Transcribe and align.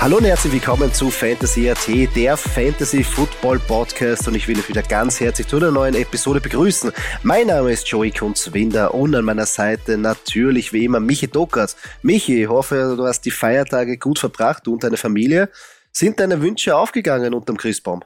Hallo 0.00 0.16
und 0.16 0.24
herzlich 0.24 0.54
willkommen 0.54 0.90
zu 0.94 1.10
Fantasy 1.10 1.68
AT, 1.68 1.86
der 2.16 2.34
Fantasy 2.38 3.04
Football 3.04 3.58
Podcast 3.58 4.26
und 4.28 4.34
ich 4.34 4.48
will 4.48 4.58
euch 4.58 4.70
wieder 4.70 4.82
ganz 4.82 5.20
herzlich 5.20 5.46
zu 5.46 5.58
einer 5.58 5.70
neuen 5.70 5.94
Episode 5.94 6.40
begrüßen. 6.40 6.90
Mein 7.22 7.48
Name 7.48 7.70
ist 7.70 7.86
Joey 7.86 8.10
Kunzwinder 8.10 8.94
und 8.94 9.14
an 9.14 9.26
meiner 9.26 9.44
Seite 9.44 9.98
natürlich 9.98 10.72
wie 10.72 10.86
immer 10.86 11.00
Michi 11.00 11.28
Dockers. 11.28 11.76
Michi, 12.00 12.44
ich 12.44 12.48
hoffe, 12.48 12.94
du 12.96 13.04
hast 13.04 13.26
die 13.26 13.30
Feiertage 13.30 13.98
gut 13.98 14.18
verbracht, 14.18 14.66
du 14.66 14.72
und 14.72 14.82
deine 14.82 14.96
Familie. 14.96 15.50
Sind 15.92 16.18
deine 16.18 16.40
Wünsche 16.40 16.74
aufgegangen 16.74 17.34
unterm 17.34 17.58
Christbaum? 17.58 18.00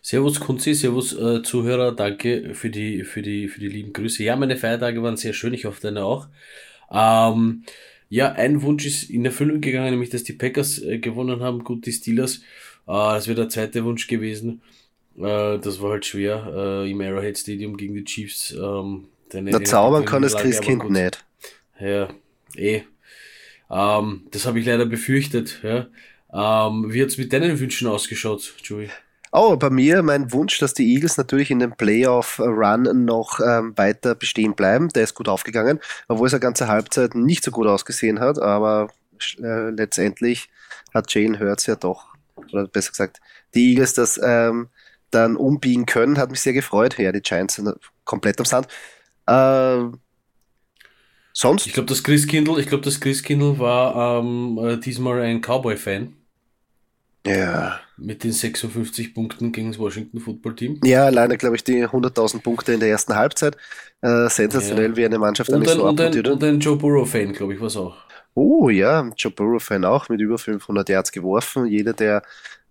Servus 0.00 0.40
Kunzi, 0.40 0.72
Servus 0.72 1.12
äh, 1.12 1.42
Zuhörer, 1.42 1.92
danke 1.92 2.54
für 2.54 2.70
die, 2.70 3.04
für, 3.04 3.20
die, 3.20 3.48
für 3.48 3.60
die 3.60 3.68
lieben 3.68 3.92
Grüße. 3.92 4.22
Ja, 4.22 4.36
meine 4.36 4.56
Feiertage 4.56 5.02
waren 5.02 5.18
sehr 5.18 5.34
schön, 5.34 5.52
ich 5.52 5.66
hoffe 5.66 5.82
deine 5.82 6.02
auch. 6.02 6.28
Ähm, 6.90 7.64
ja, 8.12 8.32
ein 8.32 8.60
Wunsch 8.60 8.84
ist 8.84 9.08
in 9.08 9.24
Erfüllung 9.24 9.62
gegangen, 9.62 9.90
nämlich 9.90 10.10
dass 10.10 10.22
die 10.22 10.34
Packers 10.34 10.82
äh, 10.82 10.98
gewonnen 10.98 11.40
haben, 11.40 11.64
gut 11.64 11.86
die 11.86 11.92
Steelers. 11.92 12.42
Äh, 12.86 12.92
das 12.92 13.26
wäre 13.26 13.36
der 13.36 13.48
zweite 13.48 13.86
Wunsch 13.86 14.06
gewesen. 14.06 14.60
Äh, 15.16 15.58
das 15.58 15.80
war 15.80 15.92
halt 15.92 16.04
schwer 16.04 16.52
äh, 16.54 16.90
im 16.90 17.00
Arrowhead 17.00 17.38
Stadium 17.38 17.74
gegen 17.74 17.94
die 17.94 18.04
Chiefs. 18.04 18.52
Ähm, 18.52 19.06
Na, 19.32 19.64
zaubern 19.64 20.04
kann 20.04 20.20
das 20.20 20.36
Christkind 20.36 20.90
nicht. 20.90 21.24
Ja, 21.80 22.10
eh. 22.54 22.82
Ähm, 23.70 24.26
das 24.30 24.44
habe 24.44 24.60
ich 24.60 24.66
leider 24.66 24.84
befürchtet. 24.84 25.60
Ja. 25.62 25.86
Ähm, 26.34 26.92
wie 26.92 27.02
hat's 27.02 27.16
mit 27.16 27.32
deinen 27.32 27.58
Wünschen 27.58 27.88
ausgeschaut, 27.88 28.54
Joey? 28.62 28.90
Oh, 29.34 29.56
bei 29.56 29.70
mir 29.70 30.02
mein 30.02 30.30
Wunsch, 30.30 30.58
dass 30.58 30.74
die 30.74 30.92
Eagles 30.94 31.16
natürlich 31.16 31.50
in 31.50 31.58
dem 31.58 31.72
Playoff-Run 31.72 33.04
noch 33.06 33.40
ähm, 33.40 33.72
weiter 33.76 34.14
bestehen 34.14 34.54
bleiben. 34.54 34.90
Der 34.90 35.04
ist 35.04 35.14
gut 35.14 35.26
aufgegangen, 35.26 35.80
obwohl 36.06 36.26
es 36.26 36.34
eine 36.34 36.40
ganze 36.40 36.68
Halbzeit 36.68 37.14
nicht 37.14 37.42
so 37.42 37.50
gut 37.50 37.66
ausgesehen 37.66 38.20
hat, 38.20 38.38
aber 38.38 38.88
äh, 39.38 39.70
letztendlich 39.70 40.50
hat 40.92 41.12
Jane 41.14 41.40
Hurts 41.40 41.64
ja 41.64 41.76
doch, 41.76 42.14
oder 42.52 42.66
besser 42.66 42.90
gesagt, 42.90 43.20
die 43.54 43.70
Eagles 43.70 43.94
das 43.94 44.20
ähm, 44.22 44.68
dann 45.10 45.36
umbiegen 45.36 45.86
können, 45.86 46.18
hat 46.18 46.30
mich 46.30 46.42
sehr 46.42 46.52
gefreut. 46.52 46.98
Ja, 46.98 47.10
die 47.10 47.22
Giants 47.22 47.54
sind 47.54 47.74
komplett 48.04 48.38
am 48.38 48.44
Sand. 48.44 48.68
Äh, 49.26 49.96
sonst? 51.32 51.66
Ich 51.66 51.72
glaube, 51.72 51.88
das 51.88 52.02
Chris 52.02 52.26
Kindle, 52.26 52.60
ich 52.60 52.66
glaube, 52.66 52.84
das 52.84 53.00
Chris 53.00 53.22
Kindle 53.22 53.58
war 53.58 54.20
ähm, 54.20 54.58
äh, 54.58 54.76
diesmal 54.78 55.22
ein 55.22 55.40
Cowboy-Fan. 55.40 56.14
Ja. 57.26 57.80
Mit 58.04 58.24
den 58.24 58.32
56 58.32 59.14
Punkten 59.14 59.52
gegen 59.52 59.70
das 59.70 59.78
Washington 59.78 60.20
Football 60.20 60.56
Team. 60.56 60.80
Ja, 60.84 61.04
alleine, 61.06 61.36
glaube 61.38 61.56
ich, 61.56 61.64
die 61.64 61.86
100.000 61.86 62.42
Punkte 62.42 62.72
in 62.72 62.80
der 62.80 62.88
ersten 62.88 63.14
Halbzeit. 63.14 63.56
Äh, 64.00 64.28
sensationell, 64.28 64.90
ja. 64.90 64.96
wie 64.96 65.04
eine 65.04 65.18
Mannschaft 65.18 65.50
und 65.50 65.62
ein, 65.62 65.76
so 65.76 65.88
und 65.88 66.00
ein, 66.00 66.26
und 66.26 66.42
ein 66.42 66.58
Joe 66.58 66.76
Burrow-Fan, 66.76 67.32
glaube 67.32 67.54
ich, 67.54 67.60
war 67.60 67.68
es 67.68 67.76
auch. 67.76 67.96
Oh 68.34 68.68
ja, 68.68 69.08
Joe 69.16 69.32
Burrow-Fan 69.32 69.84
auch 69.84 70.08
mit 70.08 70.20
über 70.20 70.38
500 70.38 70.88
Yards 70.88 71.12
geworfen. 71.12 71.66
Jeder, 71.66 71.92
der 71.92 72.22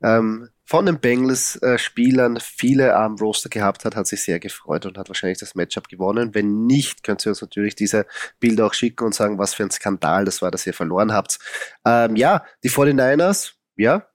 ähm, 0.04 0.50
von 0.66 0.86
den 0.86 1.00
Bengals-Spielern 1.00 2.38
äh, 2.38 2.40
viele 2.42 2.96
am 2.96 3.16
Roster 3.16 3.50
gehabt 3.50 3.86
hat, 3.86 3.96
hat 3.96 4.08
sich 4.08 4.24
sehr 4.24 4.40
gefreut 4.40 4.86
und 4.86 4.98
hat 4.98 5.10
wahrscheinlich 5.10 5.38
das 5.38 5.54
Matchup 5.54 5.88
gewonnen. 5.88 6.34
Wenn 6.34 6.66
nicht, 6.66 7.04
könnt 7.04 7.26
ihr 7.26 7.30
uns 7.30 7.42
natürlich 7.42 7.76
diese 7.76 8.06
Bilder 8.40 8.68
auch 8.68 8.74
schicken 8.74 9.06
und 9.06 9.14
sagen, 9.14 9.38
was 9.38 9.54
für 9.54 9.64
ein 9.64 9.72
Skandal 9.72 10.26
das 10.26 10.42
war, 10.42 10.50
dass 10.50 10.66
ihr 10.66 10.74
verloren 10.74 11.14
habt. 11.14 11.40
Ähm, 11.86 12.16
ja, 12.16 12.44
die 12.64 12.70
49ers, 12.70 13.54
ja, 13.76 14.08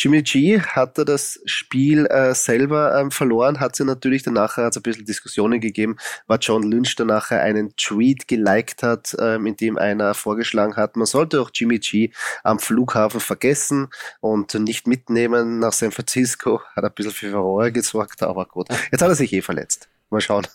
Jimmy 0.00 0.22
G 0.22 0.60
hatte 0.60 1.04
das 1.04 1.40
Spiel 1.44 2.06
äh, 2.06 2.32
selber 2.32 2.96
ähm, 3.00 3.10
verloren, 3.10 3.58
hat 3.58 3.74
sie 3.74 3.84
natürlich 3.84 4.22
danach 4.22 4.56
hat 4.56 4.76
ein 4.76 4.82
bisschen 4.82 5.04
Diskussionen 5.04 5.60
gegeben, 5.60 5.96
war 6.28 6.38
John 6.38 6.62
Lynch 6.62 6.94
danach 6.94 7.32
einen 7.32 7.74
Tweet 7.76 8.28
geliked 8.28 8.84
hat, 8.84 9.16
ähm, 9.18 9.46
in 9.46 9.56
dem 9.56 9.76
einer 9.76 10.14
vorgeschlagen 10.14 10.76
hat, 10.76 10.96
man 10.96 11.06
sollte 11.06 11.40
auch 11.40 11.50
Jimmy 11.52 11.80
G 11.80 12.12
am 12.44 12.60
Flughafen 12.60 13.18
vergessen 13.18 13.88
und 14.20 14.54
nicht 14.54 14.86
mitnehmen 14.86 15.58
nach 15.58 15.72
San 15.72 15.90
Francisco. 15.90 16.60
Hat 16.76 16.84
ein 16.84 16.92
bisschen 16.94 17.12
für 17.12 17.30
Furore 17.32 17.72
gesorgt, 17.72 18.22
aber 18.22 18.46
gut. 18.46 18.68
Jetzt 18.92 19.02
hat 19.02 19.08
er 19.08 19.16
sich 19.16 19.32
eh 19.32 19.42
verletzt. 19.42 19.88
Mal 20.10 20.20
schauen, 20.20 20.46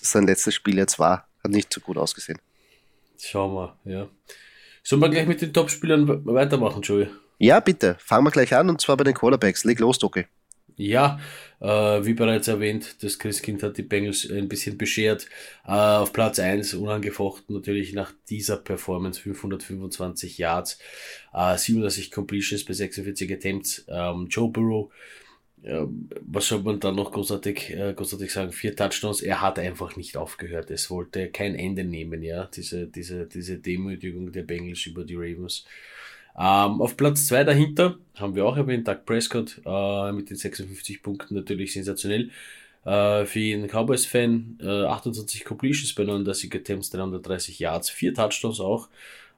dass 0.00 0.10
sein 0.10 0.26
letztes 0.26 0.54
Spiel 0.54 0.78
jetzt 0.78 0.98
war. 0.98 1.28
Hat 1.44 1.52
nicht 1.52 1.72
so 1.72 1.80
gut 1.80 1.96
ausgesehen. 1.96 2.40
Schauen 3.20 3.54
wir, 3.54 3.76
ja. 3.84 4.08
Sollen 4.82 5.00
wir 5.00 5.08
gleich 5.10 5.26
mit 5.26 5.40
den 5.40 5.52
Topspielern 5.52 6.26
weitermachen, 6.26 6.82
Joey? 6.82 7.08
Ja, 7.38 7.60
bitte. 7.60 7.96
Fangen 7.98 8.24
wir 8.26 8.30
gleich 8.30 8.54
an 8.54 8.68
und 8.70 8.80
zwar 8.80 8.96
bei 8.96 9.04
den 9.04 9.14
Quarterbacks. 9.14 9.64
Leg 9.64 9.80
los, 9.80 9.98
Doki. 9.98 10.26
Ja, 10.76 11.20
äh, 11.60 11.66
wie 11.66 12.14
bereits 12.14 12.48
erwähnt, 12.48 12.96
das 13.02 13.18
Christkind 13.20 13.62
hat 13.62 13.78
die 13.78 13.82
Bengals 13.82 14.28
ein 14.28 14.48
bisschen 14.48 14.76
beschert. 14.76 15.26
Äh, 15.64 15.70
auf 15.70 16.12
Platz 16.12 16.40
1 16.40 16.74
unangefochten 16.74 17.54
natürlich 17.54 17.92
nach 17.92 18.12
dieser 18.28 18.56
Performance 18.56 19.20
525 19.20 20.38
Yards, 20.38 20.78
äh, 21.32 21.56
37 21.56 22.10
Completions 22.10 22.64
bei 22.64 22.72
46 22.72 23.32
Attempts. 23.32 23.84
Ähm, 23.88 24.26
Joe 24.28 24.50
Burrow, 24.50 24.90
äh, 25.62 25.86
was 26.22 26.48
soll 26.48 26.62
man 26.62 26.80
da 26.80 26.90
noch 26.90 27.12
großartig, 27.12 27.70
äh, 27.70 27.94
großartig 27.94 28.32
sagen? 28.32 28.50
Vier 28.50 28.74
Touchdowns. 28.74 29.22
Er 29.22 29.40
hat 29.42 29.60
einfach 29.60 29.94
nicht 29.96 30.16
aufgehört. 30.16 30.72
Es 30.72 30.90
wollte 30.90 31.30
kein 31.30 31.54
Ende 31.54 31.84
nehmen, 31.84 32.22
ja. 32.22 32.46
Diese, 32.46 32.88
diese, 32.88 33.26
diese 33.26 33.58
Demütigung 33.58 34.32
der 34.32 34.42
Bengals 34.42 34.86
über 34.86 35.04
die 35.04 35.14
Ravens. 35.14 35.64
Ähm, 36.36 36.80
auf 36.80 36.96
Platz 36.96 37.26
2 37.26 37.44
dahinter 37.44 37.98
haben 38.16 38.34
wir 38.34 38.44
auch 38.44 38.56
erwähnt, 38.56 38.88
Doug 38.88 39.04
Prescott 39.06 39.60
äh, 39.64 40.12
mit 40.12 40.30
den 40.30 40.36
56 40.36 41.02
Punkten 41.02 41.34
natürlich 41.34 41.72
sensationell. 41.72 42.30
Äh, 42.84 43.24
für 43.24 43.38
jeden 43.38 43.68
Cowboys-Fan 43.68 44.58
äh, 44.60 44.84
28 44.84 45.44
Completions 45.44 45.94
bei 45.94 46.04
39 46.04 46.54
Attempts, 46.54 46.90
330 46.90 47.58
Yards, 47.58 47.90
4 47.90 48.14
Touchdowns 48.14 48.60
auch. 48.60 48.88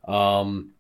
Ähm, 0.06 0.72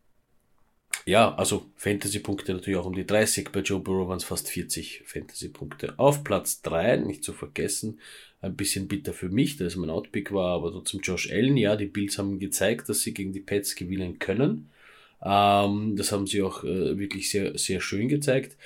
ja, 1.04 1.34
also 1.36 1.66
Fantasy-Punkte 1.76 2.54
natürlich 2.54 2.78
auch 2.78 2.86
um 2.86 2.94
die 2.94 3.06
30. 3.06 3.50
Bei 3.52 3.60
Joe 3.60 3.78
Burrow 3.78 4.08
waren 4.08 4.16
es 4.16 4.24
fast 4.24 4.48
40 4.48 5.02
Fantasy-Punkte. 5.04 5.94
Auf 5.98 6.24
Platz 6.24 6.62
3, 6.62 6.96
nicht 6.96 7.22
zu 7.22 7.32
vergessen, 7.32 8.00
ein 8.40 8.56
bisschen 8.56 8.88
bitter 8.88 9.12
für 9.12 9.28
mich, 9.28 9.56
dass 9.56 9.76
mein 9.76 9.90
Outpick 9.90 10.32
war, 10.32 10.54
aber 10.54 10.72
trotzdem 10.72 11.00
Josh 11.00 11.30
Allen. 11.30 11.56
Ja, 11.56 11.76
die 11.76 11.86
Bills 11.86 12.18
haben 12.18 12.38
gezeigt, 12.40 12.88
dass 12.88 13.00
sie 13.00 13.14
gegen 13.14 13.32
die 13.32 13.40
Pets 13.40 13.76
gewinnen 13.76 14.18
können. 14.18 14.70
Ähm, 15.26 15.96
das 15.96 16.12
haben 16.12 16.26
sie 16.26 16.42
auch 16.42 16.62
äh, 16.62 16.98
wirklich 16.98 17.30
sehr, 17.30 17.58
sehr 17.58 17.80
schön 17.80 18.08
gezeigt. 18.08 18.56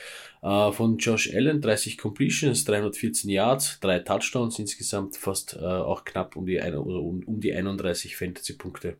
Äh, 0.42 0.72
von 0.72 0.98
Josh 0.98 1.34
Allen 1.34 1.62
30 1.62 1.96
Completions, 1.96 2.64
314 2.64 3.30
Yards, 3.30 3.80
3 3.80 4.00
Touchdowns, 4.00 4.58
insgesamt 4.58 5.16
fast 5.16 5.54
äh, 5.54 5.64
auch 5.64 6.04
knapp 6.04 6.36
um 6.36 6.44
die, 6.44 6.60
ein, 6.60 6.74
oder 6.74 7.00
um, 7.00 7.22
um 7.24 7.40
die 7.40 7.54
31 7.54 8.16
Fantasy-Punkte. 8.16 8.98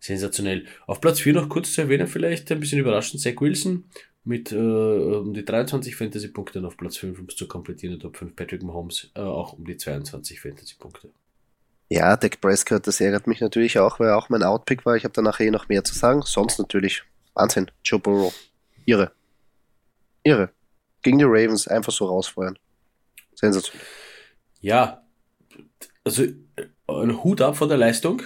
Sensationell. 0.00 0.66
Auf 0.86 1.00
Platz 1.00 1.20
4 1.20 1.34
noch 1.34 1.48
kurz 1.48 1.72
zu 1.74 1.82
erwähnen, 1.82 2.06
vielleicht 2.08 2.50
ein 2.50 2.60
bisschen 2.60 2.78
überraschend, 2.80 3.20
Zach 3.20 3.40
Wilson 3.40 3.84
mit 4.24 4.52
äh, 4.52 4.56
um 4.56 5.32
die 5.32 5.44
23 5.44 5.94
Fantasy-Punkte 5.94 6.58
und 6.58 6.66
auf 6.66 6.76
Platz 6.76 6.96
5, 6.98 7.18
um 7.18 7.26
es 7.26 7.36
zu 7.36 7.46
komplettieren, 7.46 7.98
der 7.98 8.02
Top 8.02 8.16
5 8.16 8.34
Patrick 8.34 8.62
Mahomes 8.62 9.10
äh, 9.14 9.20
auch 9.20 9.54
um 9.54 9.64
die 9.64 9.76
22 9.76 10.40
Fantasy-Punkte. 10.40 11.10
Ja, 11.90 12.16
Dak 12.16 12.40
Prescott, 12.40 12.86
das 12.86 13.00
ärgert 13.00 13.26
mich 13.26 13.40
natürlich 13.40 13.78
auch, 13.78 13.98
weil 13.98 14.08
er 14.08 14.18
auch 14.18 14.28
mein 14.28 14.42
Outpick 14.42 14.84
war. 14.84 14.96
Ich 14.96 15.04
habe 15.04 15.14
danach 15.14 15.40
eh 15.40 15.50
noch 15.50 15.68
mehr 15.68 15.84
zu 15.84 15.94
sagen. 15.94 16.22
Sonst 16.22 16.58
natürlich 16.58 17.02
Wahnsinn. 17.34 17.70
Joe 17.82 17.98
Burrow. 17.98 18.34
Irre. 18.84 19.12
Irre. 20.22 20.50
Gegen 21.02 21.18
die 21.18 21.24
Ravens 21.24 21.66
einfach 21.66 21.92
so 21.92 22.06
rausfeuern. 22.06 22.58
Sensationell. 23.34 23.86
Ja, 24.60 25.02
also 26.04 26.24
ein 26.88 27.22
Hut 27.22 27.40
ab 27.40 27.56
von 27.56 27.68
der 27.68 27.78
Leistung. 27.78 28.22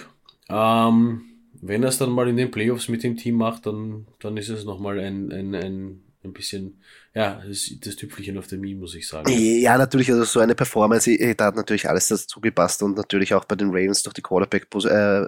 Ähm, 0.49 1.21
wenn 1.53 1.83
er 1.83 1.89
es 1.89 1.97
dann 1.97 2.11
mal 2.11 2.27
in 2.27 2.37
den 2.37 2.51
Playoffs 2.51 2.89
mit 2.89 3.03
dem 3.03 3.15
Team 3.15 3.35
macht, 3.35 3.65
dann, 3.65 4.07
dann 4.19 4.35
ist 4.35 4.49
es 4.49 4.65
nochmal 4.65 4.99
ein, 4.99 5.31
ein, 5.31 5.55
ein 5.55 6.02
ein 6.23 6.33
bisschen, 6.33 6.81
ja, 7.13 7.41
das, 7.45 7.71
das 7.81 7.95
Tüpfelchen 7.95 8.37
auf 8.37 8.47
der 8.47 8.57
Mie, 8.57 8.75
muss 8.75 8.95
ich 8.95 9.07
sagen. 9.07 9.29
Ja, 9.31 9.77
natürlich, 9.77 10.11
also 10.11 10.23
so 10.23 10.39
eine 10.39 10.55
Performance, 10.55 11.15
da 11.35 11.45
hat 11.45 11.55
natürlich 11.55 11.89
alles 11.89 12.07
dazu 12.07 12.39
gepasst 12.39 12.81
und 12.83 12.97
natürlich 12.97 13.33
auch 13.33 13.45
bei 13.45 13.55
den 13.55 13.69
Ravens 13.69 14.03
durch 14.03 14.13
die 14.13 14.21
Quarterback, 14.21 14.67
äh, 14.85 15.27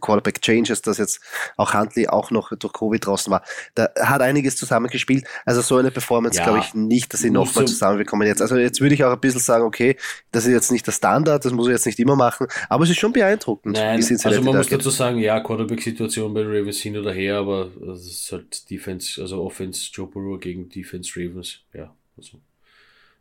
Quarterback 0.00 0.40
Changes, 0.42 0.82
dass 0.82 0.98
jetzt 0.98 1.20
auch 1.56 1.74
Huntley 1.74 2.08
auch 2.08 2.30
noch 2.30 2.52
durch 2.56 2.72
Covid 2.72 3.04
draußen 3.04 3.30
war. 3.30 3.42
Da 3.74 3.88
hat 4.00 4.22
einiges 4.22 4.56
zusammengespielt. 4.56 5.24
Also 5.44 5.60
so 5.60 5.76
eine 5.76 5.90
Performance 5.90 6.38
ja, 6.38 6.44
glaube 6.44 6.60
ich 6.60 6.74
nicht, 6.74 7.12
dass 7.12 7.20
sie 7.20 7.30
nochmal 7.30 7.66
so 7.66 7.72
zusammenbekommen 7.72 8.26
jetzt. 8.26 8.42
Also 8.42 8.56
jetzt 8.56 8.80
würde 8.80 8.94
ich 8.94 9.04
auch 9.04 9.12
ein 9.12 9.20
bisschen 9.20 9.40
sagen, 9.40 9.64
okay, 9.64 9.96
das 10.30 10.46
ist 10.46 10.52
jetzt 10.52 10.72
nicht 10.72 10.86
der 10.86 10.92
Standard, 10.92 11.44
das 11.44 11.52
muss 11.52 11.66
ich 11.66 11.72
jetzt 11.72 11.86
nicht 11.86 11.98
immer 11.98 12.16
machen, 12.16 12.46
aber 12.68 12.84
es 12.84 12.90
ist 12.90 12.98
schon 12.98 13.12
beeindruckend. 13.12 13.76
Nein, 13.76 14.02
also 14.02 14.42
man 14.42 14.56
muss 14.56 14.68
dazu 14.68 14.90
sagen, 14.90 15.18
ja, 15.18 15.40
Quarterback-Situation 15.40 16.32
bei 16.34 16.42
Ravens 16.42 16.78
hin 16.80 16.96
oder 16.96 17.12
her, 17.12 17.36
aber 17.36 17.70
es 17.92 18.06
ist 18.06 18.32
halt 18.32 18.70
Defense, 18.70 19.20
also 19.20 19.42
Offense 19.42 19.90
Joe 19.92 20.06
Burrow 20.06 20.38
gegen 20.38 20.68
Defense 20.68 21.12
Ravens, 21.16 21.60
ja, 21.72 21.94
also 22.16 22.38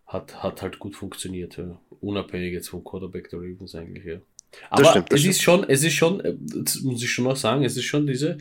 hat, 0.07 0.43
hat 0.43 0.61
halt 0.61 0.79
gut 0.79 0.95
funktioniert, 0.95 1.57
ja. 1.57 1.79
unabhängig 2.01 2.53
jetzt 2.53 2.69
vom 2.69 2.83
Quarterback 2.83 3.29
der 3.29 3.39
Ravens 3.39 3.75
eigentlich, 3.75 4.05
ja. 4.05 4.17
Aber 4.69 4.83
das 4.83 4.91
stimmt, 4.91 5.11
das 5.11 5.15
es 5.15 5.21
stimmt. 5.21 5.35
ist 5.35 5.41
schon, 5.41 5.69
es 5.69 5.83
ist 5.83 5.93
schon, 5.93 6.19
äh, 6.21 6.35
das 6.39 6.81
muss 6.81 7.03
ich 7.03 7.11
schon 7.11 7.27
auch 7.27 7.35
sagen, 7.35 7.63
es 7.63 7.77
ist 7.77 7.85
schon 7.85 8.07
diese, 8.07 8.37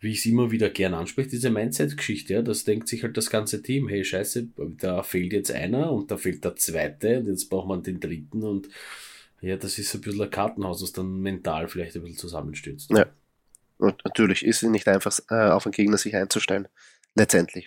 wie 0.00 0.10
ich 0.10 0.18
es 0.18 0.26
immer 0.26 0.50
wieder 0.50 0.70
gern 0.70 0.94
anspreche, 0.94 1.30
diese 1.30 1.50
Mindset-Geschichte, 1.50 2.34
ja, 2.34 2.42
das 2.42 2.64
denkt 2.64 2.88
sich 2.88 3.02
halt 3.02 3.16
das 3.16 3.30
ganze 3.30 3.62
Team, 3.62 3.88
hey, 3.88 4.04
scheiße, 4.04 4.48
da 4.78 5.02
fehlt 5.02 5.32
jetzt 5.32 5.52
einer 5.52 5.92
und 5.92 6.10
da 6.10 6.16
fehlt 6.16 6.44
der 6.44 6.56
zweite 6.56 7.20
und 7.20 7.28
jetzt 7.28 7.48
braucht 7.48 7.68
man 7.68 7.82
den 7.82 8.00
dritten 8.00 8.42
und 8.42 8.68
ja, 9.40 9.56
das 9.56 9.78
ist 9.78 9.94
ein 9.94 10.00
bisschen 10.00 10.22
ein 10.22 10.30
Kartenhaus, 10.30 10.80
das 10.80 10.92
dann 10.92 11.20
mental 11.20 11.68
vielleicht 11.68 11.96
ein 11.96 12.02
bisschen 12.02 12.18
zusammenstürzt. 12.18 12.90
Ja, 12.90 13.06
und 13.78 14.04
natürlich 14.04 14.44
ist 14.44 14.62
es 14.62 14.68
nicht 14.68 14.86
einfach, 14.86 15.18
äh, 15.30 15.50
auf 15.50 15.66
einen 15.66 15.72
Gegner 15.72 15.98
sich 15.98 16.14
einzustellen. 16.14 16.68
letztendlich. 17.14 17.66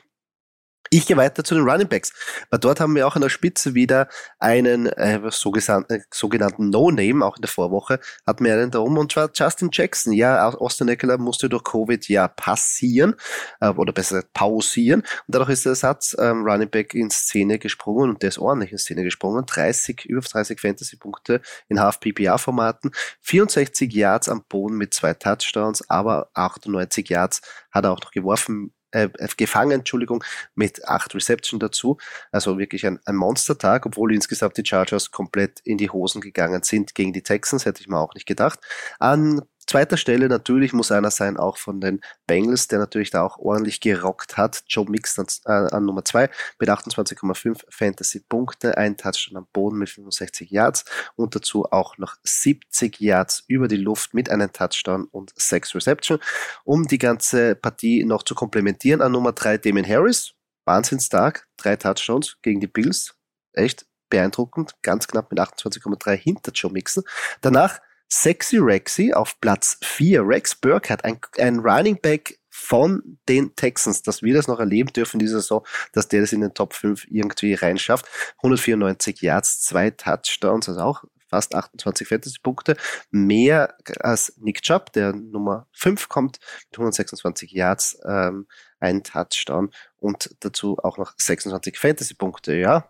Ich 0.92 1.08
gehe 1.08 1.18
weiter 1.18 1.44
zu 1.44 1.56
den 1.56 1.64
Running 1.64 1.88
Backs, 1.88 2.14
weil 2.50 2.60
dort 2.60 2.80
haben 2.80 2.96
wir 2.96 3.08
auch 3.08 3.16
an 3.16 3.22
der 3.22 3.30
Spitze 3.30 3.74
wieder 3.74 4.08
einen 4.40 4.86
äh, 4.88 5.20
sogenannten, 5.32 6.04
sogenannten 6.12 6.70
No-Name, 6.70 7.26
auch 7.26 7.38
in 7.38 7.42
der 7.42 7.50
Vorwoche, 7.50 8.00
hatten 8.26 8.46
wir 8.46 8.54
einen 8.54 8.72
da 8.72 8.80
oben, 8.80 8.98
und 8.98 9.12
zwar 9.12 9.30
Justin 9.34 9.70
Jackson. 9.72 10.14
Ja, 10.14 10.48
Austin 10.50 10.88
Eckler 10.88 11.18
musste 11.18 11.50
durch 11.50 11.64
Covid 11.64 12.08
ja 12.08 12.28
passieren, 12.28 13.16
äh, 13.62 13.70
oder 13.70 13.94
besser 13.94 14.16
gesagt 14.16 14.34
pausieren, 14.34 15.02
und 15.02 15.36
dadurch 15.36 15.50
ist 15.50 15.66
der 15.66 15.72
Ersatz 15.72 16.16
ähm, 16.20 16.44
Running 16.44 16.70
Back 16.70 16.94
in 16.94 17.10
Szene 17.10 17.58
gesprungen, 17.58 18.12
und 18.12 18.22
der 18.22 18.30
ist 18.30 18.38
ordentlich 18.38 18.72
in 18.72 18.78
Szene 18.78 19.04
gesprungen, 19.04 19.46
30, 19.46 20.06
über 20.06 20.22
30 20.22 20.60
Fantasy-Punkte 20.60 21.42
in 21.68 21.80
Half-PPA-Formaten, 21.80 22.92
64 23.22 23.92
Yards 23.92 24.30
am 24.30 24.44
Boden 24.48 24.78
mit 24.78 24.94
zwei 24.94 25.14
Touchdowns, 25.14 25.90
aber 25.90 26.30
98 26.36 27.10
Yards 27.10 27.42
hat 27.72 27.86
er 27.86 27.92
auch 27.92 28.02
noch 28.02 28.12
geworfen, 28.12 28.72
äh, 28.96 29.10
gefangen, 29.38 29.80
Entschuldigung, 29.80 30.24
mit 30.56 30.88
acht 30.88 31.14
Reception 31.14 31.60
dazu. 31.60 31.98
Also 32.32 32.58
wirklich 32.58 32.86
ein, 32.86 33.00
ein 33.06 33.16
Monstertag, 33.16 33.86
obwohl 33.86 34.14
insgesamt 34.14 34.58
die 34.58 34.66
Chargers 34.66 35.12
komplett 35.12 35.60
in 35.64 35.78
die 35.78 35.90
Hosen 35.90 36.22
gegangen 36.22 36.64
sind 36.64 36.96
gegen 36.96 37.14
die 37.14 37.24
Texans, 37.24 37.66
hätte 37.66 37.82
ich 37.82 37.88
mir 37.88 38.00
auch 38.00 38.14
nicht 38.14 38.26
gedacht. 38.26 38.60
An 39.00 39.42
Zweiter 39.68 39.98
Stelle 39.98 40.30
natürlich 40.30 40.74
muss 40.74 40.92
einer 40.92 41.10
sein, 41.10 41.38
auch 41.38 41.58
von 41.58 41.82
den 41.82 42.02
Bengals, 42.28 42.68
der 42.68 42.80
natürlich 42.80 43.10
da 43.10 43.24
auch 43.24 43.40
ordentlich 43.40 43.80
gerockt 43.82 44.38
hat. 44.38 44.64
Joe 44.68 44.86
Mixon 44.88 45.26
äh, 45.46 45.52
an 45.52 45.86
Nummer 45.86 46.06
zwei 46.06 46.30
mit 46.60 46.70
28,5 46.70 47.64
Fantasy-Punkte, 47.70 48.78
ein 48.78 48.96
Touchdown 48.98 49.38
am 49.38 49.48
Boden 49.52 49.78
mit 49.78 49.90
65 49.90 50.52
Yards 50.52 50.86
und 51.16 51.36
dazu 51.36 51.66
auch 51.72 51.98
noch 51.98 52.16
70 52.24 53.00
Yards 53.00 53.44
über 53.48 53.68
die 53.68 53.78
Luft 53.78 54.14
mit 54.14 54.30
einem 54.30 54.52
Touchdown 54.52 55.06
und 55.06 55.34
sechs 55.36 55.74
Reception. 55.74 56.20
Um 56.64 56.88
die 56.88 57.00
ganze 57.00 57.56
Partie 57.56 58.04
noch 58.04 58.24
zu 58.24 58.36
komplementieren, 58.36 59.02
an 59.02 59.12
Nummer 59.12 59.32
drei 59.32 59.58
Damien 59.58 59.88
Harris, 59.88 60.34
Wahnsinnstag, 60.66 61.48
drei 61.58 61.76
Touchdowns 61.76 62.38
gegen 62.42 62.60
die 62.60 62.68
Bills, 62.68 63.16
echt 63.54 63.86
beeindruckend, 64.10 64.76
ganz 64.84 65.08
knapp 65.08 65.32
mit 65.32 65.40
28,3 65.40 66.16
hinter 66.16 66.52
Joe 66.52 66.72
Mixon. 66.72 67.04
Danach 67.42 67.80
Sexy 68.16 68.58
Rexy 68.60 69.14
auf 69.14 69.42
Platz 69.42 69.78
4. 69.84 70.26
Rex 70.26 70.56
Burkhardt, 70.56 71.04
ein, 71.04 71.20
ein 71.38 71.60
Running 71.60 72.00
Back 72.02 72.40
von 72.50 73.20
den 73.28 73.54
Texans, 73.58 74.04
dass 74.04 74.24
wir 74.24 74.34
das 74.34 74.48
noch 74.48 74.60
erleben 74.60 74.94
dürfen 74.94 75.20
diese 75.20 75.42
Saison, 75.42 75.68
dass 75.92 76.08
der 76.08 76.22
das 76.22 76.32
in 76.32 76.40
den 76.40 76.54
Top 76.54 76.74
5 76.74 77.08
irgendwie 77.12 77.56
reinschafft. 77.56 78.06
194 78.38 79.22
Yards, 79.22 79.62
zwei 79.62 79.90
Touchdowns, 79.90 80.70
also 80.70 80.80
auch 80.80 81.04
fast 81.28 81.54
28 81.54 82.08
Fantasy-Punkte, 82.08 82.78
mehr 83.12 83.76
als 84.00 84.34
Nick 84.38 84.62
Chubb, 84.62 84.94
der 84.94 85.12
Nummer 85.12 85.68
5 85.74 86.08
kommt, 86.08 86.40
mit 86.70 86.80
126 86.80 87.52
Yards, 87.52 88.00
ähm, 88.08 88.48
ein 88.80 89.04
Touchdown 89.04 89.72
und 89.98 90.34
dazu 90.40 90.78
auch 90.82 90.98
noch 90.98 91.14
26 91.18 91.78
Fantasy-Punkte, 91.78 92.56
ja. 92.56 92.90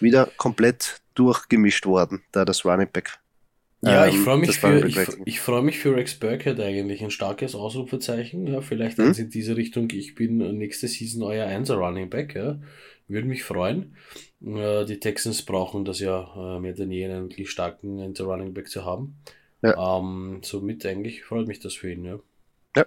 Wieder 0.00 0.30
komplett 0.38 1.02
durchgemischt 1.14 1.84
worden, 1.84 2.24
da 2.32 2.46
das 2.46 2.64
Running 2.64 2.90
Back 2.90 3.18
ja, 3.86 4.06
ich 4.06 4.14
ähm, 4.14 4.24
freue 4.24 4.38
mich, 4.38 4.58
für, 4.58 4.86
ich, 4.86 4.98
ich 5.24 5.40
freu 5.40 5.62
mich 5.62 5.78
für 5.78 5.94
Rex 5.94 6.14
Burkhead 6.14 6.60
eigentlich. 6.60 7.02
Ein 7.02 7.10
starkes 7.10 7.54
Ausrufezeichen. 7.54 8.46
Ja, 8.46 8.60
vielleicht 8.60 8.98
hm? 8.98 9.12
in 9.12 9.30
diese 9.30 9.56
Richtung. 9.56 9.88
Ich 9.90 10.14
bin 10.14 10.38
nächste 10.58 10.88
Season 10.88 11.22
euer 11.22 11.46
Einser 11.46 11.76
Running 11.76 12.10
Back. 12.10 12.34
Ja. 12.34 12.58
Würde 13.08 13.28
mich 13.28 13.42
freuen. 13.42 13.96
Äh, 14.44 14.84
die 14.86 15.00
Texans 15.00 15.42
brauchen 15.42 15.84
das 15.84 16.00
ja 16.00 16.56
äh, 16.56 16.60
mehr 16.60 16.72
denn 16.72 16.90
je, 16.90 17.04
einen 17.04 17.28
wirklich 17.28 17.50
starken 17.50 18.00
Einser 18.00 18.24
Running 18.24 18.54
Back 18.54 18.68
zu 18.68 18.84
haben. 18.84 19.16
Ja. 19.62 19.98
Ähm, 19.98 20.40
somit 20.42 20.84
eigentlich 20.86 21.24
freut 21.24 21.46
mich 21.46 21.60
das 21.60 21.74
für 21.74 21.92
ihn. 21.92 22.04
Ja. 22.04 22.18
ja. 22.76 22.86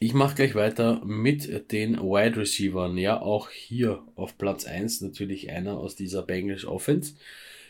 Ich 0.00 0.14
mache 0.14 0.34
gleich 0.34 0.54
weiter 0.54 1.04
mit 1.04 1.72
den 1.72 1.98
Wide 1.98 2.36
Receivers. 2.38 2.92
Ja, 2.96 3.20
auch 3.20 3.50
hier 3.50 4.02
auf 4.16 4.38
Platz 4.38 4.64
1 4.64 5.00
natürlich 5.02 5.50
einer 5.50 5.78
aus 5.78 5.96
dieser 5.96 6.22
Bengals 6.22 6.64
Offense. 6.64 7.14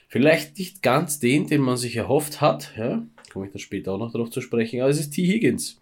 Vielleicht 0.09 0.59
nicht 0.59 0.83
ganz 0.83 1.19
den, 1.19 1.47
den 1.47 1.61
man 1.61 1.77
sich 1.77 1.97
erhofft 1.97 2.41
hat, 2.41 2.73
ja, 2.77 3.05
komme 3.33 3.47
ich 3.47 3.53
dann 3.53 3.61
später 3.61 3.93
auch 3.93 3.99
noch 3.99 4.13
darauf 4.13 4.31
zu 4.31 4.41
sprechen, 4.41 4.81
aber 4.81 4.91
es 4.91 5.01
ist 5.01 5.11
T. 5.11 5.27
Higgins. 5.27 5.81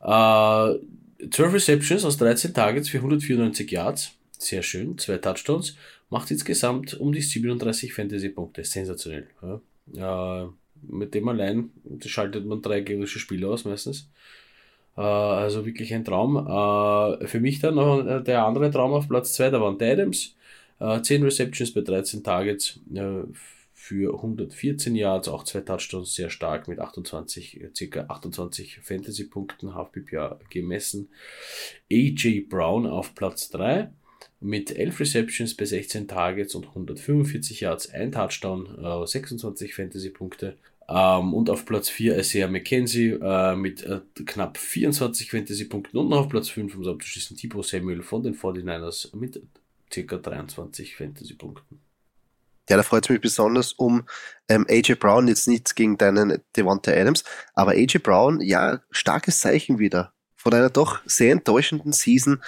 Äh, 0.00 0.74
12 1.30 1.54
Receptions 1.54 2.04
aus 2.04 2.16
13 2.18 2.54
Targets 2.54 2.88
für 2.88 2.98
194 2.98 3.70
Yards, 3.70 4.12
sehr 4.38 4.62
schön, 4.62 4.98
zwei 4.98 5.18
Touchdowns, 5.18 5.76
macht 6.10 6.30
insgesamt 6.30 6.94
um 6.94 7.12
die 7.12 7.20
37 7.20 7.92
Fantasy-Punkte, 7.92 8.64
sensationell. 8.64 9.26
Ja. 9.92 10.44
Äh, 10.44 10.48
mit 10.82 11.14
dem 11.14 11.28
allein 11.28 11.70
schaltet 12.04 12.46
man 12.46 12.62
drei 12.62 12.80
gegnerische 12.80 13.18
Spiele 13.18 13.48
aus 13.48 13.64
meistens. 13.64 14.08
Äh, 14.96 15.00
also 15.00 15.66
wirklich 15.66 15.92
ein 15.92 16.04
Traum. 16.04 16.36
Äh, 16.36 17.26
für 17.26 17.40
mich 17.40 17.60
dann 17.60 17.74
noch 17.74 18.22
der 18.22 18.44
andere 18.44 18.70
Traum 18.70 18.92
auf 18.92 19.08
Platz 19.08 19.32
2, 19.34 19.50
da 19.50 19.60
waren 19.60 19.80
Adams. 19.80 20.36
Äh, 20.80 21.02
10 21.02 21.22
Receptions 21.22 21.72
bei 21.72 21.80
13 21.80 22.22
Targets 22.22 22.80
äh, 22.94 23.22
für 23.74 24.14
114 24.14 24.96
Yards, 24.96 25.28
auch 25.28 25.44
zwei 25.44 25.60
Touchdowns, 25.60 26.14
sehr 26.14 26.30
stark 26.30 26.68
mit 26.68 26.80
28, 26.80 27.68
circa 27.74 28.06
28 28.08 28.80
Fantasy-Punkten, 28.82 29.74
Half-PPA 29.74 30.40
gemessen. 30.50 31.08
AJ 31.90 32.46
Brown 32.48 32.86
auf 32.86 33.14
Platz 33.14 33.50
3 33.50 33.90
mit 34.40 34.76
11 34.76 35.00
Receptions 35.00 35.54
bei 35.56 35.64
16 35.64 36.08
Targets 36.08 36.54
und 36.54 36.66
145 36.66 37.60
Yards, 37.60 37.90
ein 37.90 38.12
Touchdown, 38.12 38.78
äh, 38.84 39.06
26 39.06 39.74
Fantasy-Punkte. 39.74 40.56
Ähm, 40.88 41.34
und 41.34 41.50
auf 41.50 41.66
Platz 41.66 41.88
4 41.88 42.18
Isaiah 42.18 42.48
McKenzie 42.48 43.10
äh, 43.10 43.54
mit 43.54 43.84
äh, 43.84 44.00
knapp 44.24 44.58
24 44.58 45.30
Fantasy-Punkten 45.30 45.98
und 45.98 46.08
noch 46.08 46.20
auf 46.20 46.28
Platz 46.28 46.48
5, 46.48 46.74
um 46.74 46.82
es 46.82 46.88
abzuschließen, 46.88 47.36
Tipo 47.36 47.62
Samuel 47.62 48.02
von 48.02 48.22
den 48.22 48.34
49ers 48.34 49.14
mit 49.16 49.40
circa 49.92 50.16
23 50.16 50.96
Fantasy-Punkten. 50.96 51.80
Ja, 52.68 52.76
da 52.76 52.82
freut 52.82 53.04
es 53.04 53.10
mich 53.10 53.20
besonders 53.20 53.72
um 53.72 54.04
ähm, 54.48 54.66
AJ 54.68 54.96
Brown, 54.96 55.26
jetzt 55.26 55.48
nichts 55.48 55.74
gegen 55.74 55.96
deinen 55.96 56.42
Devonta 56.56 56.92
Adams, 56.92 57.24
aber 57.54 57.72
AJ 57.72 57.98
Brown, 57.98 58.40
ja, 58.40 58.80
starkes 58.90 59.40
Zeichen 59.40 59.78
wieder. 59.78 60.12
Von 60.36 60.54
einer 60.54 60.70
doch 60.70 61.00
sehr 61.06 61.32
enttäuschenden 61.32 61.92
Season. 61.92 62.42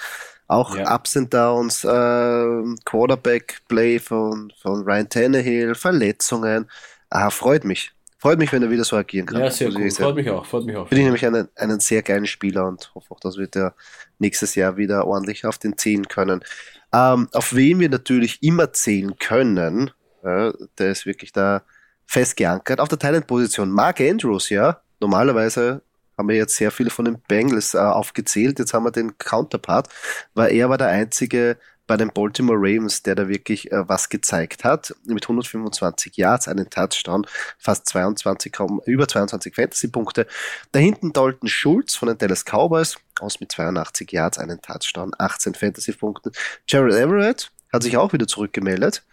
Auch 0.47 0.75
ja. 0.75 0.93
Ups 0.95 1.15
and 1.17 1.33
Downs, 1.33 1.83
äh, 1.83 2.75
Quarterback-Play 2.85 3.99
von, 3.99 4.51
von 4.61 4.83
Ryan 4.83 5.09
Tannehill, 5.09 5.75
Verletzungen. 5.75 6.69
Ah, 7.09 7.29
freut 7.29 7.63
mich. 7.63 7.91
Freut 8.17 8.37
mich, 8.37 8.51
wenn 8.51 8.61
er 8.61 8.69
wieder 8.69 8.83
so 8.83 8.95
agieren 8.97 9.25
kann. 9.25 9.41
Ja, 9.41 9.49
sehr 9.49 9.67
also 9.67 9.79
cool. 9.79 9.89
Freut 9.89 10.15
mich 10.15 10.29
auch. 10.29 10.45
Freut 10.45 10.65
mich 10.65 10.75
auch. 10.75 10.87
Bin 10.87 10.99
ich 10.99 11.05
nämlich 11.05 11.25
einen, 11.25 11.47
einen 11.55 11.79
sehr 11.79 12.03
geilen 12.03 12.27
Spieler 12.27 12.67
und 12.67 12.93
hoffe 12.93 13.11
auch, 13.11 13.19
dass 13.19 13.37
wir 13.37 13.47
der 13.47 13.73
nächstes 14.19 14.53
Jahr 14.53 14.77
wieder 14.77 15.07
ordentlich 15.07 15.45
auf 15.45 15.57
den 15.57 15.75
ziehen 15.75 16.07
können. 16.07 16.43
Ähm, 16.93 17.29
auf 17.33 17.55
wen 17.55 17.79
wir 17.79 17.89
natürlich 17.89 18.41
immer 18.43 18.73
zählen 18.73 19.17
können, 19.17 19.91
äh, 20.23 20.51
der 20.77 20.91
ist 20.91 21.05
wirklich 21.05 21.31
da 21.31 21.63
fest 22.05 22.35
geankert. 22.35 22.79
Auf 22.79 22.89
der 22.89 22.99
Talent-Position 22.99 23.71
Mark 23.71 24.01
Andrews, 24.01 24.49
ja. 24.49 24.81
Normalerweise 24.99 25.81
haben 26.17 26.29
wir 26.29 26.35
jetzt 26.35 26.55
sehr 26.55 26.71
viele 26.71 26.89
von 26.89 27.05
den 27.05 27.19
Bengals 27.27 27.73
äh, 27.73 27.79
aufgezählt. 27.79 28.59
Jetzt 28.59 28.73
haben 28.73 28.83
wir 28.83 28.91
den 28.91 29.17
Counterpart, 29.17 29.87
weil 30.33 30.53
er 30.53 30.69
war 30.69 30.77
der 30.77 30.87
einzige 30.87 31.57
bei 31.87 31.97
den 31.97 32.09
Baltimore 32.09 32.57
Ravens, 32.57 33.03
der 33.03 33.15
da 33.15 33.27
wirklich 33.27 33.71
äh, 33.71 33.89
was 33.89 34.09
gezeigt 34.09 34.63
hat. 34.63 34.93
Mit 35.05 35.25
125 35.25 36.15
Yards, 36.15 36.47
einen 36.47 36.69
Touchdown, 36.69 37.25
fast 37.57 37.87
22, 37.87 38.53
über 38.85 39.07
22 39.07 39.55
Fantasy-Punkte. 39.55 40.27
Da 40.71 40.79
hinten 40.79 41.11
Dalton 41.11 41.49
Schulz 41.49 41.95
von 41.95 42.07
den 42.07 42.17
Dallas 42.17 42.45
Cowboys, 42.45 42.97
aus 43.21 43.39
mit 43.39 43.51
82 43.51 44.11
Yards, 44.11 44.37
einen 44.37 44.61
Touchdown, 44.61 45.13
18 45.17 45.53
Fantasy-Punkten. 45.53 46.31
Jared 46.67 46.93
Everett 46.93 47.51
hat 47.71 47.83
sich 47.83 47.97
auch 47.97 48.13
wieder 48.13 48.27
zurückgemeldet 48.27 49.03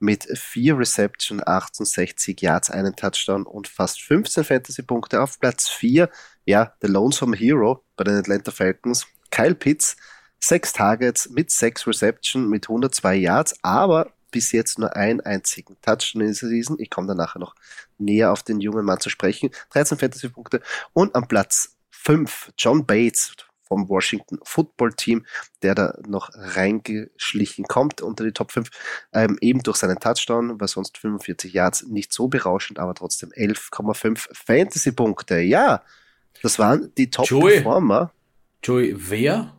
mit 0.00 0.24
vier 0.38 0.78
Reception, 0.78 1.42
68 1.44 2.40
Yards, 2.40 2.70
einen 2.70 2.94
Touchdown 2.94 3.44
und 3.44 3.68
fast 3.68 4.00
15 4.02 4.44
Fantasy-Punkte 4.44 5.20
auf 5.20 5.40
Platz 5.40 5.68
4. 5.68 6.08
Ja, 6.44 6.72
der 6.82 6.88
Lonesome 6.88 7.36
Hero 7.36 7.84
bei 7.96 8.04
den 8.04 8.14
Atlanta 8.14 8.50
Falcons, 8.50 9.06
Kyle 9.30 9.54
Pitts, 9.54 9.96
Sechs 10.40 10.72
Targets 10.72 11.28
mit 11.30 11.50
sechs 11.50 11.86
Reception 11.86 12.48
mit 12.48 12.68
102 12.68 13.16
Yards, 13.16 13.56
aber 13.62 14.12
bis 14.30 14.52
jetzt 14.52 14.78
nur 14.78 14.94
einen 14.94 15.20
einzigen 15.20 15.76
Touchdown 15.82 16.22
in 16.22 16.28
dieser 16.28 16.48
Season. 16.48 16.78
Ich 16.78 16.90
komme 16.90 17.08
dann 17.08 17.16
nachher 17.16 17.40
noch 17.40 17.54
näher 17.96 18.30
auf 18.30 18.42
den 18.42 18.60
jungen 18.60 18.84
Mann 18.84 19.00
zu 19.00 19.10
sprechen. 19.10 19.50
13 19.70 19.98
Fantasy-Punkte 19.98 20.62
und 20.92 21.14
am 21.16 21.26
Platz 21.26 21.76
5 21.90 22.52
John 22.56 22.86
Bates 22.86 23.34
vom 23.68 23.88
Washington 23.88 24.38
Football 24.42 24.94
Team, 24.94 25.24
der 25.62 25.74
da 25.74 25.94
noch 26.06 26.30
reingeschlichen 26.34 27.66
kommt 27.66 28.00
unter 28.00 28.24
die 28.24 28.32
Top 28.32 28.50
5, 28.50 28.70
ähm, 29.12 29.38
eben 29.40 29.62
durch 29.62 29.76
seinen 29.76 30.00
Touchdown, 30.00 30.60
weil 30.60 30.68
sonst 30.68 30.98
45 30.98 31.52
Yards 31.52 31.86
nicht 31.86 32.12
so 32.12 32.28
berauschend, 32.28 32.78
aber 32.78 32.94
trotzdem 32.94 33.30
11,5 33.30 34.28
Fantasy-Punkte. 34.32 35.38
Ja, 35.40 35.82
das 36.42 36.58
waren 36.58 36.92
die 36.96 37.10
Top-Performer. 37.10 38.12
Joey, 38.62 38.94
wer 38.96 39.54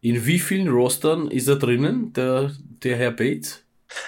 in 0.00 0.26
wie 0.26 0.38
vielen 0.38 0.68
Rostern 0.68 1.28
ist 1.30 1.48
er 1.48 1.56
drinnen, 1.56 2.12
der, 2.12 2.52
der 2.82 2.96
Herr 2.96 3.10
Bates? 3.10 3.64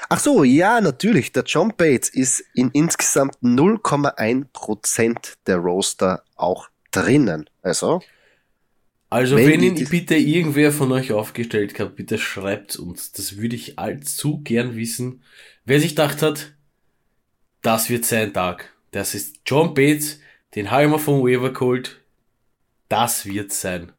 Ach 0.09 0.18
so, 0.18 0.45
ja, 0.45 0.80
natürlich. 0.80 1.33
Der 1.33 1.45
John 1.45 1.73
Bates 1.76 2.09
ist 2.09 2.45
in 2.54 2.71
insgesamt 2.73 3.37
0,1% 3.42 5.37
der 5.47 5.56
Roster 5.56 6.23
auch 6.37 6.68
drinnen. 6.90 7.49
Also. 7.62 8.02
Also 9.08 9.36
wenn, 9.36 9.48
wenn 9.48 9.62
ihn 9.62 9.88
bitte 9.88 10.16
irgendwer 10.16 10.72
von 10.72 10.90
euch 10.92 11.12
aufgestellt 11.12 11.78
hat, 11.78 11.96
bitte 11.96 12.18
schreibt 12.18 12.76
uns. 12.76 13.12
Das 13.12 13.36
würde 13.36 13.54
ich 13.54 13.78
allzu 13.78 14.40
gern 14.42 14.76
wissen. 14.76 15.22
Wer 15.64 15.80
sich 15.80 15.90
gedacht 15.90 16.22
hat, 16.22 16.54
das 17.62 17.88
wird 17.88 18.04
sein 18.04 18.32
Tag. 18.32 18.72
Das 18.90 19.14
ist 19.14 19.40
John 19.46 19.75
Bates, 19.75 20.20
den 20.54 20.66
mal 20.66 20.98
vom 20.98 21.25
Weaver 21.25 21.52
geholt. 21.52 22.00
Das 22.88 23.26
wird 23.26 23.52
sein. 23.52 23.92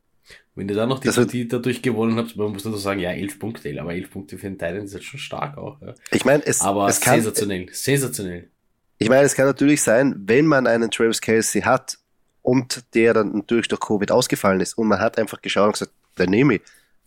Wenn 0.56 0.68
ihr 0.70 0.76
dann 0.76 0.90
noch 0.90 1.00
die 1.00 1.10
Partie 1.10 1.48
dadurch 1.48 1.84
gewonnen 1.84 2.18
habt, 2.18 2.36
man 2.36 2.52
muss 2.52 2.66
nur 2.66 2.78
sagen, 2.80 3.00
ja, 3.00 3.12
elf 3.12 3.38
Punkte, 3.38 3.80
aber 3.80 3.94
elf 3.94 4.10
Punkte 4.10 4.38
für 4.38 4.48
den 4.48 4.58
Titan 4.58 4.78
ist 4.78 4.94
jetzt 4.94 5.06
schon 5.06 5.20
stark 5.20 5.56
auch. 5.58 5.80
Ja. 5.82 5.94
Ich 6.12 6.26
meine, 6.26 6.44
es, 6.46 6.62
aber 6.62 6.88
es 6.88 7.00
kann, 7.00 7.22
sensationell, 7.22 7.68
sensationell. 7.72 8.50
Ich 8.98 9.08
meine, 9.08 9.24
es 9.24 9.36
kann 9.36 9.46
natürlich 9.46 9.84
sein, 9.84 10.16
wenn 10.26 10.48
man 10.48 10.66
einen 10.66 10.90
Travis 10.90 11.22
Kelsey 11.22 11.62
hat 11.62 12.00
und 12.48 12.96
der 12.96 13.14
dann 13.14 13.34
natürlich 13.34 13.68
durch 13.68 13.82
Covid 13.82 14.10
ausgefallen 14.10 14.62
ist 14.62 14.78
und 14.78 14.88
man 14.88 15.02
hat 15.02 15.20
einfach 15.20 15.42
geschaut 15.42 15.66
und 15.66 15.74
gesagt, 15.74 15.92
der 16.18 16.30
nehme 16.30 16.56
ich. 16.56 16.62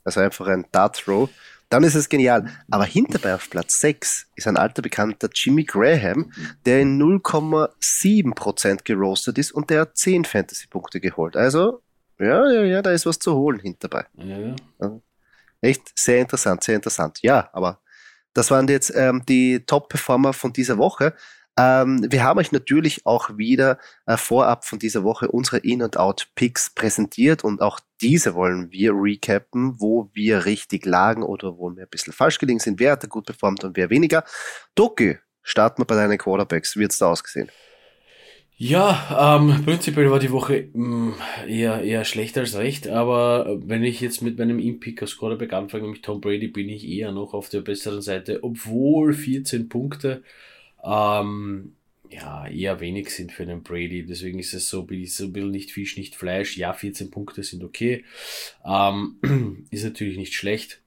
Also 0.05 0.21
einfach 0.21 0.47
ein 0.49 0.67
Dart 0.71 0.99
Throw. 0.99 1.31
Dann 1.71 1.83
ist 1.83 1.95
es 1.95 2.11
genial. 2.11 2.51
Aber 2.71 2.85
hinterbei 2.85 3.35
auf 3.35 3.49
Platz 3.49 3.81
6 3.81 4.27
ist 4.37 4.47
ein 4.47 4.59
alter 4.59 4.83
Bekannter 4.83 5.31
Jimmy 5.33 5.65
Graham, 5.65 6.31
der 6.67 6.81
in 6.81 7.01
0,7% 7.01 8.85
gerostet 8.85 9.39
ist 9.39 9.53
und 9.53 9.71
der 9.71 9.83
hat 9.83 9.97
10 9.97 10.27
Fantasy-Punkte 10.27 11.01
geholt. 11.01 11.37
Also, 11.37 11.81
ja, 12.19 12.51
ja, 12.51 12.63
ja, 12.65 12.83
da 12.83 12.91
ist 12.91 13.07
was 13.07 13.19
zu 13.19 13.35
holen 13.35 13.61
hinterbei. 13.61 14.05
Ja, 14.19 14.55
ja. 14.81 15.01
Echt 15.63 15.99
sehr 15.99 16.21
interessant, 16.21 16.65
sehr 16.65 16.77
interessant. 16.77 17.21
Ja, 17.23 17.49
aber 17.55 17.81
das 18.35 18.51
waren 18.51 18.69
jetzt 18.69 18.93
ähm, 18.95 19.23
die 19.27 19.65
Top-Performer 19.65 20.35
von 20.35 20.53
dieser 20.53 20.77
Woche. 20.77 21.15
Ähm, 21.59 22.07
wir 22.09 22.25
haben 22.25 22.39
euch 22.39 22.53
natürlich 22.53 23.07
auch 23.07 23.37
wieder 23.37 23.79
äh, 24.07 24.17
vorab 24.17 24.65
von 24.65 24.79
dieser 24.79 25.05
Woche 25.05 25.29
unsere 25.29 25.59
In- 25.59 25.83
und 25.83 25.97
Out-Picks 25.97 26.71
präsentiert 26.75 27.45
und 27.45 27.61
auch 27.61 27.81
diese 28.01 28.35
wollen 28.35 28.71
wir 28.71 28.93
recappen, 28.95 29.81
wo 29.81 30.11
wir 30.13 30.47
richtig 30.47 30.87
lagen 30.87 31.23
oder 31.23 31.59
wo 31.59 31.71
wir 31.75 31.85
ein 31.85 31.91
bisschen 31.91 32.13
falsch 32.13 32.39
gelegen 32.39 32.61
sind, 32.61 32.81
wer 32.81 32.93
hat 32.93 33.09
gut 33.09 33.27
performt 33.27 33.65
und 33.65 33.77
wer 33.77 33.91
weniger. 33.91 34.25
Doki, 34.75 35.19
starten 35.43 35.83
wir 35.83 35.87
bei 35.87 35.97
deinen 35.97 36.19
Quarterbacks. 36.19 36.77
Wie 36.77 36.85
hat 36.85 36.93
es 36.93 36.99
da 36.99 37.11
ausgesehen? 37.11 37.51
Ja, 38.63 39.39
ähm, 39.39 39.65
prinzipiell 39.65 40.11
war 40.11 40.19
die 40.19 40.33
Woche 40.33 40.69
mh, 40.75 40.87
mm, 40.87 41.15
eher, 41.49 41.81
eher 41.81 42.05
schlecht 42.05 42.37
als 42.37 42.57
recht, 42.59 42.89
aber 42.89 43.59
wenn 43.65 43.83
ich 43.83 44.03
jetzt 44.03 44.21
mit 44.21 44.39
meinem 44.39 44.59
In-Pick 44.59 45.03
aus 45.03 45.17
Quarterback 45.17 45.55
anfange, 45.55 45.85
nämlich 45.85 46.03
Tom 46.03 46.21
Brady, 46.21 46.49
bin 46.49 46.69
ich 46.69 46.87
eher 46.87 47.11
noch 47.11 47.33
auf 47.33 47.49
der 47.49 47.63
besseren 47.63 48.03
Seite, 48.03 48.41
obwohl 48.43 49.15
14 49.15 49.71
Punkte 49.71 50.23
ähm, 50.85 51.75
ja, 52.11 52.47
eher 52.49 52.81
wenig 52.81 53.11
sind 53.11 53.33
für 53.33 53.45
einen 53.45 53.63
Brady. 53.63 54.05
Deswegen 54.05 54.39
ist 54.39 54.55
es 54.55 54.69
so, 54.69 54.79
so 54.79 55.25
ein 55.25 55.33
bisschen 55.33 55.51
nicht 55.51 55.71
Fisch, 55.71 55.97
nicht 55.97 56.17
Fleisch. 56.17 56.57
Ja, 56.57 56.73
14 56.73 57.11
Punkte 57.11 57.43
sind 57.43 57.63
okay. 57.63 58.05
Ähm, 58.65 59.67
ist 59.71 59.85
natürlich 59.85 60.19
nicht 60.19 60.35
schlecht. 60.35 60.81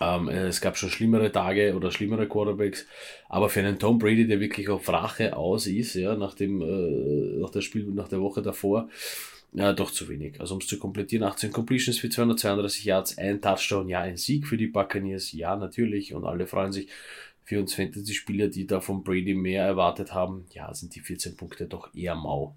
Ähm, 0.00 0.28
es 0.28 0.60
gab 0.60 0.78
schon 0.78 0.90
schlimmere 0.90 1.30
Tage 1.30 1.74
oder 1.74 1.90
schlimmere 1.90 2.26
Quarterbacks, 2.26 2.86
aber 3.28 3.50
für 3.50 3.60
einen 3.60 3.78
Tom 3.78 3.98
Brady, 3.98 4.26
der 4.26 4.40
wirklich 4.40 4.68
auf 4.70 4.88
Rache 4.88 5.36
aus 5.36 5.66
ist, 5.66 5.94
ja, 5.94 6.16
nach 6.16 6.34
dem, 6.34 6.62
äh, 6.62 7.38
nach 7.40 7.50
der 7.50 7.60
Spiel, 7.60 7.84
nach 7.84 8.08
der 8.08 8.20
Woche 8.22 8.40
davor, 8.40 8.88
ja, 9.52 9.74
doch 9.74 9.90
zu 9.90 10.08
wenig. 10.08 10.40
Also 10.40 10.54
um 10.54 10.60
es 10.60 10.68
zu 10.68 10.78
komplettieren, 10.78 11.24
18 11.24 11.52
Completions 11.52 11.98
für 11.98 12.08
232 12.08 12.84
Yards, 12.84 13.18
ein 13.18 13.42
Touchdown, 13.42 13.88
ja, 13.90 14.00
ein 14.00 14.16
Sieg 14.16 14.46
für 14.46 14.56
die 14.56 14.68
Buccaneers, 14.68 15.32
ja, 15.32 15.54
natürlich, 15.56 16.14
und 16.14 16.24
alle 16.24 16.46
freuen 16.46 16.72
sich 16.72 16.88
für 17.50 17.58
uns 17.58 17.74
Fantasy-Spieler, 17.74 18.46
die 18.46 18.64
da 18.64 18.80
von 18.80 19.02
Brady 19.02 19.34
mehr 19.34 19.64
erwartet 19.64 20.14
haben, 20.14 20.46
ja, 20.52 20.72
sind 20.72 20.94
die 20.94 21.00
14 21.00 21.36
Punkte 21.36 21.66
doch 21.66 21.92
eher 21.92 22.14
mau. 22.14 22.54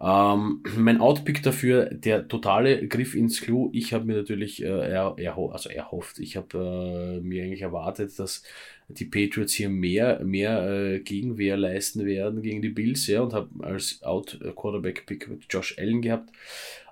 Ähm, 0.00 0.64
mein 0.76 1.00
Outpick 1.00 1.40
dafür, 1.44 1.86
der 1.86 2.26
totale 2.26 2.88
Griff 2.88 3.14
ins 3.14 3.40
Klo. 3.40 3.70
Ich 3.72 3.92
habe 3.92 4.06
mir 4.06 4.16
natürlich 4.16 4.60
äh, 4.60 4.66
er, 4.66 5.14
er, 5.18 5.38
also 5.38 5.68
erhofft, 5.68 6.18
ich 6.18 6.36
habe 6.36 7.20
äh, 7.20 7.20
mir 7.20 7.44
eigentlich 7.44 7.62
erwartet, 7.62 8.18
dass 8.18 8.42
die 8.88 9.04
Patriots 9.04 9.52
hier 9.52 9.68
mehr, 9.68 10.18
mehr 10.24 10.68
äh, 10.68 10.98
Gegenwehr 10.98 11.56
leisten 11.56 12.04
werden 12.04 12.42
gegen 12.42 12.60
die 12.60 12.70
Bills, 12.70 13.06
ja, 13.06 13.20
und 13.20 13.34
habe 13.34 13.50
als 13.64 14.02
Out-Quarterback-Pick 14.02 15.46
Josh 15.48 15.78
Allen 15.78 16.02
gehabt. 16.02 16.30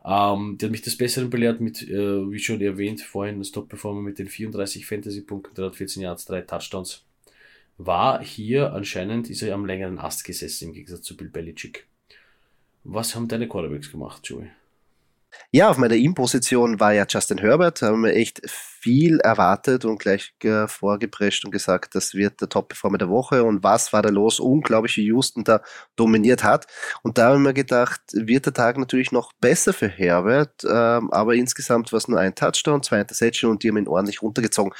Ähm, 0.05 0.59
der 0.59 0.69
hat 0.69 0.73
mich 0.73 0.83
das 0.83 0.97
Bessere 0.97 1.27
belehrt 1.27 1.61
mit, 1.61 1.83
äh, 1.83 2.31
wie 2.31 2.39
schon 2.39 2.61
erwähnt, 2.61 3.01
vorhin 3.01 3.41
das 3.41 3.51
Top-Performer 3.51 4.03
mit 4.03 4.21
den 4.21 4.29
34 4.29 4.87
Fantasy-Punkten, 4.87 5.57
314 5.57 6.03
Yards, 6.05 6.25
3 6.27 6.43
Touchdowns 6.43 7.05
war 7.79 8.23
hier 8.23 8.73
anscheinend, 8.73 9.29
ist 9.31 9.43
er 9.43 9.55
am 9.55 9.67
längeren 9.67 9.99
Ast 9.99 10.25
gesessen 10.25 10.69
im 10.69 10.73
Gegensatz 10.73 11.03
zu 11.03 11.17
Bill 11.17 11.29
Belichick. 11.29 11.87
Was 12.85 13.15
haben 13.15 13.29
deine 13.29 13.49
Quarterbacks 13.49 13.91
gemacht, 13.91 14.23
Joey? 14.25 14.51
Ja, 15.51 15.69
auf 15.71 15.77
meiner 15.77 15.95
In-Position 15.95 16.81
war 16.81 16.93
ja 16.93 17.05
Justin 17.09 17.39
Herbert, 17.39 17.83
haben 17.83 18.05
wir 18.05 18.15
echt 18.15 18.41
viel 18.49 19.21
erwartet 19.21 19.85
und 19.85 19.99
gleich 19.99 20.35
äh, 20.43 20.67
vorgeprescht 20.67 21.45
und 21.45 21.51
gesagt, 21.51 21.95
das 21.95 22.15
wird 22.15 22.41
der 22.41 22.49
Top-Performer 22.49 22.99
der 22.99 23.09
Woche 23.09 23.45
und 23.45 23.63
was 23.63 23.93
war 23.93 24.03
da 24.03 24.09
los? 24.09 24.41
Unglaublich, 24.41 24.97
wie 24.97 25.07
Houston 25.07 25.45
da 25.45 25.61
dominiert 25.97 26.45
hat. 26.45 26.67
Und 27.03 27.19
da 27.19 27.33
haben 27.33 27.43
wir 27.43 27.53
gedacht, 27.53 28.01
wird 28.13 28.47
der 28.47 28.55
Tag 28.55 28.79
natürlich 28.79 29.13
noch 29.13 29.33
besser 29.35 29.73
für 29.73 29.89
Herbert, 29.89 30.65
ähm, 30.65 31.11
aber 31.13 31.35
insgesamt 31.35 31.93
war 31.93 31.99
es 31.99 32.09
nur 32.09 32.19
ein 32.19 32.35
Touchdown, 32.35 32.83
zwei 32.83 33.01
Interception 33.01 33.51
und 33.51 33.63
die 33.63 33.69
haben 33.69 33.79
ihn 33.79 33.89
ordentlich 33.89 34.23
runtergezogen. 34.23 34.73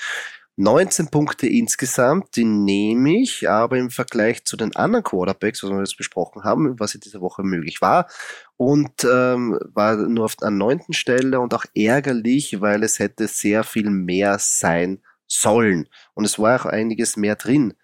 19 0.57 1.09
Punkte 1.09 1.47
insgesamt, 1.47 2.35
die 2.37 2.45
nehme 2.45 3.21
ich, 3.21 3.49
aber 3.49 3.77
im 3.77 3.91
Vergleich 3.91 4.45
zu 4.45 4.57
den 4.57 4.75
anderen 4.75 5.05
Quarterbacks, 5.05 5.63
was 5.63 5.71
wir 5.71 5.79
jetzt 5.79 5.99
besprochen 5.99 6.45
haben, 6.45 6.81
was 6.81 6.95
in 6.95 7.03
dieser 7.03 7.21
Woche 7.21 7.43
möglich 7.43 7.83
war, 7.83 8.09
und 8.57 9.05
ähm, 9.05 9.59
war 9.75 9.97
nur 9.97 10.25
auf 10.25 10.37
der 10.37 10.51
neunten 10.51 10.95
Stelle 10.95 11.41
und 11.41 11.53
auch 11.53 11.67
ärgerlich, 11.75 12.61
weil 12.63 12.83
es 12.85 12.99
hätte 12.99 13.29
sehr 13.29 13.65
viel 13.65 13.91
mehr 13.91 14.39
sein 14.39 15.03
sollen. 15.27 15.89
Und 16.15 16.25
es 16.25 16.39
war 16.39 16.61
auch 16.61 16.67
einiges 16.67 17.19
mehr 17.19 17.37
drin, 17.37 17.75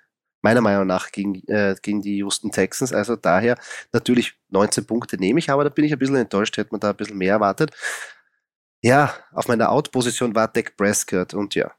meiner 0.41 0.62
Meinung 0.62 0.87
nach, 0.87 1.12
gegen, 1.12 1.47
äh, 1.49 1.76
gegen 1.83 2.00
die 2.00 2.17
Houston 2.19 2.50
Texans. 2.52 2.93
Also 2.95 3.17
daher 3.17 3.59
natürlich 3.93 4.35
19 4.49 4.87
Punkte 4.87 5.19
nehme 5.19 5.38
ich, 5.41 5.50
aber 5.50 5.64
da 5.64 5.71
bin 5.71 5.85
ich 5.85 5.93
ein 5.93 5.99
bisschen 5.99 6.17
enttäuscht, 6.17 6.57
hätte 6.57 6.71
man 6.73 6.81
da 6.81 6.91
ein 6.91 6.97
bisschen 6.97 7.19
mehr 7.19 7.35
erwartet. 7.35 7.71
Ja, 8.83 9.14
auf 9.33 9.47
meiner 9.47 9.71
Out-Position 9.71 10.35
war 10.35 10.49
Dak 10.49 10.76
Prescott 10.76 11.35
und 11.35 11.55
ja, 11.55 11.73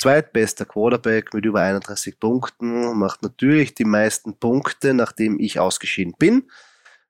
zweitbester 0.00 0.64
Quarterback 0.64 1.34
mit 1.34 1.44
über 1.44 1.60
31 1.60 2.18
Punkten, 2.18 2.98
macht 2.98 3.22
natürlich 3.22 3.74
die 3.74 3.84
meisten 3.84 4.34
Punkte, 4.34 4.94
nachdem 4.94 5.38
ich 5.38 5.60
ausgeschieden 5.60 6.14
bin, 6.18 6.50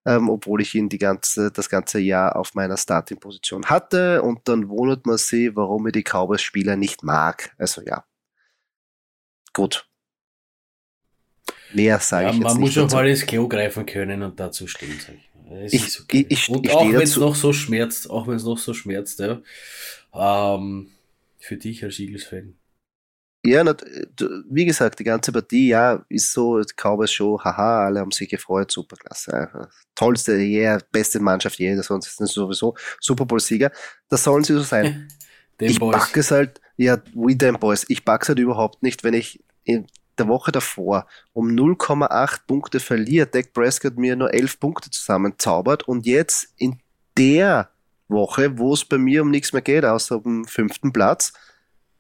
ähm, 0.05 0.29
obwohl 0.29 0.61
ich 0.61 0.75
ihn 0.75 0.89
die 0.89 0.99
ganze, 0.99 1.53
das 1.53 1.69
ganze 1.69 2.01
Jahr 2.01 2.37
auf 2.37 2.55
meiner 2.55 2.77
Starting-Position 2.77 3.67
hatte. 3.67 4.23
Und 4.23 4.49
dann 4.49 4.69
wundert 4.69 5.07
man 5.07 5.19
sich, 5.19 5.55
warum 5.55 5.87
er 5.87 5.93
die 5.93 6.03
Cowboys-Spieler 6.03 6.77
nicht 6.77 7.05
mag. 7.05 7.55
Also 7.59 7.83
ja, 7.83 8.05
gut. 9.53 9.87
Mehr 11.73 12.01
sage 12.01 12.25
ja, 12.25 12.31
ich 12.31 12.39
jetzt 12.39 12.45
Man 12.45 12.61
muss 12.61 12.77
auch 12.77 12.91
mal 12.91 13.09
ins 13.09 13.25
Klo 13.25 13.47
greifen 13.47 13.87
können 13.87 14.23
und 14.23 14.41
dazu 14.41 14.67
stehen, 14.67 14.99
sage 14.99 15.19
ich. 15.19 15.31
Es 15.53 15.73
ich, 15.73 16.01
okay. 16.01 16.27
ich, 16.29 16.39
ich, 16.39 16.49
und 16.49 16.65
ich 16.65 16.73
auch 16.73 16.93
wenn 16.93 17.03
es 17.03 17.17
noch 17.17 17.35
so 17.35 17.53
schmerzt, 17.53 18.09
auch 18.09 18.29
wenn 18.29 18.37
es 18.37 18.45
noch 18.45 18.59
so 18.59 18.73
schmerzt, 18.73 19.19
ja, 19.19 19.41
ähm, 20.15 20.93
für 21.39 21.57
dich 21.57 21.83
als 21.83 21.99
Eagles-Fan 21.99 22.60
ja, 23.45 23.65
wie 24.51 24.67
gesagt, 24.67 24.99
die 24.99 25.05
ganze 25.05 25.33
Partie, 25.33 25.69
ja, 25.69 26.05
ist 26.09 26.33
so, 26.33 26.61
Cowboys 26.77 27.11
Show, 27.11 27.41
haha, 27.43 27.87
alle 27.87 28.01
haben 28.01 28.11
sich 28.11 28.29
gefreut, 28.29 28.71
super 28.71 28.97
klasse. 28.97 29.69
Tollste, 29.95 30.33
yeah, 30.33 30.79
beste 30.93 31.21
Mannschaft 31.21 31.59
je, 31.59 31.75
sonst 31.81 32.07
ist 32.07 32.21
es 32.21 32.33
sowieso 32.33 32.75
Super 33.01 33.25
Bowl-Sieger. 33.25 33.71
Das 34.09 34.25
sollen 34.25 34.45
sie 34.45 34.53
so 34.53 34.61
sein. 34.61 35.09
ich 35.59 35.79
Boys. 35.79 35.97
packe 35.97 36.21
es 36.21 36.31
halt, 36.31 36.61
ja, 36.77 36.99
we 37.15 37.37
them 37.37 37.59
boys, 37.59 37.85
ich 37.89 38.05
packe 38.05 38.25
es 38.25 38.29
halt 38.29 38.39
überhaupt 38.39 38.83
nicht, 38.83 39.05
wenn 39.05 39.15
ich 39.15 39.43
in 39.65 39.87
der 40.19 40.29
Woche 40.29 40.53
davor 40.53 41.07
um 41.33 41.49
0,8 41.49 42.41
Punkte 42.47 42.81
verliert, 42.81 43.35
Dak 43.35 43.53
Prescott 43.53 43.97
mir 43.97 44.17
nur 44.17 44.33
11 44.33 44.61
Punkte 44.61 44.91
zusammenzaubert 44.91 45.89
und 45.89 46.07
jetzt 46.07 46.53
in 46.57 46.79
der 47.17 47.71
Woche, 48.09 48.59
wo 48.59 48.75
es 48.75 48.85
bei 48.85 48.99
mir 48.99 49.23
um 49.23 49.31
nichts 49.31 49.53
mehr 49.53 49.63
geht, 49.63 49.85
außer 49.85 50.25
um 50.25 50.45
fünften 50.45 50.93
Platz, 50.93 51.33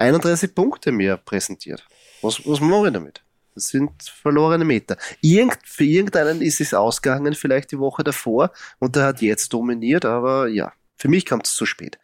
31 0.00 0.54
Punkte 0.54 0.92
mir 0.92 1.16
präsentiert. 1.16 1.86
Was, 2.22 2.46
was 2.46 2.60
mache 2.60 2.88
ich 2.88 2.92
damit? 2.92 3.22
Das 3.54 3.68
sind 3.68 3.90
verlorene 4.02 4.64
Meter. 4.64 4.96
Irgend, 5.20 5.58
für 5.64 5.84
irgendeinen 5.84 6.40
ist 6.40 6.60
es 6.60 6.72
ausgegangen, 6.72 7.34
vielleicht 7.34 7.72
die 7.72 7.78
Woche 7.78 8.04
davor, 8.04 8.52
und 8.78 8.96
der 8.96 9.04
hat 9.04 9.22
jetzt 9.22 9.52
dominiert, 9.52 10.04
aber 10.04 10.48
ja, 10.48 10.72
für 10.96 11.08
mich 11.08 11.26
kommt 11.26 11.46
es 11.46 11.54
zu 11.54 11.66
spät. 11.66 11.98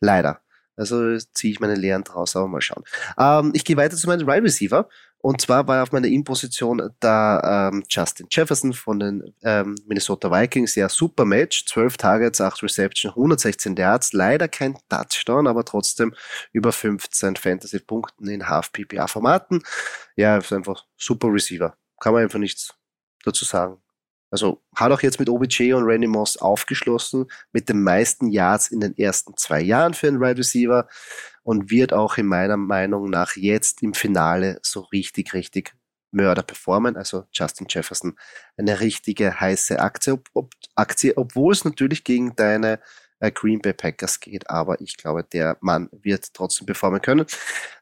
Leider. 0.00 0.40
Also 0.76 1.18
ziehe 1.34 1.52
ich 1.52 1.60
meine 1.60 1.74
Lehren 1.74 2.04
draus, 2.04 2.36
aber 2.36 2.48
mal 2.48 2.60
schauen. 2.60 2.84
Ähm, 3.18 3.52
ich 3.54 3.64
gehe 3.64 3.76
weiter 3.76 3.96
zu 3.96 4.06
meinem 4.06 4.26
Wide 4.26 4.42
Receiver. 4.42 4.88
Und 5.22 5.42
zwar 5.42 5.68
war 5.68 5.82
auf 5.82 5.92
meiner 5.92 6.06
In-Position 6.06 6.90
da 6.98 7.68
ähm, 7.68 7.84
Justin 7.88 8.26
Jefferson 8.30 8.72
von 8.72 8.98
den 8.98 9.34
ähm, 9.42 9.76
Minnesota 9.86 10.30
Vikings. 10.30 10.74
Ja, 10.76 10.88
super 10.88 11.26
Match. 11.26 11.66
12 11.66 11.98
Targets, 11.98 12.40
8 12.40 12.62
Reception, 12.62 13.10
116 13.10 13.76
Yards. 13.76 14.14
Leider 14.14 14.48
kein 14.48 14.78
Touchdown, 14.88 15.46
aber 15.46 15.64
trotzdem 15.64 16.14
über 16.52 16.72
15 16.72 17.36
Fantasy-Punkten 17.36 18.28
in 18.28 18.48
Half-PPA-Formaten. 18.48 19.62
Ja, 20.16 20.38
ist 20.38 20.52
einfach 20.54 20.86
super 20.96 21.28
Receiver. 21.28 21.76
Kann 22.00 22.14
man 22.14 22.22
einfach 22.22 22.38
nichts 22.38 22.74
dazu 23.22 23.44
sagen. 23.44 23.76
Also 24.30 24.62
hat 24.76 24.92
auch 24.92 25.02
jetzt 25.02 25.18
mit 25.18 25.28
OBJ 25.28 25.72
und 25.72 25.84
Randy 25.84 26.06
Moss 26.06 26.36
aufgeschlossen 26.36 27.26
mit 27.52 27.68
den 27.68 27.82
meisten 27.82 28.28
Yards 28.28 28.68
in 28.68 28.80
den 28.80 28.96
ersten 28.96 29.36
zwei 29.36 29.60
Jahren 29.60 29.92
für 29.92 30.06
einen 30.06 30.20
Wide 30.20 30.38
Receiver 30.38 30.88
und 31.42 31.70
wird 31.70 31.92
auch 31.92 32.18
in 32.18 32.26
meiner 32.26 32.56
Meinung 32.56 33.10
nach 33.10 33.36
jetzt 33.36 33.82
im 33.82 33.94
Finale 33.94 34.58
so 34.62 34.80
richtig, 34.80 35.34
richtig 35.34 35.74
Mörder 36.12 36.42
performen. 36.42 36.96
Also 36.96 37.24
Justin 37.32 37.66
Jefferson 37.68 38.18
eine 38.56 38.80
richtige 38.80 39.40
heiße 39.40 39.78
Aktie, 39.80 40.14
ob, 40.14 40.28
ob, 40.34 40.54
Aktie 40.74 41.16
obwohl 41.16 41.52
es 41.52 41.64
natürlich 41.64 42.04
gegen 42.04 42.34
deine 42.36 42.80
äh, 43.20 43.30
Green 43.30 43.60
Bay 43.60 43.72
Packers 43.72 44.18
geht, 44.20 44.48
aber 44.50 44.80
ich 44.80 44.96
glaube, 44.96 45.24
der 45.24 45.56
Mann 45.60 45.88
wird 45.92 46.32
trotzdem 46.34 46.66
performen 46.66 47.02
können. 47.02 47.26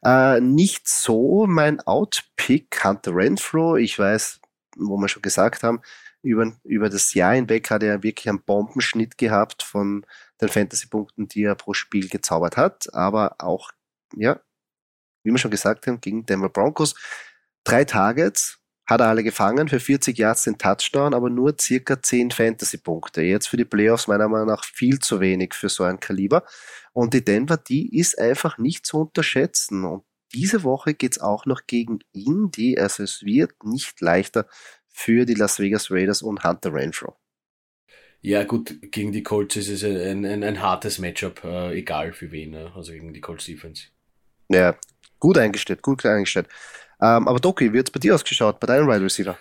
Äh, 0.03 0.39
nicht 0.41 0.87
so 0.87 1.45
mein 1.47 1.79
Outpick 1.81 2.83
Hunter 2.83 3.15
Renfro. 3.15 3.77
Ich 3.77 3.97
weiß, 3.97 4.39
wo 4.77 4.97
wir 4.97 5.07
schon 5.07 5.21
gesagt 5.21 5.63
haben, 5.63 5.81
über, 6.21 6.51
über 6.63 6.89
das 6.89 7.13
Jahr 7.13 7.33
hinweg 7.33 7.69
hat 7.69 7.83
er 7.83 8.03
wirklich 8.03 8.27
einen 8.27 8.43
Bombenschnitt 8.43 9.17
gehabt 9.17 9.63
von 9.63 10.05
den 10.41 10.49
Fantasy-Punkten, 10.49 11.27
die 11.27 11.43
er 11.43 11.55
pro 11.55 11.73
Spiel 11.73 12.09
gezaubert 12.09 12.57
hat. 12.57 12.93
Aber 12.93 13.35
auch, 13.39 13.71
ja, 14.15 14.39
wie 15.23 15.31
wir 15.31 15.37
schon 15.37 15.51
gesagt 15.51 15.87
haben, 15.87 16.01
gegen 16.01 16.25
Denver 16.25 16.49
Broncos. 16.49 16.95
Drei 17.63 17.83
Targets, 17.85 18.59
hat 18.89 19.01
er 19.01 19.07
alle 19.07 19.23
gefangen, 19.23 19.67
für 19.67 19.79
40 19.79 20.17
Yards 20.17 20.43
den 20.43 20.57
Touchdown, 20.57 21.13
aber 21.13 21.29
nur 21.29 21.55
circa 21.59 22.01
10 22.01 22.31
Fantasy-Punkte. 22.31 23.21
Jetzt 23.21 23.47
für 23.47 23.57
die 23.57 23.65
Playoffs 23.65 24.07
meiner 24.07 24.27
Meinung 24.27 24.47
nach 24.47 24.63
viel 24.63 24.97
zu 24.97 25.19
wenig 25.19 25.53
für 25.53 25.69
so 25.69 25.83
ein 25.83 25.99
Kaliber. 25.99 26.43
Und 26.91 27.13
die 27.13 27.23
Denver, 27.23 27.57
die 27.57 27.95
ist 27.95 28.17
einfach 28.17 28.57
nicht 28.57 28.87
zu 28.87 29.01
unterschätzen. 29.01 29.85
Und 29.85 30.05
diese 30.33 30.63
Woche 30.63 30.95
geht's 30.95 31.19
auch 31.19 31.45
noch 31.45 31.67
gegen 31.67 31.99
Indy, 32.13 32.79
also 32.79 33.03
es 33.03 33.21
wird 33.21 33.63
nicht 33.63 34.01
leichter 34.01 34.47
für 34.87 35.25
die 35.25 35.35
Las 35.35 35.59
Vegas 35.59 35.91
Raiders 35.91 36.23
und 36.23 36.43
Hunter 36.43 36.73
Renfro. 36.73 37.18
Ja, 38.21 38.43
gut, 38.43 38.91
gegen 38.91 39.11
die 39.11 39.23
Colts 39.23 39.55
ist 39.55 39.69
es 39.69 39.83
ein, 39.83 40.25
ein, 40.25 40.43
ein 40.43 40.61
hartes 40.61 40.99
Matchup, 40.99 41.43
äh, 41.45 41.77
egal 41.77 42.11
für 42.11 42.31
wen, 42.31 42.51
ne? 42.51 42.71
also 42.75 42.91
gegen 42.91 43.13
die 43.13 43.21
Colts 43.21 43.45
Defense. 43.45 43.85
Ja, 44.49 44.75
gut 45.19 45.37
eingestellt, 45.37 45.81
gut 45.81 46.05
eingestellt. 46.05 46.47
Ähm, 47.01 47.27
aber 47.27 47.39
Doki, 47.39 47.71
wie 47.71 47.79
hat 47.79 47.87
es 47.87 47.91
bei 47.91 47.99
dir 47.99 48.15
ausgeschaut, 48.15 48.59
bei 48.59 48.67
deinem 48.67 48.87
Wide 48.87 49.01
Receiver? 49.03 49.37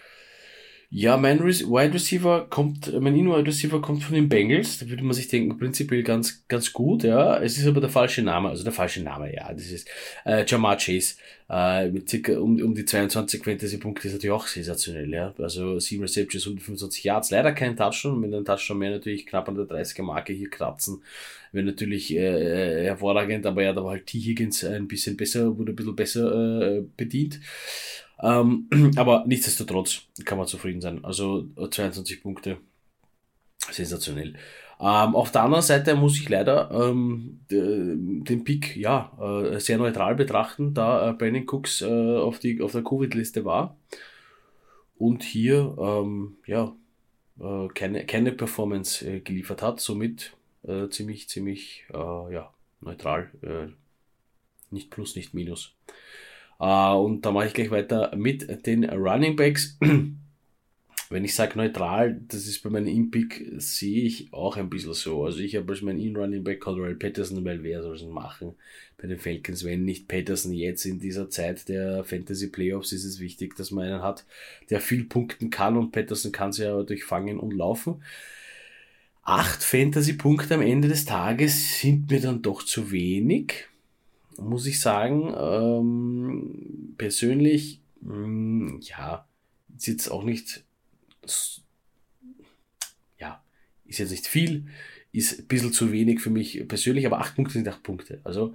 Ja, 0.91 1.19
mein 1.19 1.45
Wide 1.45 1.93
Receiver 1.93 2.47
kommt, 2.49 2.91
mein 2.99 3.15
In-Wide 3.15 3.47
Receiver 3.47 3.79
kommt 3.83 4.03
von 4.03 4.15
den 4.15 4.31
Bengals. 4.31 4.79
Da 4.79 4.89
würde 4.89 5.05
man 5.05 5.13
sich 5.13 5.29
denken, 5.29 5.59
prinzipiell 5.59 6.03
ganz, 6.03 6.47
ganz 6.49 6.73
gut, 6.73 7.03
ja. 7.03 7.39
Es 7.43 7.59
ist 7.59 7.67
aber 7.67 7.83
der 7.83 7.91
falsche 7.91 8.23
Name, 8.23 8.49
also 8.49 8.65
der 8.65 8.73
falsche 8.73 9.03
Name, 9.03 9.35
ja. 9.35 9.53
Das 9.53 9.71
ist 9.71 9.87
äh, 10.25 10.47
Jamar 10.47 10.79
Chase. 10.79 11.17
Äh, 11.51 11.91
mit 11.91 12.09
circa 12.09 12.39
um, 12.39 12.59
um 12.63 12.75
die 12.75 12.87
22 12.87 13.45
Fantasy-Punkte 13.45 14.09
ist 14.09 14.15
natürlich 14.15 14.33
auch 14.33 14.47
sensationell, 14.47 15.13
ja. 15.13 15.35
Also 15.39 15.79
7 15.79 16.01
Receptions, 16.01 16.47
125 16.47 17.05
Yards. 17.05 17.31
Leider 17.33 17.53
kein 17.53 17.77
Touchdown, 17.77 18.19
mit 18.19 18.33
einem 18.33 18.47
Touchdown 18.47 18.79
mehr 18.79 18.91
natürlich 18.91 19.27
knapp 19.27 19.47
an 19.51 19.57
der 19.57 19.67
30er-Marke 19.67 20.33
hier 20.33 20.49
kratzen. 20.49 21.03
Wäre 21.53 21.67
natürlich 21.67 22.15
äh, 22.15 22.85
hervorragend, 22.85 23.45
aber 23.45 23.63
ja, 23.63 23.75
da 23.75 23.85
war 23.85 23.91
halt 23.91 24.07
T. 24.07 24.19
Higgins 24.19 24.65
ein 24.65 24.89
bisschen 24.89 25.19
besser, 25.19 25.59
wurde 25.59 25.73
ein 25.73 25.77
bisschen 25.77 25.97
besser 25.97 26.79
äh, 26.79 26.83
bedient. 26.97 27.41
Ähm, 28.23 28.69
aber 28.97 29.25
nichtsdestotrotz 29.27 30.03
kann 30.25 30.39
man 30.39 30.47
zufrieden 30.47 30.81
sein. 30.81 31.05
Also 31.05 31.47
22 31.57 32.23
Punkte. 32.23 32.59
Sensationell. 33.71 34.35
Ähm, 34.81 35.17
auf 35.17 35.33
der 35.33 35.43
anderen 35.43 35.63
Seite 35.63 35.97
muss 35.97 36.17
ich 36.19 36.29
leider 36.29 36.71
ähm, 36.71 37.41
den 37.51 38.45
Pick 38.45 38.77
ja 38.77 39.13
äh, 39.21 39.59
sehr 39.59 39.77
neutral 39.77 40.15
betrachten, 40.15 40.73
da 40.73 41.11
äh, 41.11 41.13
Brandon 41.15 41.47
Cooks 41.49 41.83
äh, 41.83 41.87
auf, 41.87 42.39
die, 42.39 42.63
auf 42.63 42.73
der 42.73 42.85
Covid-Liste 42.85 43.45
war 43.45 43.77
und 44.97 45.25
hier 45.25 45.77
ähm, 45.81 46.37
ja 46.47 46.73
äh, 47.41 47.69
keine, 47.75 48.07
keine 48.07 48.33
Performance 48.33 49.05
äh, 49.05 49.21
geliefert 49.21 49.63
hat, 49.63 49.81
somit 49.81 50.37
äh, 50.63 50.89
ziemlich, 50.89 51.29
ziemlich 51.29 51.85
ja, 51.93 52.53
neutral. 52.81 53.31
nicht 54.71 54.91
plus, 54.91 55.17
nicht 55.17 55.35
minus. 55.35 55.75
Uh, 56.61 57.05
und 57.05 57.25
da 57.25 57.31
mache 57.31 57.47
ich 57.47 57.55
gleich 57.55 57.71
weiter 57.71 58.15
mit 58.17 58.67
den 58.67 58.85
Running 58.85 59.37
Backs. 59.37 59.79
Wenn 61.11 61.25
ich 61.25 61.35
sage 61.35 61.57
neutral, 61.57 62.21
das 62.29 62.47
ist 62.47 62.63
bei 62.63 62.69
meinem 62.69 62.89
In-Pick, 62.89 63.53
sehe 63.57 64.03
ich 64.03 64.33
auch 64.33 64.57
ein 64.59 64.69
bisschen 64.69 64.93
so. 64.93 65.25
Also 65.25 65.39
ich 65.39 65.57
habe 65.57 65.73
als 65.73 65.81
mein 65.81 65.99
In-Running 65.99 66.45
Back 66.45 66.61
Caldwell 66.61 66.97
Patterson, 66.97 67.43
weil 67.45 67.63
wer 67.63 67.83
soll 67.83 67.97
es 67.97 68.05
machen 68.05 68.55
bei 68.99 69.07
den 69.07 69.19
Falcons, 69.19 69.65
wenn 69.65 69.85
nicht 69.85 70.09
Patterson 70.09 70.53
jetzt 70.53 70.85
in 70.85 70.99
dieser 70.99 71.31
Zeit 71.31 71.69
der 71.69 72.03
Fantasy 72.05 72.49
Playoffs 72.49 72.93
ist 72.93 73.05
es 73.05 73.21
wichtig, 73.21 73.55
dass 73.57 73.71
man 73.71 73.87
einen 73.87 74.03
hat, 74.03 74.27
der 74.71 74.81
viel 74.81 75.05
punkten 75.05 75.51
kann 75.51 75.77
und 75.77 75.93
Patterson 75.93 76.33
kann 76.33 76.53
sie 76.53 76.65
ja 76.65 76.83
durchfangen 76.83 77.39
und 77.39 77.53
laufen. 77.53 78.03
Acht 79.23 79.63
Fantasy-Punkte 79.63 80.55
am 80.55 80.63
Ende 80.63 80.89
des 80.89 81.05
Tages 81.05 81.81
sind 81.81 82.11
mir 82.11 82.21
dann 82.21 82.43
doch 82.43 82.63
zu 82.63 82.91
wenig 82.91 83.68
muss 84.39 84.67
ich 84.67 84.81
sagen, 84.81 85.35
ähm, 85.39 86.95
persönlich, 86.97 87.81
mh, 88.01 88.15
hm, 88.15 88.81
ja, 88.83 89.27
ist 89.77 89.87
jetzt 89.87 90.09
auch 90.09 90.25
nicht, 90.25 90.65
ja, 93.19 93.43
ist 93.87 93.99
jetzt 93.99 94.11
nicht 94.11 94.27
viel, 94.27 94.67
ist 95.13 95.41
ein 95.41 95.47
bisschen 95.47 95.73
zu 95.73 95.93
wenig 95.93 96.21
für 96.21 96.31
mich 96.31 96.67
persönlich, 96.69 97.07
aber 97.07 97.21
acht 97.21 97.35
Punkte 97.37 97.55
sind 97.55 97.69
acht 97.69 97.83
Punkte. 97.83 98.21
Also, 98.25 98.55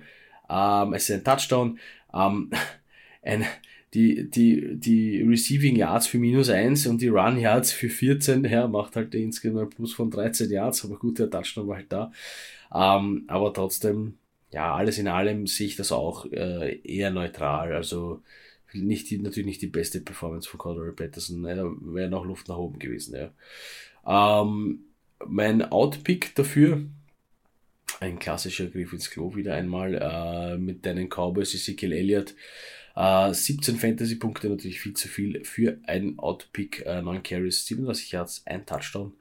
ähm, 0.50 0.93
es 0.93 1.10
ist 1.10 1.15
ein 1.15 1.24
Touchdown, 1.24 1.80
ähm, 2.13 2.52
ein, 3.22 3.46
die, 3.93 4.30
die, 4.30 4.76
die 4.80 5.22
Receiving 5.22 5.76
Yards 5.76 6.08
für 6.08 6.17
minus 6.17 6.50
eins 6.50 6.88
und 6.88 7.02
die 7.02 7.10
Run 7.10 7.39
Yards 7.39 7.72
für 7.72 7.89
14, 7.89 8.43
ja, 8.46 8.67
macht 8.67 8.96
halt 8.96 9.13
insgesamt 9.13 9.76
plus 9.76 9.93
von 9.93 10.10
13 10.10 10.50
Yards, 10.50 10.84
aber 10.86 10.98
gut, 10.98 11.19
der 11.19 11.30
Touchdown 11.30 11.67
war 11.67 11.78
halt 11.78 11.91
da. 11.91 12.12
Ähm, 12.74 13.26
aber 13.28 13.54
trotzdem, 13.54 14.17
ja, 14.53 14.75
alles 14.75 14.99
in 14.99 15.07
allem 15.07 15.47
sehe 15.47 15.67
ich 15.67 15.75
das 15.75 15.91
auch 15.91 16.31
äh, 16.31 16.79
eher 16.83 17.09
neutral. 17.09 17.73
Also 17.73 18.21
nicht 18.71 19.09
die, 19.09 19.17
natürlich 19.17 19.47
nicht 19.47 19.61
die 19.63 19.67
beste 19.67 19.99
Performance 19.99 20.47
von 20.47 20.59
Cordero 20.59 20.91
Patterson. 20.93 21.41
Da 21.43 21.65
wäre 21.81 22.09
noch 22.09 22.23
Luft 22.23 22.47
nach 22.47 22.57
oben 22.57 22.77
gewesen. 22.77 23.15
Ja. 23.15 24.41
Ähm, 24.41 24.85
mein 25.25 25.63
Outpick 25.71 26.35
dafür, 26.35 26.85
ein 27.99 28.19
klassischer 28.19 28.67
Griff 28.67 28.93
ins 28.93 29.09
Klo 29.09 29.35
wieder 29.35 29.55
einmal, 29.55 29.95
äh, 29.95 30.57
mit 30.57 30.85
deinen 30.85 31.09
Cowboys 31.09 31.55
Ezekiel 31.55 31.93
Elliott. 31.93 32.35
Äh, 32.95 33.33
17 33.33 33.77
Fantasy-Punkte, 33.77 34.49
natürlich 34.49 34.79
viel 34.79 34.93
zu 34.93 35.07
viel 35.07 35.43
für 35.45 35.79
ein 35.87 36.19
Outpick, 36.19 36.85
äh, 36.85 37.01
9 37.01 37.23
Carries, 37.23 37.65
37 37.65 38.11
Yards, 38.11 38.43
ein 38.45 38.67
Touchdown. 38.67 39.13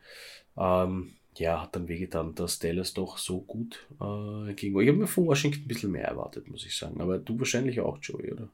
Ähm, 0.59 1.15
ja, 1.39 1.63
hat 1.63 1.75
dann 1.75 1.89
wehgetan, 1.89 2.35
dass 2.35 2.59
Dallas 2.59 2.95
doch 2.95 3.19
so 3.19 3.41
gut 3.41 3.87
äh, 4.01 4.53
ging. 4.55 4.79
Ich 4.81 4.89
habe 4.89 4.99
mir 4.99 5.07
von 5.07 5.27
Washington 5.27 5.63
ein 5.63 5.69
bisschen 5.69 5.91
mehr 5.91 6.05
erwartet, 6.05 6.49
muss 6.49 6.67
ich 6.67 6.77
sagen. 6.77 7.01
Aber 7.01 7.19
du 7.19 7.39
wahrscheinlich 7.39 7.81
auch, 7.81 7.99
Joey, 8.01 8.33
oder? 8.33 8.49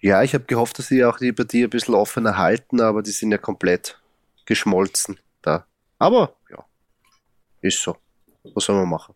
Ja, 0.00 0.22
ich 0.22 0.34
habe 0.34 0.44
gehofft, 0.44 0.78
dass 0.78 0.88
sie 0.88 1.04
auch 1.04 1.18
die 1.18 1.32
Partie 1.32 1.64
ein 1.64 1.70
bisschen 1.70 1.94
offener 1.94 2.36
halten, 2.38 2.80
aber 2.80 3.02
die 3.02 3.12
sind 3.12 3.30
ja 3.30 3.38
komplett 3.38 4.00
geschmolzen 4.44 5.18
da. 5.40 5.66
Aber 5.98 6.34
ja, 6.50 6.64
ist 7.60 7.80
so. 7.80 7.96
Was 8.54 8.64
soll 8.64 8.76
man 8.76 8.88
machen? 8.88 9.14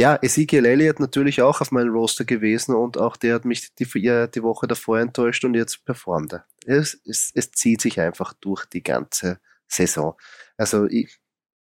Ja, 0.00 0.18
Ezekiel 0.20 0.64
Elliott 0.64 0.98
natürlich 0.98 1.42
auch 1.42 1.60
auf 1.60 1.70
meinem 1.70 1.92
Roster 1.92 2.24
gewesen 2.24 2.74
und 2.74 2.98
auch 2.98 3.16
der 3.16 3.36
hat 3.36 3.44
mich 3.44 3.72
die, 3.74 3.84
die 3.84 4.42
Woche 4.42 4.66
davor 4.66 4.98
enttäuscht 4.98 5.44
und 5.44 5.54
jetzt 5.54 5.84
performt 5.84 6.32
er. 6.32 6.46
Es, 6.66 7.00
es, 7.04 7.30
es 7.34 7.52
zieht 7.52 7.82
sich 7.82 8.00
einfach 8.00 8.32
durch 8.32 8.64
die 8.64 8.82
ganze 8.82 9.38
Saison. 9.68 10.16
Also 10.56 10.86
ich, 10.86 11.20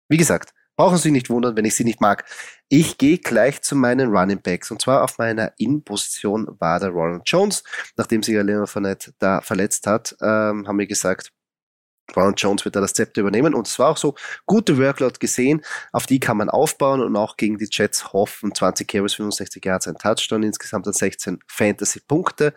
wie 0.08 0.18
gesagt, 0.18 0.54
brauchen 0.76 0.98
Sie 0.98 1.12
nicht 1.12 1.30
wundern, 1.30 1.56
wenn 1.56 1.66
ich 1.66 1.76
sie 1.76 1.84
nicht 1.84 2.02
mag. 2.02 2.26
Ich 2.68 2.98
gehe 2.98 3.18
gleich 3.18 3.62
zu 3.62 3.76
meinen 3.76 4.16
Running 4.16 4.42
Backs. 4.42 4.72
Und 4.72 4.82
zwar 4.82 5.04
auf 5.04 5.18
meiner 5.18 5.54
In-Position 5.58 6.48
war 6.60 6.80
der 6.80 6.90
Ronald 6.90 7.24
Jones. 7.26 7.64
Nachdem 7.96 8.24
sich 8.24 8.36
Leonard 8.36 8.70
Fournette 8.70 9.14
da 9.20 9.42
verletzt 9.42 9.88
hat, 9.88 10.16
ähm, 10.22 10.68
haben 10.68 10.80
wir 10.80 10.88
gesagt, 10.88 11.32
Ronald 12.16 12.40
Jones 12.40 12.66
wird 12.66 12.76
da 12.76 12.82
das 12.82 12.94
Zepter 12.94 13.22
übernehmen. 13.22 13.54
Und 13.54 13.68
es 13.68 13.80
war 13.80 13.90
auch 13.90 13.98
so, 13.98 14.16
gute 14.46 14.78
Workload 14.78 15.18
gesehen, 15.20 15.62
auf 15.92 16.06
die 16.06 16.20
kann 16.20 16.38
man 16.38 16.50
aufbauen 16.50 17.02
und 17.02 17.16
auch 17.16 17.38
gegen 17.38 17.58
die 17.58 17.68
Jets 17.70 18.14
hoffen. 18.14 18.54
20 18.54 18.88
Carries, 18.88 19.16
65 19.16 19.64
Yards, 19.66 19.88
ein 19.88 19.96
Touchdown, 19.96 20.44
insgesamt 20.44 20.86
16 20.94 21.40
Fantasy-Punkte. 21.48 22.54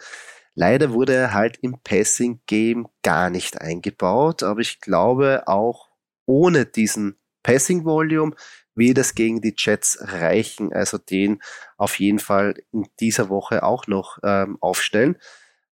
Leider 0.54 0.92
wurde 0.92 1.14
er 1.14 1.34
halt 1.34 1.58
im 1.62 1.78
Passing-Game 1.82 2.88
gar 3.02 3.30
nicht 3.30 3.61
eingebaut, 3.61 4.42
aber 4.42 4.61
ich 4.61 4.80
glaube 4.80 5.44
auch 5.46 5.88
ohne 6.26 6.66
diesen 6.66 7.16
Passing 7.48 7.87
Volume 7.87 8.37
wird 8.74 8.98
es 8.98 9.14
gegen 9.14 9.40
die 9.40 9.54
Jets 9.56 9.96
reichen. 10.02 10.70
Also 10.74 10.98
den 10.98 11.40
auf 11.78 11.98
jeden 11.98 12.18
Fall 12.18 12.62
in 12.72 12.87
dieser 13.00 13.30
Woche 13.30 13.62
auch 13.62 13.87
noch 13.87 14.18
ähm, 14.22 14.58
aufstellen. 14.61 15.16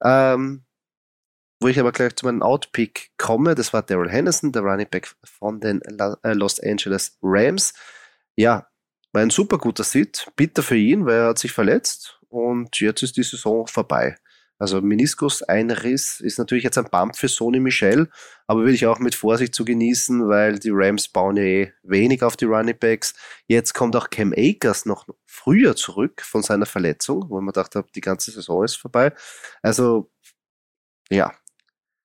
Ähm, 0.04 0.66
wo 1.61 1.68
ich 1.68 1.80
aber 1.80 1.92
gleich 1.92 2.14
zu 2.16 2.26
meinem 2.26 2.42
Outpick 2.42 3.12
komme, 3.16 3.54
das 3.54 3.72
war 3.72 3.82
Daryl 3.82 4.11
Henderson, 4.11 4.52
der 4.52 4.62
Running 4.62 4.88
Back 4.90 5.14
von 5.24 5.61
den 5.61 5.80
äh, 5.80 6.35
Los 6.35 6.61
Angeles 6.61 7.16
Rams. 7.22 7.72
Ja, 8.37 8.66
war 9.12 9.22
ein 9.22 9.30
super 9.30 9.56
guter 9.56 9.85
Sit, 9.85 10.30
bitter 10.37 10.62
für 10.62 10.76
ihn, 10.76 11.06
weil 11.06 11.20
er 11.20 11.28
hat 11.28 11.38
sich 11.38 11.52
verletzt 11.52 12.20
und 12.28 12.80
jetzt 12.80 13.02
ist 13.02 13.16
die 13.16 13.22
Saison 13.22 13.66
vorbei. 13.66 14.16
Also 14.62 14.81
Meniskus, 14.81 15.42
ein 15.42 15.72
Riss 15.72 16.20
ist 16.20 16.38
natürlich 16.38 16.62
jetzt 16.62 16.79
ein 16.79 16.88
Bump 16.88 17.16
für 17.16 17.27
Sony 17.27 17.59
Michel, 17.59 18.09
aber 18.46 18.61
würde 18.61 18.75
ich 18.75 18.87
auch 18.87 19.01
mit 19.01 19.16
Vorsicht 19.16 19.57
zu 19.57 19.64
genießen, 19.64 20.29
weil 20.29 20.61
die 20.61 20.70
Rams 20.72 21.09
bauen 21.09 21.37
ja 21.37 21.42
eh 21.42 21.72
wenig 21.83 22.22
auf 22.22 22.37
die 22.37 22.44
Running 22.44 22.79
Backs. 22.79 23.12
Jetzt 23.48 23.75
kommt 23.75 23.96
auch 23.96 24.09
Cam 24.09 24.33
Akers 24.37 24.87
noch 24.87 25.09
früher 25.27 25.75
zurück 25.75 26.22
von 26.22 26.44
seiner 26.44 26.66
Verletzung, 26.66 27.29
wo 27.29 27.40
man 27.40 27.53
dachte, 27.53 27.85
die 27.96 28.01
ganze 28.01 28.31
Saison 28.31 28.62
ist 28.62 28.77
vorbei. 28.77 29.12
Also 29.62 30.12
ja, 31.11 31.33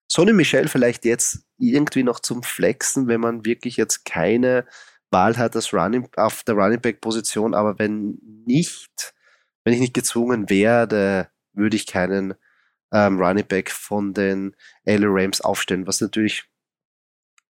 Sonny 0.07 0.33
Michel 0.33 0.67
vielleicht 0.67 1.05
jetzt 1.05 1.45
irgendwie 1.59 2.01
noch 2.01 2.21
zum 2.21 2.41
Flexen, 2.41 3.07
wenn 3.07 3.21
man 3.21 3.45
wirklich 3.45 3.77
jetzt 3.77 4.03
keine 4.03 4.65
Wahl 5.11 5.37
hat 5.37 5.55
als 5.55 5.75
Running, 5.75 6.09
auf 6.15 6.41
der 6.41 6.55
Running 6.55 6.81
Back 6.81 7.01
Position, 7.01 7.53
aber 7.53 7.77
wenn 7.77 8.17
nicht, 8.47 9.13
wenn 9.63 9.75
ich 9.75 9.79
nicht 9.79 9.93
gezwungen 9.93 10.49
werde, 10.49 11.29
würde 11.53 11.75
ich 11.75 11.85
keinen 11.85 12.33
ähm, 12.91 13.19
Running 13.19 13.45
Back 13.47 13.71
von 13.71 14.13
den 14.13 14.55
LA 14.85 15.07
Rams 15.09 15.41
aufstellen, 15.41 15.87
was 15.87 16.01
natürlich 16.01 16.45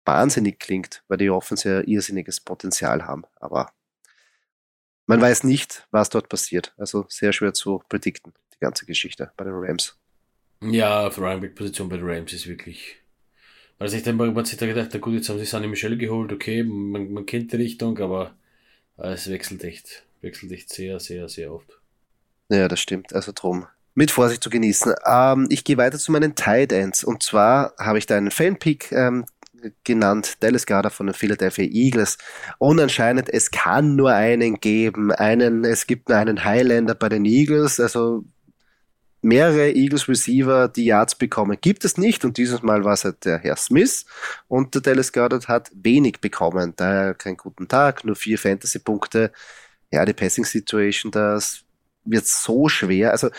wahnsinnig 0.06 0.60
klingt, 0.60 1.04
weil 1.08 1.18
die 1.18 1.30
Offense 1.30 1.70
ja 1.70 1.82
irrsinniges 1.82 2.40
Potenzial 2.40 3.06
haben, 3.06 3.24
aber 3.40 3.72
man 5.06 5.22
weiß 5.22 5.44
nicht, 5.44 5.88
was 5.92 6.10
dort 6.10 6.30
passiert. 6.30 6.74
Also 6.78 7.06
sehr 7.10 7.34
schwer 7.34 7.54
zu 7.54 7.82
predikten, 7.90 8.34
die 8.54 8.60
ganze 8.60 8.86
Geschichte 8.86 9.32
bei 9.38 9.44
den 9.44 9.54
Rams. 9.56 9.98
Ja, 10.62 11.08
auf 11.08 11.18
Running 11.18 11.42
Back 11.42 11.56
Position 11.56 11.90
bei 11.90 11.98
den 11.98 12.08
Rams 12.08 12.34
ist 12.34 12.48
wirklich 12.48 13.00
also 13.80 13.96
ich 13.96 14.04
denke, 14.04 14.30
man 14.30 14.46
sich 14.46 14.58
da 14.58 14.66
gedacht, 14.66 15.00
gut, 15.00 15.14
jetzt 15.14 15.30
haben 15.30 15.40
sie 15.40 15.46
Sunny 15.46 15.68
Michel 15.68 15.98
geholt, 15.98 16.34
okay, 16.34 16.64
man, 16.64 17.14
man 17.14 17.26
kennt 17.26 17.54
die 17.54 17.56
Richtung, 17.56 17.98
aber 18.00 18.36
es 18.98 19.30
wechselt 19.30 19.64
echt, 19.64 20.04
wechselt 20.20 20.52
echt 20.52 20.72
sehr, 20.72 21.00
sehr, 21.00 21.30
sehr 21.30 21.54
oft. 21.54 21.80
Ja, 22.50 22.68
das 22.68 22.82
stimmt. 22.82 23.14
Also 23.14 23.32
drum. 23.34 23.68
Mit 23.96 24.12
Vorsicht 24.12 24.44
zu 24.44 24.50
genießen. 24.50 24.94
Ähm, 25.06 25.48
ich 25.50 25.64
gehe 25.64 25.78
weiter 25.78 25.98
zu 25.98 26.12
meinen 26.12 26.36
Tight 26.36 26.72
Ends. 26.72 27.04
Und 27.04 27.24
zwar 27.24 27.74
habe 27.78 27.98
ich 27.98 28.06
da 28.06 28.16
einen 28.16 28.32
Fanpick 28.32 28.92
ähm, 28.92 29.26
genannt, 29.84 30.38
Dallas 30.40 30.66
Garda 30.66 30.90
von 30.90 31.08
den 31.08 31.14
Philadelphia 31.14 31.66
Eagles. 31.66 32.18
Und 32.58 32.80
anscheinend, 32.80 33.30
es 33.30 33.52
kann 33.52 33.96
nur 33.96 34.14
einen 34.14 34.60
geben. 34.60 35.12
Einen, 35.12 35.66
es 35.66 35.88
gibt 35.88 36.10
nur 36.10 36.18
einen 36.18 36.44
Highlander 36.44 36.96
bei 36.96 37.10
den 37.10 37.26
Eagles. 37.26 37.80
Also 37.80 38.24
mehrere 39.22 39.72
Eagles 39.72 40.08
Receiver, 40.08 40.68
die 40.68 40.86
Yards 40.86 41.16
bekommen, 41.16 41.58
gibt 41.60 41.84
es 41.86 41.98
nicht. 41.98 42.24
Und 42.24 42.38
dieses 42.38 42.62
Mal 42.62 42.84
war 42.84 42.94
es 42.94 43.04
halt 43.04 43.26
der 43.26 43.40
Herr 43.40 43.58
Smith. 43.58 44.06
Und 44.48 44.76
der 44.76 44.82
Dallas 44.82 45.12
Goddard 45.12 45.48
hat 45.48 45.72
wenig 45.74 46.22
bekommen. 46.22 46.74
Daher 46.76 47.14
keinen 47.14 47.38
guten 47.38 47.68
Tag, 47.68 48.06
nur 48.06 48.16
vier 48.16 48.38
Fantasy-Punkte. 48.38 49.32
Ja, 49.92 50.06
die 50.06 50.14
Passing-Situation, 50.14 51.12
das 51.12 51.64
wird 52.06 52.28
so 52.28 52.70
schwer. 52.70 53.12
Also 53.12 53.30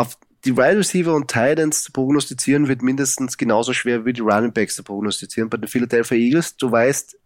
auf 0.00 0.18
die 0.44 0.56
Wide 0.56 0.78
Receiver 0.78 1.14
und 1.14 1.28
Titans 1.28 1.84
zu 1.84 1.92
prognostizieren 1.92 2.66
wird 2.66 2.82
mindestens 2.82 3.36
genauso 3.36 3.74
schwer 3.74 4.06
wie 4.06 4.12
die 4.12 4.22
Running 4.22 4.52
Backs 4.52 4.76
zu 4.76 4.82
prognostizieren. 4.82 5.50
Bei 5.50 5.58
den 5.58 5.68
Philadelphia 5.68 6.16
Eagles, 6.16 6.56
du 6.56 6.72
weißt, 6.72 7.18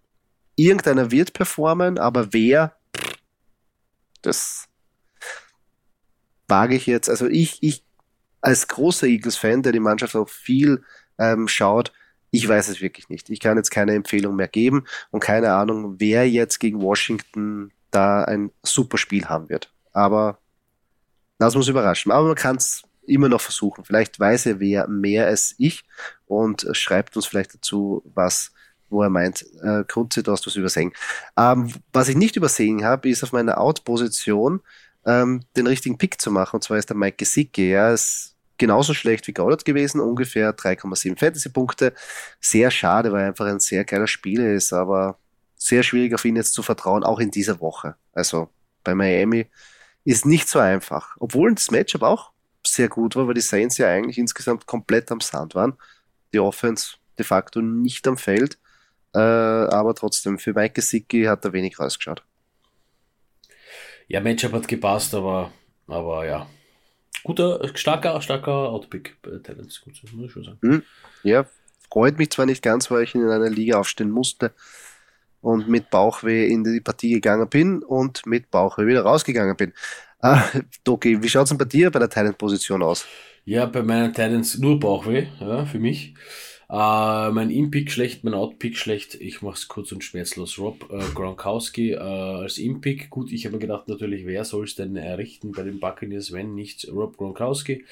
irgendeiner 0.57 1.11
wird 1.11 1.33
performen, 1.33 1.99
aber 1.99 2.33
wer, 2.33 2.75
das 4.23 4.67
wage 6.49 6.75
ich 6.75 6.87
jetzt, 6.87 7.09
also 7.09 7.27
ich, 7.27 7.63
ich 7.63 7.85
als 8.41 8.69
großer 8.69 9.07
Eagles-Fan, 9.07 9.63
der 9.63 9.73
die 9.73 9.81
Mannschaft 9.81 10.17
auch 10.17 10.29
viel 10.29 10.83
ähm, 11.19 11.47
schaut, 11.49 11.93
ich 12.31 12.49
weiß 12.49 12.67
es 12.69 12.81
wirklich 12.81 13.09
nicht. 13.09 13.31
Ich 13.31 13.39
kann 13.39 13.57
jetzt 13.57 13.71
keine 13.71 13.95
Empfehlung 13.95 14.35
mehr 14.35 14.49
geben 14.49 14.85
und 15.13 15.21
keine 15.21 15.53
Ahnung, 15.53 15.97
wer 15.99 16.29
jetzt 16.29 16.59
gegen 16.59 16.83
Washington 16.83 17.71
da 17.93 18.25
ein 18.25 18.51
super 18.65 18.99
Spiel 18.99 19.27
haben 19.27 19.49
wird. 19.49 19.73
Aber 19.93 20.39
das 21.39 21.55
muss 21.55 21.69
überraschen. 21.69 22.13
Aber 22.13 22.29
man 22.29 22.37
kann 22.37 22.57
es 22.57 22.83
immer 23.07 23.29
noch 23.29 23.41
versuchen. 23.41 23.85
Vielleicht 23.85 24.19
weiß 24.19 24.47
er 24.47 24.61
wer 24.61 24.89
mehr 24.89 25.27
als 25.27 25.55
ich 25.59 25.85
und 26.27 26.67
schreibt 26.73 27.17
uns 27.17 27.27
vielleicht 27.27 27.55
dazu, 27.55 28.03
was, 28.15 28.53
wo 28.89 29.03
er 29.03 29.11
meint, 29.11 29.45
äh, 29.63 29.85
Kunze, 29.85 30.23
du 30.23 30.33
hast 30.33 30.47
was 30.47 30.57
übersehen. 30.57 30.93
Ähm, 31.37 31.73
was 31.93 32.09
ich 32.09 32.17
nicht 32.17 32.37
übersehen 32.37 32.85
habe, 32.85 33.09
ist 33.09 33.23
auf 33.23 33.33
meiner 33.33 33.59
Out-Position 33.59 34.61
ähm, 35.07 35.43
den 35.57 35.67
richtigen 35.67 35.99
Pick 35.99 36.21
zu 36.21 36.31
machen. 36.31 36.57
Und 36.57 36.63
zwar 36.63 36.79
ist 36.79 36.89
der 36.89 36.97
Mike 36.97 37.17
Gesicki. 37.19 37.71
Er 37.71 37.93
ist 37.93 38.37
genauso 38.57 38.95
schlecht 38.95 39.27
wie 39.27 39.33
Goddard 39.33 39.65
gewesen, 39.65 40.01
ungefähr 40.01 40.57
3,7 40.57 41.19
Fantasy-Punkte. 41.19 41.93
Sehr 42.41 42.71
schade, 42.71 43.13
weil 43.13 43.23
er 43.23 43.29
einfach 43.29 43.47
ein 43.47 43.61
sehr 43.61 43.85
geiler 43.85 44.07
Spieler 44.07 44.53
ist, 44.53 44.73
aber 44.73 45.19
sehr 45.57 45.83
schwierig 45.83 46.15
auf 46.15 46.25
ihn 46.25 46.37
jetzt 46.37 46.55
zu 46.55 46.63
vertrauen, 46.63 47.05
auch 47.05 47.19
in 47.19 47.31
dieser 47.31 47.61
Woche. 47.61 47.97
Also 48.13 48.49
bei 48.83 48.95
Miami 48.95 49.47
ist 50.05 50.27
nicht 50.27 50.49
so 50.49 50.59
einfach. 50.59 51.17
Obwohl 51.19 51.55
das 51.55 51.71
Matchup 51.71 52.03
auch 52.03 52.31
sehr 52.67 52.89
gut 52.89 53.17
war, 53.17 53.27
weil 53.27 53.35
die 53.35 53.41
Saints 53.41 53.79
ja 53.79 53.89
eigentlich 53.89 54.19
insgesamt 54.19 54.67
komplett 54.67 55.11
am 55.11 55.21
Sand 55.21 55.55
waren. 55.55 55.75
Die 56.33 56.39
Offense 56.39 56.97
de 57.19 57.25
facto 57.25 57.61
nicht 57.61 58.07
am 58.07 58.17
Feld. 58.17 58.59
Äh, 59.15 59.19
aber 59.19 59.95
trotzdem, 59.95 60.39
für 60.39 60.53
Mike 60.53 60.75
Gesicki 60.75 61.25
hat 61.25 61.45
er 61.45 61.53
wenig 61.53 61.79
rausgeschaut. 61.79 62.23
Ja, 64.09 64.21
Matchup 64.21 64.53
hat 64.53 64.69
gepasst, 64.69 65.15
aber, 65.15 65.53
aber 65.87 66.27
ja. 66.27 66.47
Guter, 67.23 67.71
starker, 67.75 68.21
starker 68.21 68.53
Outpick 68.53 69.17
bei 69.23 69.39
Talents, 69.39 69.81
gut, 69.81 69.95
muss 70.13 70.27
ich 70.27 70.33
schon 70.33 70.45
sagen. 70.45 70.59
Hm. 70.61 70.83
Ja, 71.23 71.47
freut 71.91 72.19
mich 72.19 72.31
zwar 72.31 72.45
nicht 72.45 72.63
ganz, 72.63 72.91
weil 72.91 73.05
ich 73.05 73.15
in 73.15 73.27
einer 73.27 73.49
Liga 73.49 73.79
aufstehen 73.79 74.11
musste 74.11 74.53
und 75.45 75.69
mit 75.69 75.91
Bauchweh 75.91 76.49
in 76.49 76.65
die 76.65 76.81
Partie 76.81 77.13
gegangen 77.13 77.49
bin 77.49 77.83
und 77.83 78.25
mit 78.25 78.51
Bauchweh 78.51 78.87
wieder 78.87 79.03
rausgegangen 79.03 79.57
bin. 79.57 79.75
Ah, 80.21 80.43
Doki, 80.85 81.23
wie 81.23 81.29
schaut 81.29 81.45
es 81.45 81.49
denn 81.51 81.59
bei 81.59 81.67
dir 81.67 81.91
bei 81.91 81.99
der 81.99 82.09
Talent-Position 82.09 82.83
aus? 82.83 83.05
Ja, 83.45 83.67
bei 83.67 83.83
meinen 83.83 84.15
Talents 84.15 84.59
nur 84.59 84.81
Bauchweh, 84.81 85.27
ja, 85.39 85.67
für 85.67 85.79
mich. 85.79 86.15
Uh, 86.71 87.31
mein 87.31 87.51
In-Pick 87.51 87.91
schlecht, 87.91 88.25
mein 88.25 88.33
Out-Pick 88.33 88.79
schlecht. 88.79 89.17
Ich 89.17 89.43
mache 89.43 89.57
es 89.57 89.69
kurz 89.69 89.93
und 89.93 90.03
schmerzlos. 90.03 90.59
Rob 90.59 90.91
äh, 90.91 91.05
Gronkowski 91.15 91.93
äh, 91.93 91.99
als 91.99 92.57
In-Pick. 92.57 93.11
Gut, 93.11 93.31
ich 93.31 93.45
habe 93.45 93.57
mir 93.57 93.61
gedacht, 93.61 93.87
natürlich, 93.87 94.25
wer 94.25 94.47
soll 94.47 94.65
es 94.65 94.75
denn 94.75 94.97
errichten 94.97 95.53
bei 95.53 95.63
den 95.63 95.79
Buccaneers, 95.79 96.33
wenn 96.33 96.55
nicht 96.55 96.89
Rob 96.91 97.19
Gronkowski. 97.19 97.85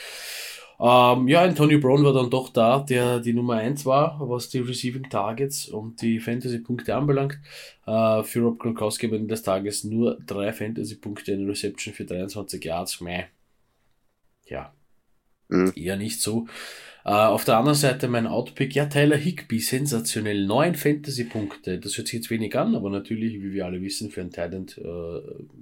Ähm, 0.84 1.28
ja, 1.28 1.42
Antonio 1.42 1.78
Brown 1.78 2.02
war 2.02 2.12
dann 2.12 2.28
doch 2.28 2.48
da, 2.48 2.80
der 2.80 3.20
die 3.20 3.32
Nummer 3.32 3.54
1 3.54 3.86
war, 3.86 4.18
was 4.20 4.48
die 4.48 4.58
Receiving 4.58 5.08
Targets 5.08 5.68
und 5.68 6.02
die 6.02 6.18
Fantasy-Punkte 6.18 6.96
anbelangt. 6.96 7.38
Äh, 7.86 8.24
für 8.24 8.40
Rob 8.40 8.58
Gronkowski 8.58 9.06
am 9.06 9.14
Ende 9.14 9.28
des 9.28 9.44
Tages 9.44 9.84
nur 9.84 10.18
drei 10.26 10.52
Fantasy-Punkte 10.52 11.32
in 11.32 11.48
Reception 11.48 11.94
für 11.94 12.04
23 12.04 12.64
Yards. 12.64 13.00
Meh. 13.00 13.26
Ja, 14.46 14.74
mhm. 15.48 15.72
eher 15.76 15.96
nicht 15.96 16.20
so. 16.20 16.48
Uh, 17.04 17.10
auf 17.10 17.44
der 17.44 17.56
anderen 17.56 17.76
Seite 17.76 18.06
mein 18.06 18.28
Outpick, 18.28 18.76
ja, 18.76 18.86
Tyler 18.86 19.16
Higby, 19.16 19.58
sensationell. 19.60 20.46
Neun 20.46 20.74
Fantasy-Punkte. 20.74 21.78
Das 21.78 21.96
hört 21.96 22.08
sich 22.08 22.20
jetzt 22.20 22.30
wenig 22.30 22.56
an, 22.56 22.74
aber 22.74 22.90
natürlich, 22.90 23.34
wie 23.34 23.52
wir 23.52 23.66
alle 23.66 23.80
wissen, 23.82 24.10
für 24.10 24.20
ein 24.20 24.30
Talent 24.30 24.78
uh, 24.78 25.20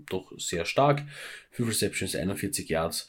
doch 0.08 0.32
sehr 0.38 0.64
stark. 0.64 1.02
5 1.52 1.68
Receptions, 1.68 2.14
41 2.14 2.68
Yards. 2.68 3.08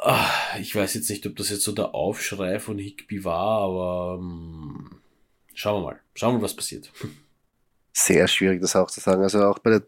Uh, 0.00 0.58
ich 0.60 0.74
weiß 0.74 0.94
jetzt 0.94 1.10
nicht, 1.10 1.26
ob 1.26 1.36
das 1.36 1.50
jetzt 1.50 1.64
so 1.64 1.72
der 1.72 1.94
Aufschrei 1.94 2.60
von 2.60 2.78
Higby 2.78 3.24
war, 3.24 3.62
aber 3.62 4.14
um, 4.18 5.00
schauen 5.54 5.82
wir 5.82 5.90
mal. 5.90 6.00
Schauen 6.14 6.34
wir 6.34 6.38
mal, 6.38 6.44
was 6.44 6.56
passiert. 6.56 6.92
Sehr 7.92 8.28
schwierig, 8.28 8.60
das 8.60 8.76
auch 8.76 8.90
zu 8.90 9.00
sagen. 9.00 9.22
Also 9.22 9.42
auch 9.42 9.58
bei 9.58 9.70
der 9.70 9.82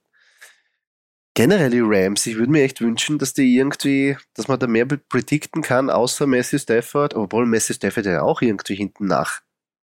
generell 1.35 1.71
die 1.71 1.81
Rams, 1.83 2.27
ich 2.27 2.37
würde 2.37 2.51
mir 2.51 2.65
echt 2.65 2.81
wünschen, 2.81 3.19
dass 3.19 3.35
die 3.35 3.57
irgendwie, 3.57 4.17
dass 4.35 4.49
man 4.49 4.59
da 4.59 4.67
mehr 4.67 4.87
predikten 4.87 5.63
kann, 5.63 5.89
außer 5.89 6.27
Messi 6.27 6.59
Stafford, 6.59 7.15
obwohl 7.15 7.47
Messi 7.47 7.75
Stafford 7.75 8.07
ja 8.07 8.23
auch 8.23 8.43
irgendwie 8.43 8.75
hinten 8.75 9.07
nach 9.07 9.41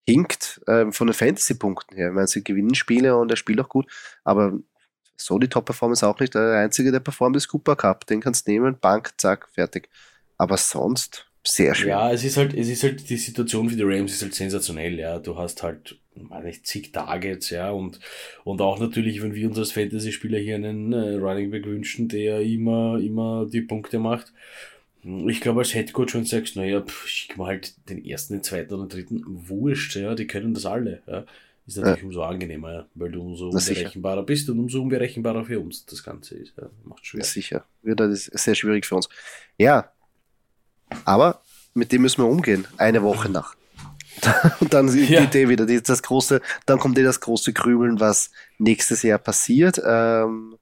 hinkt, 0.07 0.61
äh, 0.67 0.91
von 0.91 1.07
den 1.07 1.13
Fantasy-Punkten 1.13 1.95
her. 1.95 2.09
Ich 2.09 2.13
meine, 2.13 2.27
sie 2.27 2.43
gewinnen 2.43 2.75
Spiele 2.75 3.17
und 3.17 3.29
er 3.29 3.37
spielt 3.37 3.59
auch 3.61 3.69
gut, 3.69 3.91
aber 4.23 4.59
so 5.15 5.39
die 5.39 5.47
Top-Performance 5.47 6.07
auch 6.07 6.19
nicht. 6.19 6.35
Der 6.35 6.59
einzige, 6.59 6.91
der 6.91 6.99
performt 6.99 7.35
ist 7.35 7.47
Cooper 7.47 7.75
Cup, 7.75 8.05
den 8.07 8.21
kannst 8.21 8.47
du 8.47 8.51
nehmen, 8.51 8.77
Bank, 8.79 9.11
zack, 9.17 9.47
fertig. 9.53 9.89
Aber 10.37 10.57
sonst 10.57 11.27
sehr 11.43 11.75
schwer. 11.75 11.89
Ja, 11.89 12.11
es 12.11 12.23
ist 12.23 12.37
halt, 12.37 12.53
es 12.53 12.69
ist 12.69 12.83
halt, 12.83 13.09
die 13.09 13.17
Situation 13.17 13.69
für 13.69 13.75
die 13.75 13.83
Rams 13.83 14.13
ist 14.13 14.21
halt 14.21 14.33
sensationell, 14.33 14.97
ja. 14.97 15.19
Du 15.19 15.37
hast 15.37 15.61
halt, 15.61 15.97
meine 16.15 16.49
ich, 16.49 16.63
zig 16.63 16.91
Targets, 16.91 17.49
ja, 17.49 17.71
und, 17.71 17.99
und 18.43 18.61
auch 18.61 18.79
natürlich, 18.79 19.21
wenn 19.21 19.35
wir 19.35 19.47
uns 19.47 19.59
als 19.59 19.73
Fantasy-Spieler 19.73 20.39
hier 20.39 20.55
einen 20.55 20.93
äh, 20.93 21.15
Running 21.15 21.51
Back 21.51 21.65
wünschen, 21.65 22.07
der 22.07 22.41
immer, 22.41 22.97
immer 22.99 23.45
die 23.45 23.61
Punkte 23.61 23.99
macht. 23.99 24.31
Ich 25.27 25.41
glaube, 25.41 25.59
als 25.59 25.73
Headcoach 25.73 26.11
schon 26.11 26.25
sagst, 26.25 26.55
naja, 26.55 26.81
pff, 26.81 27.07
schick 27.07 27.37
mal 27.37 27.47
halt 27.47 27.73
den 27.89 28.05
ersten, 28.05 28.35
den 28.35 28.43
zweiten 28.43 28.73
oder 28.73 28.87
dritten, 28.87 29.21
wurscht, 29.25 29.97
ja, 29.97 30.15
die 30.15 30.27
können 30.27 30.53
das 30.53 30.65
alle, 30.65 31.01
ja. 31.07 31.25
Ist 31.65 31.77
natürlich 31.77 31.99
ja. 31.99 32.05
umso 32.05 32.23
angenehmer, 32.23 32.73
ja, 32.73 32.85
weil 32.93 33.11
du 33.11 33.21
umso 33.21 33.49
Na, 33.49 33.59
unberechenbarer 33.59 34.15
sicher. 34.21 34.25
bist 34.25 34.49
und 34.49 34.59
umso 34.59 34.81
unberechenbarer 34.81 35.45
für 35.45 35.59
uns 35.59 35.85
das 35.85 36.03
Ganze 36.03 36.35
ist. 36.35 36.53
Ja. 36.57 36.69
Macht 36.83 37.05
schwer. 37.05 37.23
Sicher. 37.23 37.65
Wird 37.81 37.99
das 38.01 38.25
sehr 38.25 38.55
schwierig 38.55 38.85
für 38.85 38.95
uns. 38.95 39.07
Ja, 39.57 39.91
aber 41.05 41.41
mit 41.73 41.91
dem 41.91 42.01
müssen 42.01 42.21
wir 42.21 42.27
umgehen, 42.27 42.67
eine 42.77 43.01
Woche 43.01 43.29
nach. 43.29 43.55
Und 44.59 44.73
dann 44.73 44.87
ist 44.89 44.95
ja. 44.95 45.21
die 45.21 45.25
Idee 45.25 45.49
wieder, 45.49 45.65
die, 45.65 45.81
das 45.81 46.03
große, 46.03 46.41
dann 46.65 46.79
kommt 46.79 46.97
eh 46.97 47.03
das 47.03 47.19
große 47.19 47.53
Grübeln, 47.53 47.99
was 47.99 48.31
nächstes 48.57 49.01
Jahr 49.01 49.19
passiert. 49.19 49.81
Ähm, 49.83 50.57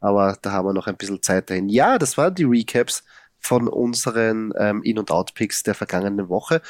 aber 0.00 0.36
da 0.42 0.52
haben 0.52 0.66
wir 0.66 0.72
noch 0.72 0.86
ein 0.86 0.96
bisschen 0.96 1.22
Zeit 1.22 1.50
dahin. 1.50 1.68
Ja, 1.68 1.98
das 1.98 2.18
waren 2.18 2.34
die 2.34 2.44
Recaps 2.44 3.04
von 3.38 3.68
unseren 3.68 4.52
ähm, 4.58 4.82
In- 4.82 4.98
und 4.98 5.10
Out-Picks 5.10 5.62
der 5.62 5.74
vergangenen 5.74 6.28
Woche. 6.28 6.60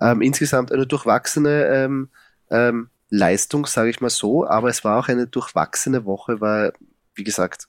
Ähm, 0.00 0.20
insgesamt 0.20 0.72
eine 0.72 0.86
durchwachsene 0.86 1.66
ähm, 1.66 2.08
ähm, 2.50 2.90
Leistung, 3.10 3.66
sage 3.66 3.90
ich 3.90 4.00
mal 4.00 4.10
so, 4.10 4.46
aber 4.46 4.68
es 4.68 4.84
war 4.84 4.98
auch 4.98 5.08
eine 5.08 5.26
durchwachsene 5.26 6.04
Woche, 6.04 6.40
weil, 6.40 6.72
wie 7.14 7.24
gesagt, 7.24 7.68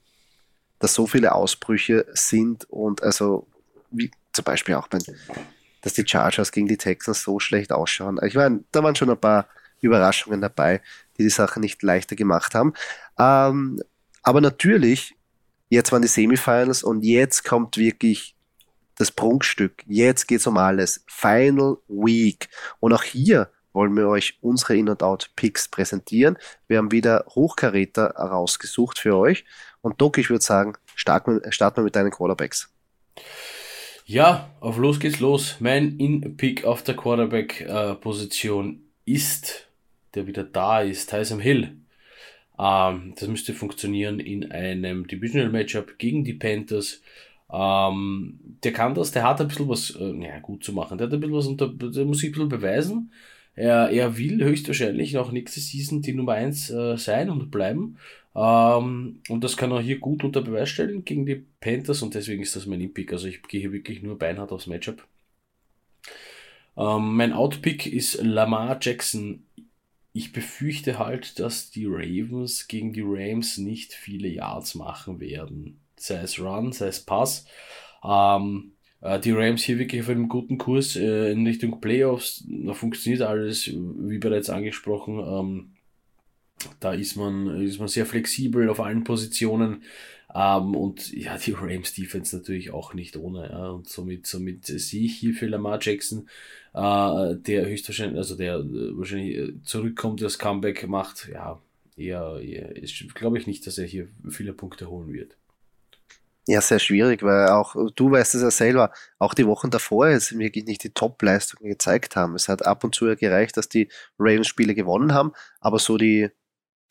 dass 0.79 0.93
so 0.93 1.07
viele 1.07 1.33
Ausbrüche 1.33 2.05
sind 2.13 2.69
und 2.69 3.03
also 3.03 3.47
wie 3.91 4.11
zum 4.33 4.45
Beispiel 4.45 4.75
auch 4.75 4.87
beim, 4.87 5.01
dass 5.81 5.93
die 5.93 6.07
Chargers 6.07 6.51
gegen 6.51 6.67
die 6.67 6.77
Texans 6.77 7.23
so 7.23 7.39
schlecht 7.39 7.71
ausschauen. 7.71 8.19
Ich 8.23 8.35
meine, 8.35 8.63
da 8.71 8.83
waren 8.83 8.95
schon 8.95 9.09
ein 9.09 9.19
paar 9.19 9.47
Überraschungen 9.81 10.41
dabei, 10.41 10.81
die 11.17 11.23
die 11.23 11.29
Sache 11.29 11.59
nicht 11.59 11.83
leichter 11.83 12.15
gemacht 12.15 12.53
haben. 12.53 12.73
Ähm, 13.17 13.81
aber 14.23 14.41
natürlich, 14.41 15.15
jetzt 15.69 15.91
waren 15.91 16.01
die 16.01 16.07
Semifinals 16.07 16.83
und 16.83 17.03
jetzt 17.03 17.43
kommt 17.43 17.77
wirklich 17.77 18.35
das 18.95 19.11
Prunkstück. 19.11 19.83
Jetzt 19.87 20.27
geht's 20.27 20.47
um 20.47 20.57
alles. 20.57 21.03
Final 21.07 21.77
Week. 21.87 22.49
Und 22.79 22.93
auch 22.93 23.03
hier 23.03 23.49
wollen 23.79 23.95
wir 23.95 24.09
euch 24.09 24.37
unsere 24.41 24.75
In- 24.75 24.89
und 24.89 25.01
Out-Picks 25.01 25.69
präsentieren. 25.69 26.37
Wir 26.67 26.79
haben 26.79 26.91
wieder 26.91 27.23
Hochkaräter 27.29 28.09
rausgesucht 28.09 28.99
für 28.99 29.15
euch. 29.15 29.45
Und 29.79 30.01
Doc, 30.01 30.17
ich 30.17 30.29
würde 30.29 30.43
sagen, 30.43 30.73
starten 30.95 31.39
wir, 31.41 31.51
starten 31.53 31.77
wir 31.77 31.83
mit 31.85 31.95
deinen 31.95 32.11
Quarterbacks. 32.11 32.73
Ja, 34.05 34.49
auf 34.59 34.77
los 34.77 34.99
geht's 34.99 35.21
los. 35.21 35.55
Mein 35.61 35.97
In-Pick 35.97 36.65
auf 36.65 36.83
der 36.83 36.97
Quarterback-Position 36.97 38.81
ist, 39.05 39.69
der 40.13 40.27
wieder 40.27 40.43
da 40.43 40.81
ist, 40.81 41.09
Tyson 41.09 41.39
Hill. 41.39 41.77
Ähm, 42.59 43.13
das 43.17 43.29
müsste 43.29 43.53
funktionieren 43.53 44.19
in 44.19 44.51
einem 44.51 45.07
Divisional 45.07 45.51
Matchup 45.51 45.97
gegen 45.97 46.25
die 46.25 46.33
Panthers. 46.33 47.01
Ähm, 47.49 48.41
der 48.61 48.73
kann 48.73 48.93
das, 48.93 49.11
der 49.11 49.23
hat 49.23 49.39
ein 49.39 49.47
bisschen 49.47 49.69
was, 49.69 49.91
äh, 49.91 50.11
naja, 50.11 50.39
gut 50.39 50.65
zu 50.65 50.73
machen. 50.73 50.97
Der 50.97 51.07
hat 51.07 51.13
ein 51.13 51.21
bisschen 51.21 51.37
was 51.37 51.47
unter, 51.47 51.69
der 51.69 52.03
muss 52.03 52.17
sich 52.17 52.31
ein 52.31 52.33
bisschen 52.33 52.49
beweisen. 52.49 53.13
Er, 53.55 53.89
er 53.89 54.17
will 54.17 54.43
höchstwahrscheinlich 54.43 55.13
noch 55.13 55.31
nächste 55.31 55.59
Season 55.59 56.01
die 56.01 56.13
Nummer 56.13 56.33
1 56.33 56.69
äh, 56.69 56.97
sein 56.97 57.29
und 57.29 57.51
bleiben. 57.51 57.97
Ähm, 58.35 59.21
und 59.27 59.43
das 59.43 59.57
kann 59.57 59.71
er 59.71 59.81
hier 59.81 59.99
gut 59.99 60.23
unter 60.23 60.41
Beweis 60.41 60.69
stellen 60.69 61.03
gegen 61.03 61.25
die 61.25 61.43
Panthers 61.59 62.01
und 62.01 62.13
deswegen 62.13 62.41
ist 62.43 62.55
das 62.55 62.65
mein 62.65 62.81
In-Pick. 62.81 63.11
Also 63.11 63.27
ich 63.27 63.41
gehe 63.43 63.59
hier 63.59 63.73
wirklich 63.73 64.01
nur 64.01 64.17
beinhart 64.17 64.51
aufs 64.51 64.67
Matchup. 64.67 65.05
Ähm, 66.77 67.15
mein 67.17 67.33
Out-Pick 67.33 67.87
ist 67.87 68.21
Lamar 68.21 68.79
Jackson. 68.81 69.45
Ich 70.13 70.31
befürchte 70.31 70.97
halt, 70.97 71.39
dass 71.39 71.69
die 71.71 71.85
Ravens 71.85 72.67
gegen 72.67 72.93
die 72.93 73.03
Rams 73.03 73.57
nicht 73.57 73.93
viele 73.93 74.27
Yards 74.29 74.75
machen 74.75 75.19
werden. 75.19 75.79
Sei 75.97 76.21
es 76.21 76.39
Run, 76.39 76.71
sei 76.71 76.87
es 76.87 77.01
Pass. 77.01 77.45
Ähm, 78.03 78.71
äh, 78.71 78.78
die 79.01 79.31
Rams 79.31 79.63
hier 79.63 79.79
wirklich 79.79 80.01
auf 80.01 80.09
einem 80.09 80.27
guten 80.27 80.57
Kurs 80.57 80.95
äh, 80.95 81.31
in 81.31 81.47
Richtung 81.47 81.79
Playoffs. 81.79 82.43
Da 82.47 82.73
funktioniert 82.73 83.21
alles, 83.21 83.67
wie 83.67 84.17
bereits 84.17 84.49
angesprochen. 84.49 85.19
Ähm, 85.19 85.71
da 86.79 86.93
ist 86.93 87.15
man, 87.15 87.61
ist 87.61 87.79
man 87.79 87.87
sehr 87.87 88.05
flexibel 88.05 88.69
auf 88.69 88.81
allen 88.81 89.05
Positionen. 89.05 89.83
Ähm, 90.35 90.75
und 90.75 91.11
ja, 91.13 91.37
die 91.37 91.53
Rams 91.53 91.93
Defense 91.93 92.35
natürlich 92.35 92.71
auch 92.71 92.93
nicht 92.93 93.15
ohne. 93.15 93.73
Und 93.73 93.87
somit, 93.87 94.27
somit 94.27 94.65
sehe 94.65 95.05
ich 95.05 95.15
hier 95.15 95.33
für 95.33 95.47
Lamar 95.47 95.79
Jackson, 95.81 96.27
äh, 96.73 97.35
der 97.35 97.67
höchstwahrscheinlich, 97.67 98.17
also 98.17 98.35
der 98.35 98.57
äh, 98.57 98.97
wahrscheinlich 98.97 99.53
zurückkommt, 99.63 100.21
das 100.21 100.37
Comeback 100.37 100.87
macht, 100.87 101.29
ja, 101.31 101.61
eher, 101.95 102.39
eher 102.41 102.73
glaube 103.13 103.37
ich 103.37 103.47
nicht, 103.47 103.65
dass 103.65 103.77
er 103.77 103.85
hier 103.85 104.07
viele 104.29 104.53
Punkte 104.53 104.89
holen 104.89 105.13
wird. 105.13 105.38
Ja, 106.49 106.61
sehr 106.61 106.79
schwierig, 106.79 107.21
weil 107.21 107.49
auch 107.49 107.75
du 107.95 108.09
weißt 108.09 108.33
es 108.33 108.41
ja 108.41 108.49
selber, 108.49 108.91
auch 109.19 109.35
die 109.35 109.45
Wochen 109.45 109.69
davor 109.69 110.09
jetzt 110.09 110.35
wirklich 110.35 110.65
nicht 110.65 110.83
die 110.83 110.89
Top-Leistungen 110.89 111.69
gezeigt 111.69 112.15
haben. 112.15 112.33
Es 112.33 112.49
hat 112.49 112.65
ab 112.65 112.83
und 112.83 112.95
zu 112.95 113.05
ja 113.05 113.13
gereicht, 113.13 113.55
dass 113.55 113.69
die 113.69 113.87
Ravens 114.17 114.47
Spiele 114.47 114.73
gewonnen 114.73 115.13
haben, 115.13 115.33
aber 115.59 115.77
so 115.77 115.99
die, 115.99 116.29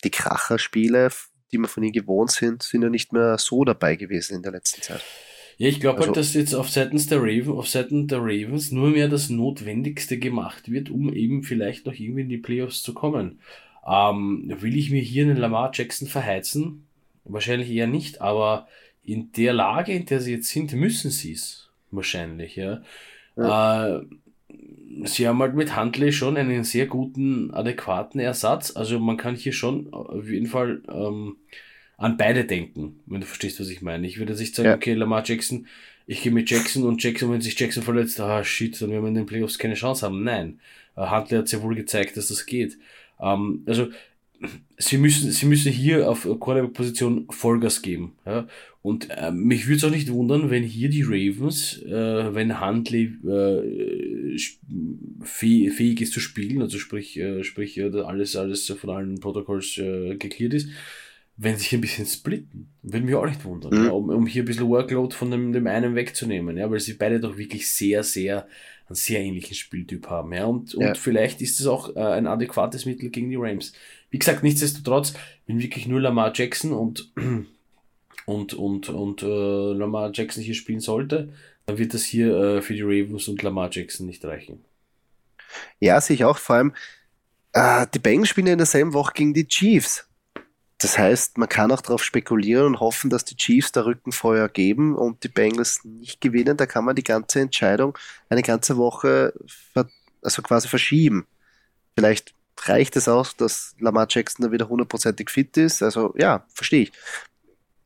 die 0.05 0.11
Kracher-Spiele, 0.11 1.09
die 1.51 1.57
wir 1.57 1.67
von 1.67 1.83
ihnen 1.83 1.91
gewohnt 1.91 2.31
sind, 2.31 2.63
sind 2.63 2.83
ja 2.83 2.89
nicht 2.89 3.11
mehr 3.11 3.37
so 3.37 3.65
dabei 3.65 3.97
gewesen 3.97 4.37
in 4.37 4.43
der 4.43 4.53
letzten 4.53 4.81
Zeit. 4.81 5.03
Ja, 5.57 5.67
ich 5.67 5.81
glaube 5.81 5.97
also, 5.97 6.07
halt, 6.07 6.17
dass 6.17 6.33
jetzt 6.35 6.53
auf 6.55 6.69
Seiten 6.69 6.97
der 7.09 7.51
auf 7.51 7.67
Seiten 7.67 8.07
der 8.07 8.19
Ravens 8.19 8.71
nur 8.71 8.91
mehr 8.91 9.09
das 9.09 9.29
Notwendigste 9.29 10.19
gemacht 10.19 10.71
wird, 10.71 10.89
um 10.89 11.13
eben 11.13 11.43
vielleicht 11.43 11.85
noch 11.85 11.93
irgendwie 11.93 12.21
in 12.21 12.29
die 12.29 12.37
Playoffs 12.37 12.81
zu 12.81 12.93
kommen. 12.93 13.41
Ähm, 13.85 14.53
will 14.61 14.77
ich 14.77 14.89
mir 14.89 15.01
hier 15.01 15.25
einen 15.25 15.35
Lamar 15.35 15.71
Jackson 15.73 16.07
verheizen? 16.07 16.85
Wahrscheinlich 17.25 17.69
eher 17.69 17.87
nicht, 17.87 18.21
aber 18.21 18.69
in 19.03 19.31
der 19.31 19.53
Lage, 19.53 19.93
in 19.93 20.05
der 20.05 20.19
sie 20.21 20.33
jetzt 20.33 20.49
sind, 20.49 20.73
müssen 20.73 21.11
sie 21.11 21.33
es 21.33 21.69
wahrscheinlich, 21.91 22.55
ja. 22.55 22.81
ja. 23.35 23.97
Äh, 23.97 24.05
sie 25.05 25.27
haben 25.27 25.39
halt 25.39 25.55
mit 25.55 25.75
Huntley 25.75 26.11
schon 26.11 26.37
einen 26.37 26.63
sehr 26.63 26.87
guten, 26.87 27.51
adäquaten 27.53 28.19
Ersatz. 28.19 28.75
Also 28.75 28.99
man 28.99 29.17
kann 29.17 29.35
hier 29.35 29.53
schon 29.53 29.91
auf 29.93 30.27
jeden 30.29 30.47
Fall 30.47 30.81
ähm, 30.89 31.37
an 31.97 32.17
beide 32.17 32.45
denken, 32.45 32.99
wenn 33.05 33.21
du 33.21 33.27
verstehst, 33.27 33.59
was 33.59 33.69
ich 33.69 33.81
meine. 33.81 34.07
Ich 34.07 34.19
würde 34.19 34.33
nicht 34.33 34.55
sagen, 34.55 34.69
ja. 34.69 34.75
okay, 34.75 34.93
Lamar 34.93 35.23
Jackson, 35.25 35.67
ich 36.07 36.21
gehe 36.21 36.31
mit 36.31 36.49
Jackson 36.49 36.83
und 36.83 37.03
Jackson, 37.03 37.31
wenn 37.31 37.41
sich 37.41 37.59
Jackson 37.59 37.83
verletzt, 37.83 38.19
ah 38.19 38.43
shit, 38.43 38.81
dann 38.81 38.89
werden 38.89 39.03
wir 39.03 39.09
in 39.09 39.15
den 39.15 39.25
Playoffs 39.25 39.59
keine 39.59 39.75
Chance 39.75 40.05
haben. 40.05 40.23
Nein, 40.23 40.59
äh, 40.95 41.09
Huntley 41.09 41.37
hat 41.37 41.47
sehr 41.47 41.61
wohl 41.61 41.75
gezeigt, 41.75 42.17
dass 42.17 42.29
das 42.29 42.45
geht. 42.45 42.77
Ähm, 43.19 43.63
also 43.67 43.89
sie 44.77 44.97
müssen, 44.97 45.31
sie 45.31 45.45
müssen 45.45 45.71
hier 45.71 46.09
auf 46.09 46.23
Quarterback-Position 46.23 47.27
Vollgas 47.29 47.81
geben. 47.81 48.13
Ja? 48.25 48.47
Und 48.81 49.09
äh, 49.09 49.31
mich 49.31 49.67
würde 49.67 49.77
es 49.77 49.83
auch 49.83 49.91
nicht 49.91 50.11
wundern, 50.11 50.49
wenn 50.49 50.63
hier 50.63 50.89
die 50.89 51.03
Ravens, 51.03 51.81
äh, 51.83 52.33
wenn 52.33 52.61
Huntley 52.61 53.13
äh, 53.27 54.37
fähig 55.23 56.01
ist 56.01 56.13
zu 56.13 56.21
spielen, 56.21 56.61
also 56.61 56.79
sprich, 56.79 57.17
äh, 57.19 57.43
sprich 57.43 57.77
äh, 57.77 57.89
alles, 58.01 58.37
alles 58.37 58.67
von 58.67 58.89
allen 58.89 59.19
Protokolls 59.19 59.77
äh, 59.77 60.15
geklärt 60.15 60.53
ist, 60.53 60.69
wenn 61.35 61.57
sich 61.57 61.73
ein 61.73 61.81
bisschen 61.81 62.05
splitten. 62.05 62.69
Würde 62.81 63.05
mich 63.05 63.15
auch 63.15 63.25
nicht 63.25 63.43
wundern, 63.43 63.77
mhm. 63.77 63.85
ja, 63.85 63.91
um, 63.91 64.09
um 64.09 64.25
hier 64.25 64.43
ein 64.43 64.45
bisschen 64.45 64.69
Workload 64.69 65.13
von 65.13 65.29
dem, 65.29 65.51
dem 65.51 65.67
einen 65.67 65.95
wegzunehmen, 65.95 66.55
ja, 66.55 66.71
weil 66.71 66.79
sie 66.79 66.93
beide 66.93 67.19
doch 67.19 67.37
wirklich 67.37 67.69
sehr, 67.69 68.03
sehr 68.03 68.47
einen 68.89 68.95
sehr 68.95 69.19
ähnlichen 69.21 69.55
Spieltyp 69.55 70.07
haben. 70.07 70.33
Ja, 70.33 70.45
und, 70.45 70.73
ja. 70.73 70.89
und 70.89 70.97
vielleicht 70.97 71.41
ist 71.41 71.59
es 71.59 71.67
auch 71.67 71.95
äh, 71.95 71.99
ein 71.99 72.27
adäquates 72.27 72.85
Mittel 72.85 73.09
gegen 73.09 73.29
die 73.29 73.35
Rams. 73.35 73.73
Wie 74.09 74.19
gesagt, 74.19 74.43
nichtsdestotrotz, 74.43 75.13
bin 75.45 75.61
wirklich 75.61 75.87
nur 75.87 76.01
Lamar 76.01 76.31
Jackson 76.33 76.73
und 76.73 77.11
und, 78.25 78.53
und, 78.53 78.89
und 78.89 79.23
äh, 79.23 79.73
Lamar 79.73 80.11
Jackson 80.13 80.43
hier 80.43 80.53
spielen 80.53 80.79
sollte, 80.79 81.33
dann 81.65 81.77
wird 81.77 81.93
das 81.93 82.03
hier 82.03 82.35
äh, 82.35 82.61
für 82.61 82.73
die 82.73 82.83
Ravens 82.83 83.27
und 83.27 83.41
Lamar 83.41 83.69
Jackson 83.71 84.05
nicht 84.05 84.23
reichen. 84.23 84.63
Ja, 85.79 85.99
sehe 85.99 86.15
ich 86.15 86.25
auch. 86.25 86.37
Vor 86.37 86.55
allem, 86.55 86.73
äh, 87.53 87.87
die 87.93 87.99
Bengals 87.99 88.29
spielen 88.29 88.47
in 88.47 88.57
derselben 88.59 88.93
Woche 88.93 89.13
gegen 89.13 89.33
die 89.33 89.47
Chiefs. 89.47 90.07
Das 90.77 90.97
heißt, 90.97 91.37
man 91.37 91.49
kann 91.49 91.71
auch 91.71 91.81
darauf 91.81 92.03
spekulieren 92.03 92.65
und 92.65 92.79
hoffen, 92.79 93.09
dass 93.09 93.25
die 93.25 93.35
Chiefs 93.35 93.71
da 93.71 93.83
Rückenfeuer 93.83 94.47
geben 94.47 94.95
und 94.95 95.23
die 95.23 95.27
Bengals 95.27 95.83
nicht 95.83 96.21
gewinnen. 96.21 96.55
Da 96.55 96.65
kann 96.65 96.85
man 96.85 96.95
die 96.95 97.03
ganze 97.03 97.41
Entscheidung 97.41 97.97
eine 98.29 98.43
ganze 98.43 98.77
Woche 98.77 99.33
also 100.21 100.41
quasi 100.41 100.67
verschieben. 100.67 101.27
Vielleicht 101.95 102.33
reicht 102.67 102.95
es 102.95 103.07
auch, 103.07 103.31
dass 103.33 103.75
Lamar 103.79 104.07
Jackson 104.09 104.45
da 104.45 104.51
wieder 104.51 104.67
hundertprozentig 104.67 105.29
fit 105.29 105.55
ist. 105.57 105.81
Also 105.81 106.13
ja, 106.17 106.45
verstehe 106.53 106.83
ich 106.83 106.91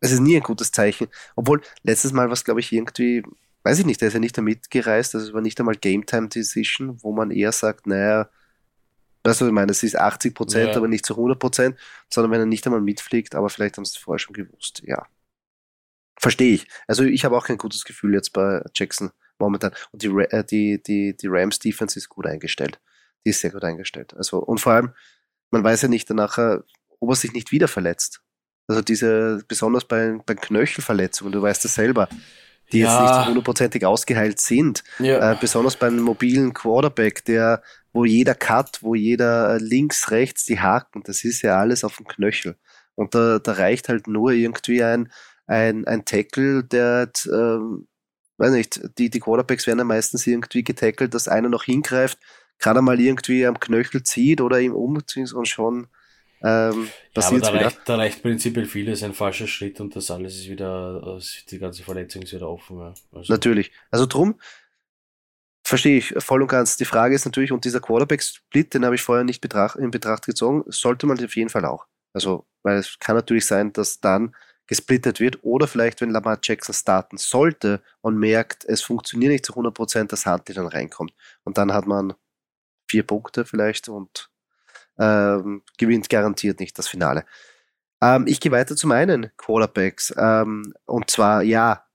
es 0.04 0.12
ist 0.12 0.20
nie 0.20 0.36
ein 0.36 0.44
gutes 0.44 0.72
Zeichen. 0.72 1.08
Obwohl, 1.36 1.62
letztes 1.84 2.12
Mal 2.12 2.26
war 2.26 2.34
es, 2.34 2.44
glaube 2.44 2.60
ich, 2.60 2.74
irgendwie, 2.74 3.24
weiß 3.64 3.80
ich 3.80 3.86
nicht, 3.86 4.02
der 4.02 4.10
ist 4.10 4.14
ja 4.14 4.20
nicht 4.20 4.38
da 4.38 4.42
mitgereist, 4.42 5.16
also 5.16 5.28
es 5.28 5.34
war 5.34 5.42
nicht 5.42 5.58
einmal 5.60 5.76
Game 5.76 6.06
Time 6.06 6.28
Decision, 6.28 7.02
wo 7.02 7.14
man 7.14 7.32
eher 7.32 7.54
sagt, 7.54 7.88
naja, 7.88 8.30
also 9.24 9.48
ich 9.48 9.54
meine, 9.54 9.72
es 9.72 9.82
ist 9.82 9.98
80 9.98 10.36
Prozent, 10.36 10.72
ja. 10.72 10.76
aber 10.76 10.90
nicht 10.90 11.06
zu 11.06 11.14
100 11.14 11.40
Prozent, 11.40 11.80
sondern 12.10 12.32
wenn 12.32 12.42
er 12.42 12.46
nicht 12.46 12.66
einmal 12.66 12.82
mitfliegt, 12.82 13.34
aber 13.34 13.50
vielleicht 13.50 13.78
haben 13.78 13.86
sie 13.86 13.96
es 13.96 13.98
vorher 13.98 14.20
schon 14.20 14.34
gewusst, 14.34 14.84
ja. 14.86 15.08
Verstehe 16.20 16.54
ich. 16.54 16.68
Also 16.86 17.06
ich 17.06 17.24
habe 17.24 17.38
auch 17.38 17.46
kein 17.48 17.58
gutes 17.58 17.86
Gefühl 17.86 18.14
jetzt 18.14 18.34
bei 18.34 18.62
Jackson 18.76 19.12
momentan. 19.40 19.72
Und 19.92 20.04
die, 20.04 20.08
äh, 20.08 20.44
die, 20.44 20.84
die, 20.84 21.16
die 21.16 21.28
Rams 21.28 21.60
Defense 21.60 21.98
ist 21.98 22.10
gut 22.10 22.28
eingestellt. 22.28 22.80
Die 23.26 23.32
ist 23.32 23.42
sehr 23.42 23.52
gut 23.52 23.64
eingestellt. 23.64 24.14
Also, 24.16 24.40
und 24.40 24.60
vor 24.60 24.74
allem, 24.74 24.94
man 25.52 25.64
weiß 25.64 25.84
ja 25.84 25.88
nicht 25.88 26.10
danach, 26.10 26.38
ob 27.00 27.10
er 27.10 27.16
sich 27.16 27.34
nicht 27.34 27.52
wieder 27.52 27.68
verletzt. 27.68 28.22
Also 28.68 28.82
diese, 28.82 29.44
besonders 29.48 29.86
bei, 29.86 30.18
bei 30.26 30.36
Knöchelverletzungen, 30.36 31.34
du 31.34 31.42
weißt 31.42 31.66
es 31.66 31.76
selber, 31.76 32.08
die 32.72 32.80
ja. 32.80 33.06
jetzt 33.06 33.18
nicht 33.18 33.28
hundertprozentig 33.28 33.86
ausgeheilt 33.86 34.40
sind. 34.40 34.84
Ja. 35.00 35.34
Äh, 35.34 35.38
besonders 35.40 35.76
beim 35.76 36.00
mobilen 36.00 36.54
Quarterback, 36.54 37.26
der, 37.26 37.62
wo 37.92 38.06
jeder 38.06 38.36
Cut, 38.36 38.80
wo 38.82 38.96
jeder 38.96 39.56
äh, 39.56 39.58
links, 39.58 40.12
rechts, 40.12 40.46
die 40.46 40.60
Haken, 40.60 41.04
das 41.04 41.24
ist 41.24 41.42
ja 41.42 41.60
alles 41.60 41.84
auf 41.84 41.98
dem 41.98 42.08
Knöchel. 42.08 42.56
Und 42.96 43.16
da, 43.16 43.40
da 43.40 43.54
reicht 43.54 43.90
halt 43.90 44.08
nur 44.08 44.32
irgendwie 44.32 44.84
ein, 44.84 45.12
ein, 45.46 45.86
ein 45.86 46.06
Tackle, 46.06 46.64
der, 46.64 47.10
ähm, 47.32 47.88
weiß 48.38 48.52
nicht, 48.52 48.82
die, 48.98 49.10
die 49.10 49.20
Quarterbacks 49.20 49.68
werden 49.68 49.80
ja 49.80 49.86
meistens 49.86 50.26
irgendwie 50.26 50.64
getackelt, 50.64 51.14
dass 51.14 51.28
einer 51.28 51.50
noch 51.50 51.66
hingreift, 51.66 52.18
gerade 52.63 52.82
mal 52.82 52.99
irgendwie 52.99 53.45
am 53.45 53.60
Knöchel 53.60 54.04
zieht 54.04 54.41
oder 54.41 54.60
ihm 54.60 54.73
umzieht 54.73 55.34
und 55.34 55.47
schon 55.47 55.88
ähm, 56.45 56.89
ja, 57.15 57.23
aber 57.26 57.39
da 57.39 57.49
reicht, 57.49 57.80
da 57.86 57.95
reicht 57.95 58.21
prinzipiell 58.21 58.65
vieles 58.65 59.02
ein 59.02 59.13
falscher 59.13 59.47
Schritt 59.47 59.80
und 59.80 59.95
das 59.95 60.12
alles 60.12 60.36
ist 60.36 60.49
wieder, 60.49 61.17
die 61.49 61.58
ganze 61.58 61.84
Verletzung 61.84 62.21
ist 62.23 62.34
wieder 62.34 62.49
offen. 62.49 62.80
Ja. 62.80 62.93
Also. 63.13 63.32
Natürlich. 63.32 63.71
Also 63.91 64.06
drum 64.06 64.36
verstehe 65.63 65.97
ich 65.97 66.13
voll 66.17 66.41
und 66.41 66.49
ganz. 66.49 66.76
Die 66.76 66.84
Frage 66.84 67.15
ist 67.15 67.23
natürlich, 67.23 67.54
und 67.54 67.63
dieser 67.63 67.80
Quarterback-Split, 67.80 68.73
den 68.73 68.84
habe 68.84 68.95
ich 68.95 69.02
vorher 69.02 69.23
nicht 69.23 69.39
betracht, 69.39 69.78
in 69.78 69.89
Betracht 69.89 70.26
gezogen, 70.26 70.65
sollte 70.67 71.08
man 71.08 71.23
auf 71.23 71.36
jeden 71.38 71.49
Fall 71.49 71.63
auch. 71.63 71.86
Also, 72.12 72.45
weil 72.62 72.78
es 72.78 72.99
kann 72.99 73.15
natürlich 73.15 73.45
sein, 73.45 73.71
dass 73.71 74.02
dann 74.02 74.36
gesplittet 74.67 75.21
wird 75.21 75.43
oder 75.43 75.67
vielleicht, 75.67 76.02
wenn 76.02 76.10
Lamar 76.10 76.39
Jackson 76.41 76.76
starten 76.76 77.17
sollte 77.17 77.82
und 78.02 78.17
merkt, 78.17 78.65
es 78.65 78.82
funktioniert 78.82 79.32
nicht 79.32 79.45
zu 79.45 79.54
100%, 79.54 80.08
dass 80.08 80.26
Huntley 80.26 80.56
dann 80.56 80.67
reinkommt. 80.67 81.13
Und 81.43 81.58
dann 81.58 81.73
hat 81.73 81.88
man 81.88 82.13
vier 82.93 83.03
Punkte 83.03 83.43
vielleicht 83.43 83.89
und 83.89 84.29
ähm, 84.99 85.63
gewinnt 85.79 86.12
garantiert 86.12 86.60
nicht 86.60 86.77
das 86.77 86.88
Finale. 86.88 87.25
Ähm, 88.03 88.25
ich 88.27 88.39
gehe 88.39 88.51
weiter 88.51 88.75
zu 88.75 88.86
meinen 88.86 89.32
Quarterbacks. 89.36 90.13
Ähm, 90.15 90.75
und 90.86 91.10
zwar, 91.10 91.41
ja, 91.41 91.86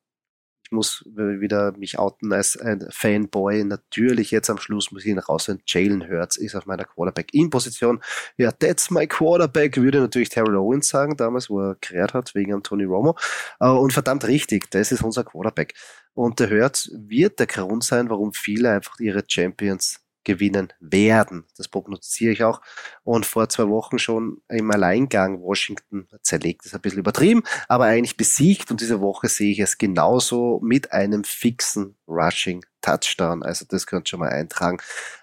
ich 0.65 0.73
muss 0.73 1.05
wieder 1.07 1.73
mich 1.79 2.01
outen 2.01 2.33
als 2.33 2.57
ein 2.57 2.85
Fanboy. 2.91 3.63
Natürlich, 3.63 4.33
jetzt 4.33 4.51
am 4.51 4.59
Schluss 4.59 4.91
muss 4.91 5.05
ich 5.05 5.11
ihn 5.13 5.21
rausholen. 5.21 5.63
Jalen 5.65 6.11
Hurts 6.11 6.37
ist 6.37 6.57
auf 6.57 6.67
meiner 6.67 6.85
Quarterback-In-Position. 6.85 8.01
Ja, 8.37 8.51
that's 8.51 8.91
my 8.91 9.07
Quarterback, 9.07 9.77
würde 9.77 10.01
natürlich 10.01 10.31
Terrell 10.31 10.57
Owens 10.57 10.89
sagen, 10.89 11.17
damals, 11.17 11.49
wo 11.49 11.61
er 11.61 11.77
kreiert 11.77 12.13
hat, 12.15 12.35
wegen 12.35 12.53
Anthony 12.53 12.85
Romo. 12.85 13.17
Äh, 13.61 13.69
und 13.69 13.93
verdammt 13.93 14.27
richtig, 14.27 14.69
das 14.73 14.91
ist 14.91 15.03
unser 15.03 15.23
Quarterback. 15.23 15.75
Und 16.15 16.41
der 16.41 16.51
Hurts 16.51 16.91
wird 16.93 17.39
der 17.39 17.47
Grund 17.47 17.85
sein, 17.85 18.11
warum 18.11 18.33
viele 18.33 18.73
einfach 18.73 18.99
ihre 18.99 19.23
Champions 19.25 20.01
gewinnen 20.29 20.75
werden. 20.79 21.45
Das 21.57 21.69
prognostiziere 21.69 22.33
ich 22.33 22.45
auch. 22.45 22.61
Und 23.03 23.25
vor 23.25 23.49
zwei 23.49 23.67
Wochen 23.69 23.99
schon 23.99 24.43
im 24.49 24.71
Alleingang 24.71 25.41
Washington 25.41 26.07
zerlegt, 26.21 26.67
ist 26.67 26.75
ein 26.75 26.83
bisschen 26.83 26.99
übertrieben, 26.99 27.43
aber 27.67 27.87
eigentlich 27.87 28.19
besiegt. 28.19 28.71
Und 28.71 28.83
diese 28.83 29.01
Woche 29.01 29.29
sehe 29.29 29.51
ich 29.51 29.59
es 29.59 29.79
genauso 29.79 30.61
mit 30.63 30.93
einem 30.93 31.25
fixen 31.25 31.97
Rushing 32.07 32.63
Touchdown. 32.83 33.43
Also 33.43 33.65
das 33.67 33.87
könnt 33.87 34.07
ihr 34.07 34.11
schon 34.11 34.21
mal 34.21 34.29
eintragen. 34.29 34.77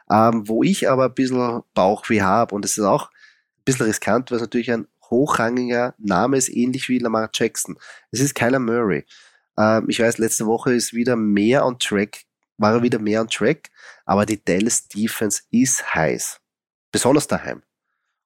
Ähm, 0.09 0.47
wo 0.47 0.63
ich 0.63 0.89
aber 0.89 1.05
ein 1.05 1.13
bisschen 1.13 1.61
Bauchweh 1.75 2.21
habe, 2.21 2.55
und 2.55 2.65
es 2.65 2.79
ist 2.79 2.83
auch 2.83 3.11
ein 3.11 3.63
bisschen 3.63 3.85
riskant, 3.85 4.31
weil 4.31 4.37
es 4.37 4.41
natürlich 4.41 4.71
ein 4.71 4.87
hochrangiger 5.11 5.93
Name 5.99 6.37
ist, 6.37 6.49
ähnlich 6.49 6.89
wie 6.89 6.97
Lamar 6.97 7.29
Jackson. 7.31 7.77
Es 8.09 8.21
ist 8.21 8.33
Kyler 8.33 8.59
Murray. 8.59 9.05
Ähm, 9.55 9.85
ich 9.87 9.99
weiß, 9.99 10.17
letzte 10.17 10.47
Woche 10.47 10.73
ist 10.73 10.93
wieder 10.93 11.15
mehr 11.15 11.63
on 11.63 11.77
track 11.77 12.25
war 12.57 12.73
er 12.73 12.83
wieder 12.83 12.99
mehr 12.99 13.21
on 13.21 13.27
track, 13.27 13.69
aber 14.05 14.25
die 14.25 14.43
Dallas 14.43 14.87
Defense 14.87 15.43
ist 15.51 15.93
heiß. 15.93 16.39
Besonders 16.91 17.27
daheim. 17.27 17.63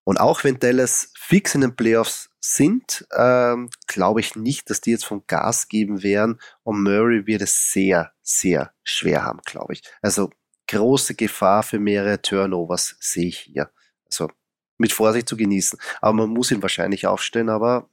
Und 0.04 0.20
auch 0.20 0.44
wenn 0.44 0.60
Dallas 0.60 1.12
fix 1.16 1.54
in 1.56 1.62
den 1.62 1.76
Playoffs 1.76 2.30
sind, 2.40 3.06
ähm, 3.16 3.70
glaube 3.88 4.22
ich 4.22 4.36
nicht, 4.36 4.70
dass 4.70 4.82
die 4.82 4.92
jetzt 4.92 5.06
vom 5.06 5.24
Gas 5.28 5.68
geben 5.68 6.02
werden. 6.02 6.40
Und 6.64 6.82
Murray 6.82 7.28
wird 7.28 7.44
es 7.44 7.72
sehr, 7.72 8.12
sehr 8.24 8.74
schwer 8.84 9.24
haben, 9.24 9.40
glaube 9.46 9.74
ich. 9.74 9.84
Also 10.02 10.32
große 10.68 11.16
Gefahr 11.16 11.64
für 11.64 11.80
mehrere 11.80 12.22
Turnovers 12.22 12.96
sehe 13.00 13.28
ich 13.28 13.40
hier. 13.40 13.70
Also 14.06 14.32
mit 14.78 14.94
Vorsicht 14.94 15.30
zu 15.30 15.38
genießen. 15.38 15.78
Aber 16.02 16.14
man 16.14 16.30
muss 16.30 16.52
ihn 16.52 16.62
wahrscheinlich 16.62 17.06
aufstellen, 17.06 17.50
aber 17.50 17.90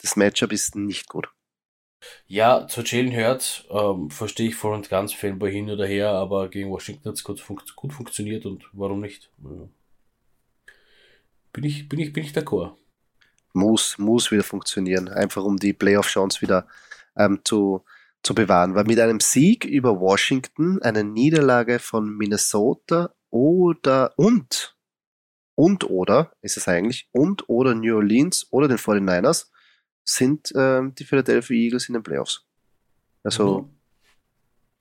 das 0.00 0.16
Matchup 0.16 0.52
ist 0.52 0.76
nicht 0.76 1.08
gut. 1.08 1.28
Ja, 2.26 2.66
zu 2.68 2.82
Jalen 2.82 3.12
Hurts 3.12 3.64
ähm, 3.70 4.10
verstehe 4.10 4.48
ich 4.48 4.54
voll 4.54 4.74
und 4.74 4.88
ganz, 4.88 5.12
Fanboy 5.12 5.50
hin 5.50 5.70
oder 5.70 5.86
her, 5.86 6.10
aber 6.10 6.48
gegen 6.48 6.70
Washington 6.70 7.08
hat 7.08 7.16
es 7.16 7.24
gut, 7.24 7.40
fun 7.40 7.60
gut, 7.74 7.92
funktioniert 7.92 8.46
und 8.46 8.64
warum 8.72 9.00
nicht? 9.00 9.30
Bin 11.52 11.64
ich, 11.64 11.88
bin 11.88 11.98
ich, 11.98 12.12
bin 12.12 12.24
ich 12.24 12.32
d'accord. 12.32 12.74
Muss, 13.52 13.98
muss 13.98 14.30
wieder 14.30 14.44
funktionieren, 14.44 15.08
einfach 15.08 15.42
um 15.42 15.56
die 15.56 15.72
Playoff-Chance 15.72 16.42
wieder 16.42 16.68
ähm, 17.16 17.40
zu, 17.44 17.84
zu 18.22 18.34
bewahren. 18.34 18.74
Weil 18.74 18.84
mit 18.84 19.00
einem 19.00 19.20
Sieg 19.20 19.64
über 19.64 19.98
Washington, 19.98 20.80
eine 20.82 21.02
Niederlage 21.02 21.78
von 21.78 22.16
Minnesota 22.16 23.12
oder 23.30 24.12
und 24.16 24.76
und 25.54 25.90
oder 25.90 26.30
ist 26.40 26.56
es 26.56 26.68
eigentlich 26.68 27.08
und 27.10 27.48
oder 27.48 27.74
New 27.74 27.96
Orleans 27.96 28.46
oder 28.50 28.68
den 28.68 28.78
49ers 28.78 29.46
sind 30.08 30.52
ähm, 30.56 30.94
die 30.94 31.04
Philadelphia 31.04 31.54
Eagles 31.54 31.88
in 31.88 31.94
den 31.94 32.02
Playoffs. 32.02 32.42
Also 33.22 33.60
mhm. 33.60 33.70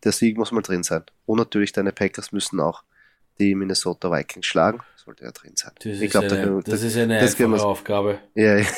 der 0.03 0.13
Sieg 0.13 0.37
muss 0.37 0.51
mal 0.51 0.61
drin 0.61 0.83
sein. 0.83 1.03
Und 1.25 1.37
natürlich 1.37 1.73
deine 1.73 1.91
Packers 1.91 2.31
müssen 2.31 2.61
auch 2.61 2.83
die 3.37 3.53
Minnesota 3.53 4.09
Vikings 4.09 4.45
schlagen. 4.45 4.79
Sollte 4.95 5.25
ja 5.25 5.31
drin 5.31 5.51
sein. 5.55 5.71
Das, 5.79 5.99
ich 5.99 6.11
glaub, 6.11 6.23
ist, 6.23 6.31
eine, 6.31 6.45
da, 6.45 6.71
das 6.71 6.81
ist 6.81 6.97
eine 6.97 7.19
das 7.19 7.39
einfache 7.39 7.65
Aufgabe. 7.65 8.19
Ja, 8.35 8.55
ist, 8.55 8.73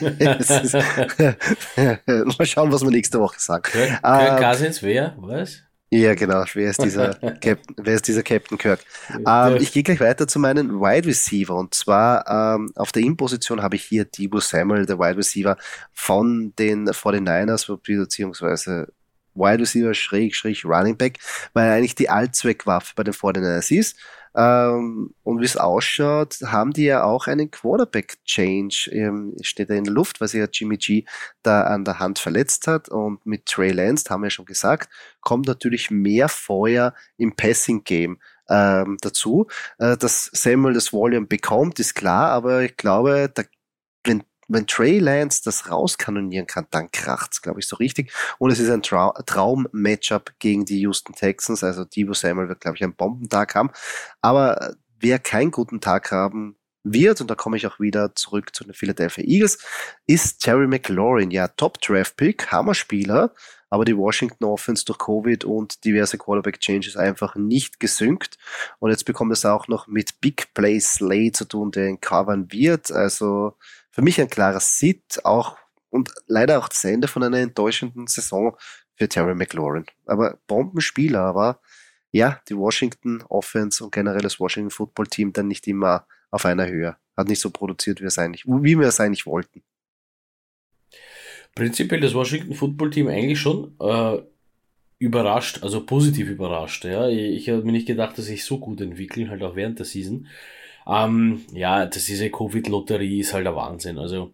mal 2.38 2.46
schauen, 2.46 2.70
was 2.70 2.82
wir 2.82 2.90
nächste 2.90 3.18
Woche 3.18 3.40
sagen. 3.40 3.62
Kirk, 3.62 4.02
Kirk 4.02 4.02
ähm, 4.02 4.44
Cousins, 4.44 4.82
wer? 4.82 5.14
Was? 5.18 5.62
Ja, 5.96 6.14
genau. 6.16 6.44
Wer 6.54 6.70
ist 6.70 6.82
dieser, 6.82 7.14
Captain, 7.40 7.76
wer 7.76 7.94
ist 7.94 8.08
dieser 8.08 8.24
Captain 8.24 8.58
Kirk? 8.58 8.80
Ähm, 9.24 9.58
ich 9.60 9.72
gehe 9.72 9.84
gleich 9.84 10.00
weiter 10.00 10.26
zu 10.26 10.40
meinen 10.40 10.80
Wide 10.80 11.06
Receiver. 11.06 11.54
Und 11.54 11.72
zwar 11.72 12.26
ähm, 12.56 12.72
auf 12.74 12.90
der 12.90 13.02
In-Position 13.02 13.62
habe 13.62 13.76
ich 13.76 13.84
hier 13.84 14.04
Debo 14.04 14.40
Samuel, 14.40 14.86
der 14.86 14.98
Wide 14.98 15.18
Receiver 15.18 15.56
von 15.92 16.52
den 16.58 16.88
49ers, 16.88 17.78
beziehungsweise 17.80 18.92
Wide 19.34 19.60
Receiver 19.60 19.94
schräg, 19.94 20.34
schräg 20.34 20.64
Running 20.64 20.96
Back, 20.96 21.18
weil 21.52 21.68
er 21.68 21.74
eigentlich 21.74 21.94
die 21.94 22.10
Allzweckwaffe 22.10 22.94
bei 22.96 23.04
den 23.04 23.14
49ers 23.14 23.72
ist. 23.72 23.96
Ähm, 24.36 25.14
und 25.22 25.40
wie 25.40 25.44
es 25.44 25.56
ausschaut, 25.56 26.38
haben 26.44 26.72
die 26.72 26.84
ja 26.84 27.04
auch 27.04 27.26
einen 27.26 27.50
Quarterback-Change. 27.50 28.90
Ähm, 28.92 29.36
steht 29.40 29.70
er 29.70 29.76
in 29.76 29.84
der 29.84 29.92
Luft, 29.92 30.20
weil 30.20 30.28
sich 30.28 30.40
ja 30.40 30.48
Jimmy 30.50 30.76
G 30.76 31.04
da 31.42 31.62
an 31.62 31.84
der 31.84 31.98
Hand 31.98 32.18
verletzt 32.18 32.66
hat. 32.66 32.88
Und 32.88 33.24
mit 33.26 33.46
Trey 33.46 33.70
Lance, 33.70 34.04
haben 34.10 34.22
wir 34.22 34.26
ja 34.26 34.30
schon 34.30 34.44
gesagt, 34.46 34.92
kommt 35.20 35.46
natürlich 35.46 35.90
mehr 35.90 36.28
Feuer 36.28 36.94
im 37.16 37.36
Passing-Game 37.36 38.18
ähm, 38.48 38.96
dazu. 39.00 39.46
Äh, 39.78 39.96
dass 39.96 40.30
Samuel 40.32 40.74
das 40.74 40.92
Volume 40.92 41.26
bekommt, 41.26 41.78
ist 41.78 41.94
klar, 41.94 42.30
aber 42.30 42.62
ich 42.62 42.76
glaube, 42.76 43.30
da, 43.32 43.42
wenn 44.04 44.24
wenn 44.48 44.66
Trey 44.66 44.98
Lance 44.98 45.42
das 45.44 45.70
rauskanonieren 45.70 46.46
kann, 46.46 46.66
dann 46.70 46.90
kracht's, 46.90 47.42
glaube 47.42 47.60
ich, 47.60 47.66
so 47.66 47.76
richtig. 47.76 48.12
Und 48.38 48.50
es 48.50 48.58
ist 48.58 48.70
ein 48.70 48.82
Trau 48.82 49.12
Traum-Matchup 49.26 50.32
gegen 50.38 50.64
die 50.64 50.80
Houston 50.80 51.14
Texans. 51.14 51.64
Also 51.64 51.84
Debo 51.84 52.14
Samuel 52.14 52.48
wird, 52.48 52.60
glaube 52.60 52.76
ich, 52.76 52.82
einen 52.82 52.94
Bombentag 52.94 53.54
haben. 53.54 53.70
Aber 54.20 54.74
wer 55.00 55.18
keinen 55.18 55.50
guten 55.50 55.80
Tag 55.80 56.10
haben 56.10 56.56
wird, 56.84 57.20
und 57.20 57.30
da 57.30 57.34
komme 57.34 57.56
ich 57.56 57.66
auch 57.66 57.80
wieder 57.80 58.14
zurück 58.14 58.54
zu 58.54 58.64
den 58.64 58.74
Philadelphia 58.74 59.24
Eagles, 59.24 59.58
ist 60.06 60.42
Terry 60.42 60.66
McLaurin. 60.66 61.30
Ja, 61.30 61.48
Top-Draft-Pick, 61.48 62.52
Hammerspieler, 62.52 63.32
aber 63.70 63.84
die 63.84 63.96
Washington 63.96 64.44
Offense 64.44 64.84
durch 64.84 64.98
Covid 64.98 65.44
und 65.44 65.84
diverse 65.84 66.18
Quarterback-Changes 66.18 66.96
einfach 66.96 67.34
nicht 67.34 67.80
gesynkt. 67.80 68.36
Und 68.78 68.90
jetzt 68.90 69.04
bekommt 69.04 69.32
es 69.32 69.44
auch 69.44 69.66
noch 69.66 69.86
mit 69.86 70.20
Big 70.20 70.52
Play 70.54 70.78
Slay 70.78 71.32
zu 71.32 71.46
tun, 71.46 71.70
der 71.70 71.88
ihn 71.88 72.00
covern 72.00 72.52
wird. 72.52 72.92
Also 72.92 73.56
für 73.94 74.02
mich 74.02 74.20
ein 74.20 74.28
klarer 74.28 74.58
Sit, 74.58 75.24
auch 75.24 75.56
und 75.88 76.10
leider 76.26 76.58
auch 76.58 76.68
das 76.68 76.82
Ende 76.82 77.06
von 77.06 77.22
einer 77.22 77.38
enttäuschenden 77.38 78.08
Saison 78.08 78.56
für 78.96 79.08
Terry 79.08 79.36
McLaurin. 79.36 79.86
Aber 80.04 80.40
Bombenspieler, 80.48 81.20
aber 81.20 81.60
ja, 82.10 82.40
die 82.48 82.56
Washington 82.56 83.22
Offense 83.28 83.84
und 83.84 83.92
generell 83.92 84.20
das 84.20 84.40
Washington 84.40 84.70
Football 84.70 85.06
Team 85.06 85.32
dann 85.32 85.46
nicht 85.46 85.68
immer 85.68 86.08
auf 86.32 86.44
einer 86.44 86.66
Höhe. 86.66 86.96
Hat 87.16 87.28
nicht 87.28 87.40
so 87.40 87.50
produziert, 87.50 88.00
wie, 88.00 88.06
es 88.06 88.18
eigentlich, 88.18 88.44
wie 88.46 88.76
wir 88.76 88.88
es 88.88 88.98
eigentlich 88.98 89.26
wollten. 89.26 89.62
Prinzipiell 91.54 92.00
das 92.00 92.14
Washington 92.14 92.54
Football 92.54 92.90
Team 92.90 93.06
eigentlich 93.06 93.38
schon 93.38 93.76
äh, 93.78 94.18
überrascht, 94.98 95.62
also 95.62 95.86
positiv 95.86 96.28
überrascht. 96.28 96.84
Ja, 96.84 97.08
ich, 97.08 97.36
ich 97.36 97.48
habe 97.48 97.62
mir 97.62 97.70
nicht 97.70 97.86
gedacht, 97.86 98.18
dass 98.18 98.24
sich 98.24 98.44
so 98.44 98.58
gut 98.58 98.80
entwickeln, 98.80 99.30
halt 99.30 99.44
auch 99.44 99.54
während 99.54 99.78
der 99.78 99.86
Season. 99.86 100.26
Ähm, 100.86 101.42
ja, 101.52 101.86
das 101.86 102.04
diese 102.04 102.30
Covid-Lotterie 102.30 103.20
ist 103.20 103.32
halt 103.32 103.46
der 103.46 103.56
Wahnsinn. 103.56 103.98
Also 103.98 104.32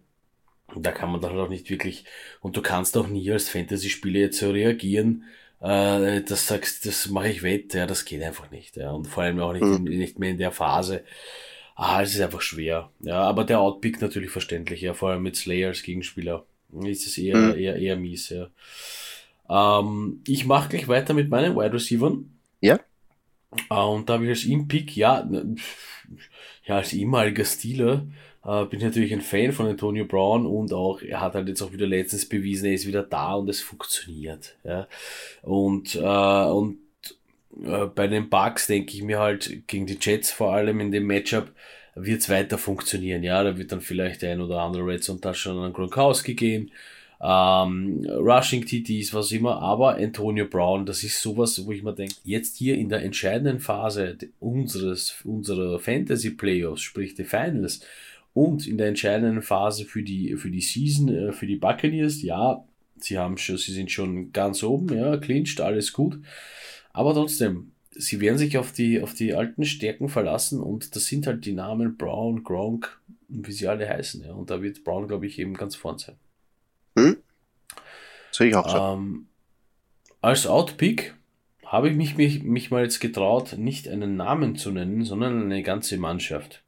da 0.75 0.91
kann 0.91 1.11
man 1.11 1.21
dann 1.21 1.31
halt 1.31 1.41
auch 1.41 1.49
nicht 1.49 1.69
wirklich, 1.69 2.05
und 2.41 2.55
du 2.55 2.61
kannst 2.61 2.97
auch 2.97 3.07
nie 3.07 3.29
als 3.31 3.49
Fantasy-Spieler 3.49 4.19
jetzt 4.19 4.39
so 4.39 4.51
reagieren, 4.51 5.25
äh, 5.59 6.21
dass 6.21 6.47
sagst, 6.47 6.85
das 6.85 7.09
mache 7.09 7.29
ich 7.29 7.43
wett, 7.43 7.73
ja, 7.73 7.85
das 7.85 8.05
geht 8.05 8.23
einfach 8.23 8.49
nicht. 8.51 8.77
Ja. 8.77 8.91
Und 8.91 9.07
vor 9.07 9.23
allem 9.23 9.39
auch 9.39 9.53
nicht, 9.53 9.63
mhm. 9.63 9.83
nicht 9.83 10.19
mehr 10.19 10.31
in 10.31 10.37
der 10.37 10.51
Phase. 10.51 11.03
Ah, 11.75 12.01
es 12.01 12.13
ist 12.13 12.21
einfach 12.21 12.41
schwer. 12.41 12.89
Ja, 12.99 13.21
aber 13.21 13.43
der 13.43 13.59
Outpick 13.59 14.01
natürlich 14.01 14.29
verständlich, 14.29 14.81
ja, 14.81 14.93
vor 14.93 15.09
allem 15.09 15.23
mit 15.23 15.35
Slayer 15.35 15.69
als 15.69 15.83
Gegenspieler 15.83 16.45
ist 16.83 17.05
es 17.05 17.17
eher, 17.17 17.37
mhm. 17.37 17.57
eher, 17.57 17.75
eher 17.75 17.95
mies, 17.97 18.29
ja. 18.29 18.49
Ähm, 19.49 20.21
ich 20.25 20.45
mache 20.45 20.69
gleich 20.69 20.87
weiter 20.87 21.13
mit 21.13 21.29
meinen 21.29 21.55
Wide 21.55 21.73
Receivers. 21.73 22.13
Ja. 22.61 22.79
Äh, 23.69 23.73
und 23.75 24.09
da 24.09 24.13
habe 24.13 24.23
ich 24.23 24.29
als 24.29 24.45
In-Pick, 24.45 24.95
ja, 24.95 25.29
ja, 26.71 26.77
als 26.77 26.93
ehemaliger 26.93 27.43
Stealer 27.43 28.05
äh, 28.45 28.65
bin 28.65 28.79
ich 28.79 28.85
natürlich 28.85 29.13
ein 29.13 29.21
Fan 29.21 29.51
von 29.51 29.67
Antonio 29.67 30.05
Brown 30.05 30.45
und 30.45 30.71
auch, 30.71 31.01
er 31.01 31.19
hat 31.19 31.33
halt 31.33 31.49
jetzt 31.49 31.61
auch 31.61 31.73
wieder 31.73 31.85
letztens 31.85 32.27
bewiesen, 32.27 32.67
er 32.67 32.73
ist 32.73 32.87
wieder 32.87 33.03
da 33.03 33.33
und 33.33 33.49
es 33.49 33.59
funktioniert. 33.59 34.55
Ja. 34.63 34.87
Und, 35.41 35.95
äh, 35.95 35.99
und 35.99 36.77
äh, 37.61 37.87
bei 37.87 38.07
den 38.07 38.29
Bucks 38.29 38.67
denke 38.67 38.93
ich 38.93 39.03
mir 39.03 39.19
halt 39.19 39.67
gegen 39.67 39.85
die 39.85 39.97
Jets 39.99 40.31
vor 40.31 40.53
allem 40.53 40.79
in 40.79 40.91
dem 40.91 41.05
Matchup 41.07 41.51
wird 41.93 42.21
es 42.21 42.29
weiter 42.29 42.57
funktionieren. 42.57 43.21
Ja, 43.21 43.43
da 43.43 43.57
wird 43.57 43.73
dann 43.73 43.81
vielleicht 43.81 44.23
ein 44.23 44.39
oder 44.39 44.61
andere 44.61 44.85
Red 44.85 45.03
Zone 45.03 45.19
Touchdown 45.19 45.65
an 45.65 45.73
Gronkowski 45.73 46.35
gehen, 46.35 46.71
ähm, 47.23 48.03
Rushing 48.09 48.65
TTs, 48.65 49.13
was 49.13 49.31
immer, 49.31 49.61
aber 49.61 49.97
Antonio 49.97 50.47
Brown, 50.47 50.85
das 50.85 51.03
ist 51.03 51.21
sowas, 51.21 51.63
wo 51.65 51.71
ich 51.71 51.83
mir 51.83 51.93
denke, 51.93 52.15
jetzt 52.23 52.57
hier 52.57 52.75
in 52.75 52.89
der 52.89 53.03
entscheidenden 53.03 53.59
Phase 53.59 54.17
unseres, 54.39 55.15
unserer 55.23 55.79
Fantasy 55.79 56.31
Playoffs, 56.31 56.81
sprich 56.81 57.13
die 57.13 57.23
Finals, 57.23 57.81
und 58.33 58.65
in 58.65 58.77
der 58.77 58.87
entscheidenden 58.87 59.41
Phase 59.41 59.85
für 59.85 60.01
die, 60.01 60.35
für 60.35 60.49
die 60.49 60.61
Season, 60.61 61.09
äh, 61.09 61.31
für 61.31 61.45
die 61.45 61.57
Buccaneers, 61.57 62.21
ja, 62.23 62.63
sie 62.97 63.17
haben 63.17 63.37
schon, 63.37 63.57
sie 63.57 63.73
sind 63.73 63.91
schon 63.91 64.31
ganz 64.31 64.63
oben, 64.63 64.97
ja, 64.97 65.17
clinched, 65.17 65.61
alles 65.61 65.93
gut. 65.93 66.19
Aber 66.93 67.13
trotzdem, 67.13 67.71
sie 67.91 68.19
werden 68.19 68.37
sich 68.37 68.57
auf 68.57 68.71
die, 68.71 69.01
auf 69.01 69.13
die 69.13 69.33
alten 69.33 69.65
Stärken 69.65 70.09
verlassen 70.09 70.59
und 70.59 70.95
das 70.95 71.05
sind 71.05 71.27
halt 71.27 71.45
die 71.45 71.53
Namen 71.53 71.97
Brown, 71.97 72.43
Gronk, 72.43 72.99
wie 73.27 73.51
sie 73.51 73.67
alle 73.67 73.87
heißen. 73.87 74.23
Ja. 74.23 74.33
Und 74.33 74.49
da 74.49 74.61
wird 74.61 74.83
Brown, 74.83 75.07
glaube 75.07 75.27
ich, 75.27 75.37
eben 75.37 75.53
ganz 75.53 75.75
vorn 75.75 75.99
sein. 75.99 76.15
Hm? 76.97 77.17
Sehe 78.31 78.49
ich 78.49 78.55
auch 78.55 78.69
so. 78.69 78.77
Ähm, 78.77 79.27
als 80.21 80.47
Outpick 80.47 81.15
habe 81.65 81.89
ich 81.89 81.95
mich, 81.95 82.17
mich, 82.17 82.43
mich 82.43 82.69
mal 82.69 82.83
jetzt 82.83 82.99
getraut, 82.99 83.57
nicht 83.57 83.87
einen 83.87 84.17
Namen 84.17 84.55
zu 84.55 84.71
nennen, 84.71 85.03
sondern 85.05 85.43
eine 85.43 85.63
ganze 85.63 85.97
Mannschaft. 85.97 86.63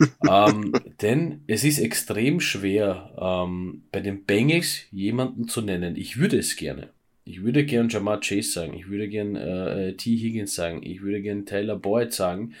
ähm, 0.28 0.72
denn 1.00 1.42
es 1.46 1.64
ist 1.64 1.78
extrem 1.78 2.40
schwer, 2.40 3.12
ähm, 3.20 3.82
bei 3.90 4.00
den 4.00 4.24
Bengals 4.24 4.82
jemanden 4.90 5.48
zu 5.48 5.60
nennen. 5.60 5.96
Ich 5.96 6.18
würde 6.18 6.38
es 6.38 6.56
gerne. 6.56 6.90
Ich 7.24 7.42
würde 7.42 7.64
gern 7.64 7.88
Jamar 7.88 8.20
Chase 8.20 8.50
sagen, 8.50 8.74
ich 8.74 8.88
würde 8.88 9.08
gern 9.08 9.36
äh, 9.36 9.88
äh, 9.88 9.92
T. 9.94 10.16
Higgins 10.16 10.54
sagen, 10.54 10.80
ich 10.82 11.02
würde 11.02 11.20
gern 11.20 11.46
Tyler 11.46 11.76
Boyd 11.76 12.12
sagen, 12.12 12.54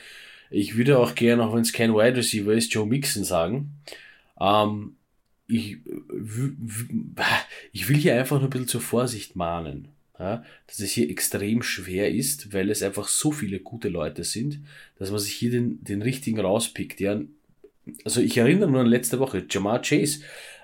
ich 0.50 0.76
würde 0.76 0.98
auch 0.98 1.14
gern, 1.14 1.40
auch 1.40 1.54
wenn 1.54 1.62
es 1.62 1.72
kein 1.72 1.94
Wide 1.94 2.16
Receiver 2.16 2.52
ist, 2.52 2.72
Joe 2.72 2.86
Mixon 2.86 3.24
sagen. 3.24 3.72
Ähm, 4.40 4.97
ich, 5.48 5.78
ich 7.72 7.88
will 7.88 7.96
hier 7.96 8.18
einfach 8.18 8.36
nur 8.36 8.48
ein 8.48 8.50
bisschen 8.50 8.68
zur 8.68 8.80
Vorsicht 8.80 9.34
mahnen, 9.34 9.88
ja, 10.18 10.44
dass 10.66 10.78
es 10.80 10.92
hier 10.92 11.10
extrem 11.10 11.62
schwer 11.62 12.12
ist, 12.12 12.52
weil 12.52 12.70
es 12.70 12.82
einfach 12.82 13.08
so 13.08 13.32
viele 13.32 13.58
gute 13.58 13.88
Leute 13.88 14.24
sind, 14.24 14.60
dass 14.98 15.10
man 15.10 15.20
sich 15.20 15.32
hier 15.32 15.50
den, 15.50 15.82
den 15.82 16.02
richtigen 16.02 16.40
rauspickt. 16.40 17.00
Ja. 17.00 17.20
Also 18.04 18.20
ich 18.20 18.36
erinnere 18.36 18.70
nur 18.70 18.80
an 18.80 18.86
letzte 18.86 19.18
Woche, 19.18 19.46
Jamar 19.48 19.80
Chase 19.80 20.20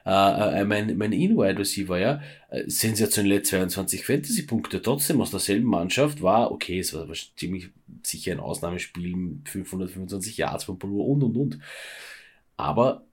äh, 0.07 0.61
äh, 0.61 0.65
mein, 0.65 0.99
mein 0.99 1.13
In-Wide 1.13 1.59
Receiver, 1.59 1.99
ja, 1.99 2.21
äh, 2.51 2.65
sensationelle 2.67 3.43
22 3.43 4.05
Fantasy-Punkte, 4.05 4.83
trotzdem 4.83 5.21
aus 5.21 5.31
derselben 5.31 5.67
Mannschaft 5.67 6.21
war, 6.21 6.53
okay, 6.53 6.79
es 6.79 6.93
war 6.93 7.09
ziemlich 7.37 7.71
sicher 8.03 8.33
ein 8.33 8.41
Ausnahmespiel, 8.41 9.39
525 9.45 10.37
Yards 10.37 10.65
von 10.65 10.79
Polo 10.79 11.05
und 11.05 11.23
und 11.23 11.37
und. 11.37 11.59
Aber 12.59 13.07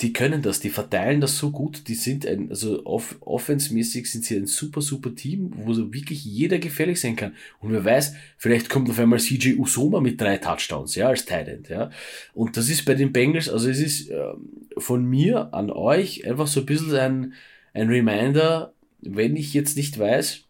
die 0.00 0.12
können 0.12 0.42
das, 0.42 0.58
die 0.58 0.70
verteilen 0.70 1.20
das 1.20 1.38
so 1.38 1.50
gut, 1.50 1.86
die 1.86 1.94
sind 1.94 2.26
ein, 2.26 2.50
also 2.50 2.84
off, 2.84 3.16
offensmäßig 3.20 4.10
sind 4.10 4.24
sie 4.24 4.36
ein 4.36 4.46
super, 4.46 4.80
super 4.80 5.14
Team, 5.14 5.52
wo 5.56 5.72
so 5.72 5.92
wirklich 5.94 6.24
jeder 6.24 6.58
gefährlich 6.58 7.00
sein 7.00 7.14
kann. 7.14 7.34
Und 7.60 7.72
wer 7.72 7.84
weiß, 7.84 8.14
vielleicht 8.36 8.68
kommt 8.68 8.90
auf 8.90 8.98
einmal 8.98 9.20
CJ 9.20 9.54
Usoma 9.56 10.00
mit 10.00 10.20
drei 10.20 10.38
Touchdowns, 10.38 10.96
ja, 10.96 11.08
als 11.08 11.24
Tight 11.24 11.68
ja. 11.68 11.90
Und 12.32 12.56
das 12.56 12.68
ist 12.68 12.84
bei 12.84 12.94
den 12.94 13.12
Bengals, 13.12 13.48
also 13.48 13.68
es 13.70 13.78
ist 13.78 14.10
äh, 14.10 14.32
von 14.78 15.04
mir 15.04 15.54
an 15.54 15.70
euch 15.70 16.26
einfach 16.26 16.48
so 16.48 16.60
ein 16.60 16.66
bisschen 16.66 16.96
ein, 16.96 17.32
ein 17.72 17.88
Reminder, 17.88 18.74
wenn 19.00 19.36
ich 19.36 19.54
jetzt 19.54 19.76
nicht 19.76 19.98
weiß, 19.98 20.43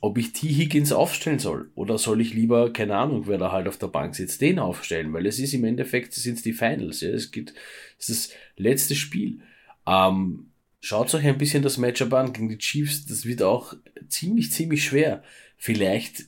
ob 0.00 0.18
ich 0.18 0.32
T. 0.32 0.48
Higgins 0.48 0.92
aufstellen 0.92 1.38
soll 1.38 1.70
oder 1.74 1.98
soll 1.98 2.20
ich 2.20 2.34
lieber, 2.34 2.72
keine 2.72 2.96
Ahnung, 2.96 3.26
wer 3.26 3.38
da 3.38 3.52
halt 3.52 3.68
auf 3.68 3.78
der 3.78 3.88
Bank 3.88 4.14
sitzt, 4.14 4.40
den 4.40 4.58
aufstellen, 4.58 5.12
weil 5.12 5.26
es 5.26 5.38
ist 5.38 5.54
im 5.54 5.64
Endeffekt, 5.64 6.14
sind 6.14 6.44
die 6.44 6.52
Finals, 6.52 7.00
ja, 7.00 7.10
es 7.10 7.30
gibt, 7.30 7.54
es 7.98 8.08
ist 8.08 8.30
das 8.30 8.36
letzte 8.56 8.94
Spiel. 8.94 9.40
Ähm, 9.86 10.50
schaut 10.80 11.12
euch 11.14 11.26
ein 11.26 11.38
bisschen 11.38 11.62
das 11.62 11.78
Matchup 11.78 12.12
an 12.12 12.32
gegen 12.32 12.48
die 12.48 12.58
Chiefs, 12.58 13.06
das 13.06 13.24
wird 13.24 13.42
auch 13.42 13.74
ziemlich, 14.08 14.52
ziemlich 14.52 14.84
schwer. 14.84 15.22
Vielleicht 15.56 16.26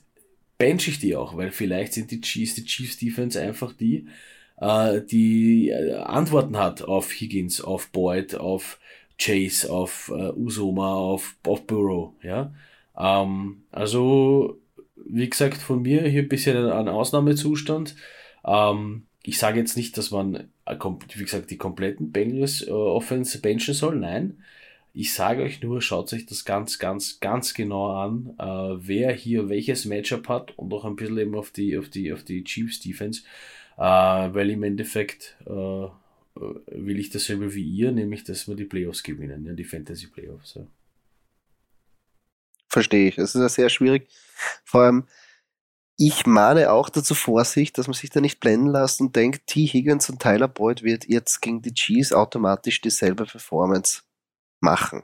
bench 0.57 0.87
ich 0.87 0.99
die 0.99 1.15
auch, 1.15 1.37
weil 1.37 1.51
vielleicht 1.51 1.93
sind 1.93 2.11
die 2.11 2.21
Chiefs, 2.21 2.55
die 2.55 2.65
Chiefs 2.65 2.97
Defense 2.97 3.41
einfach 3.41 3.73
die, 3.73 4.07
äh, 4.57 5.01
die 5.01 5.69
äh, 5.69 5.93
Antworten 5.95 6.57
hat 6.57 6.81
auf 6.81 7.11
Higgins, 7.11 7.61
auf 7.61 7.89
Boyd, 7.89 8.35
auf 8.35 8.79
Chase, 9.19 9.71
auf 9.71 10.11
äh, 10.13 10.31
Usoma, 10.31 10.93
auf, 10.93 11.35
auf 11.45 11.65
Burrow, 11.65 12.13
ja. 12.23 12.53
Ähm, 12.97 13.63
also, 13.71 14.59
wie 14.95 15.29
gesagt, 15.29 15.57
von 15.57 15.81
mir 15.81 16.03
hier 16.03 16.23
ein 16.23 16.29
bisschen 16.29 16.57
ein 16.57 16.87
Ausnahmezustand. 16.87 17.95
Ähm, 18.45 19.07
ich 19.23 19.37
sage 19.37 19.59
jetzt 19.59 19.77
nicht, 19.77 19.97
dass 19.97 20.11
man, 20.11 20.49
äh, 20.65 20.77
wie 21.15 21.23
gesagt, 21.23 21.51
die 21.51 21.57
kompletten 21.57 22.11
Bengals 22.11 22.65
äh, 22.65 22.71
Offense 22.71 23.39
benchen 23.39 23.73
soll. 23.73 23.97
Nein. 23.97 24.43
Ich 24.93 25.13
sage 25.13 25.43
euch 25.43 25.61
nur, 25.61 25.81
schaut 25.81 26.11
euch 26.11 26.25
das 26.25 26.43
ganz, 26.43 26.77
ganz, 26.77 27.21
ganz 27.21 27.53
genau 27.53 27.91
an, 27.91 28.35
äh, 28.37 28.85
wer 28.85 29.13
hier 29.13 29.47
welches 29.47 29.85
Matchup 29.85 30.27
hat 30.27 30.57
und 30.57 30.73
auch 30.73 30.83
ein 30.83 30.97
bisschen 30.97 31.17
eben 31.17 31.35
auf 31.35 31.51
die, 31.51 31.77
auf 31.77 31.87
die, 31.89 32.11
auf 32.11 32.23
die 32.23 32.43
Chiefs 32.43 32.81
Defense, 32.81 33.21
äh, 33.77 33.81
weil 33.81 34.49
im 34.49 34.63
Endeffekt 34.63 35.37
äh, 35.47 35.51
äh 35.51 35.89
will 36.35 36.99
ich 36.99 37.09
dasselbe 37.09 37.53
wie 37.53 37.63
ihr, 37.63 37.93
nämlich 37.93 38.25
dass 38.25 38.49
wir 38.49 38.55
die 38.55 38.65
Playoffs 38.65 39.01
gewinnen, 39.03 39.45
ja, 39.45 39.53
die 39.53 39.63
Fantasy 39.63 40.07
Playoffs. 40.07 40.55
Ja 40.55 40.67
verstehe 42.71 43.09
ich. 43.09 43.17
Es 43.17 43.35
ist 43.35 43.41
ja 43.41 43.49
sehr 43.49 43.69
schwierig. 43.69 44.09
Vor 44.63 44.81
allem, 44.81 45.07
ich 45.97 46.25
mahne 46.25 46.71
auch 46.71 46.89
dazu 46.89 47.13
Vorsicht, 47.13 47.77
dass 47.77 47.87
man 47.87 47.93
sich 47.93 48.09
da 48.09 48.21
nicht 48.21 48.39
blenden 48.39 48.71
lässt 48.71 49.01
und 49.01 49.15
denkt, 49.15 49.45
T. 49.47 49.67
Higgins 49.67 50.09
und 50.09 50.21
Tyler 50.21 50.47
Boyd 50.47 50.81
wird 50.81 51.07
jetzt 51.07 51.41
gegen 51.41 51.61
die 51.61 51.73
Chiefs 51.73 52.13
automatisch 52.13 52.81
dieselbe 52.81 53.25
Performance 53.25 54.01
machen. 54.61 55.03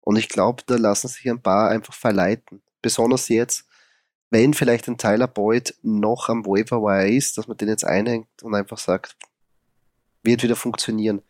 Und 0.00 0.16
ich 0.16 0.28
glaube, 0.28 0.62
da 0.66 0.76
lassen 0.76 1.08
sich 1.08 1.28
ein 1.28 1.42
paar 1.42 1.70
einfach 1.70 1.94
verleiten. 1.94 2.62
Besonders 2.82 3.28
jetzt, 3.28 3.66
wenn 4.30 4.54
vielleicht 4.54 4.86
ein 4.88 4.98
Tyler 4.98 5.28
Boyd 5.28 5.74
noch 5.82 6.28
am 6.28 6.44
Waiver 6.44 6.82
Wire 6.82 7.10
ist, 7.10 7.38
dass 7.38 7.48
man 7.48 7.56
den 7.56 7.68
jetzt 7.68 7.84
einhängt 7.84 8.28
und 8.42 8.54
einfach 8.54 8.78
sagt, 8.78 9.16
wird 10.22 10.42
wieder 10.42 10.56
funktionieren. 10.56 11.22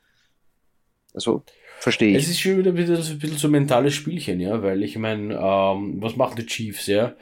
Also, 1.14 1.44
Verstehe 1.82 2.16
ich. 2.16 2.22
Es 2.22 2.28
ist 2.28 2.38
schon 2.38 2.58
wieder, 2.58 2.76
wieder 2.76 2.94
so 3.02 3.12
ein 3.12 3.18
bisschen 3.18 3.38
so 3.38 3.48
ein 3.48 3.50
mentales 3.50 3.92
Spielchen, 3.92 4.38
ja, 4.38 4.62
weil 4.62 4.84
ich 4.84 4.96
meine, 4.96 5.34
ähm, 5.34 6.00
was 6.00 6.14
machen 6.14 6.36
die 6.36 6.46
Chiefs, 6.46 6.86
ja? 6.86 7.16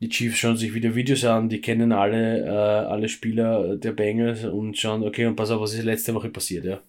Die 0.00 0.08
Chiefs 0.08 0.38
schauen 0.38 0.56
sich 0.56 0.74
wieder 0.74 0.96
Videos 0.96 1.24
an, 1.24 1.48
die 1.48 1.60
kennen 1.60 1.92
alle, 1.92 2.44
äh, 2.44 2.48
alle 2.48 3.08
Spieler 3.08 3.76
der 3.76 3.92
Bengals 3.92 4.44
und 4.44 4.76
schauen, 4.76 5.04
okay, 5.04 5.26
und 5.26 5.36
pass 5.36 5.52
auf, 5.52 5.60
was 5.60 5.74
ist 5.74 5.84
letzte 5.84 6.14
Woche 6.14 6.30
passiert, 6.30 6.64
ja? 6.64 6.80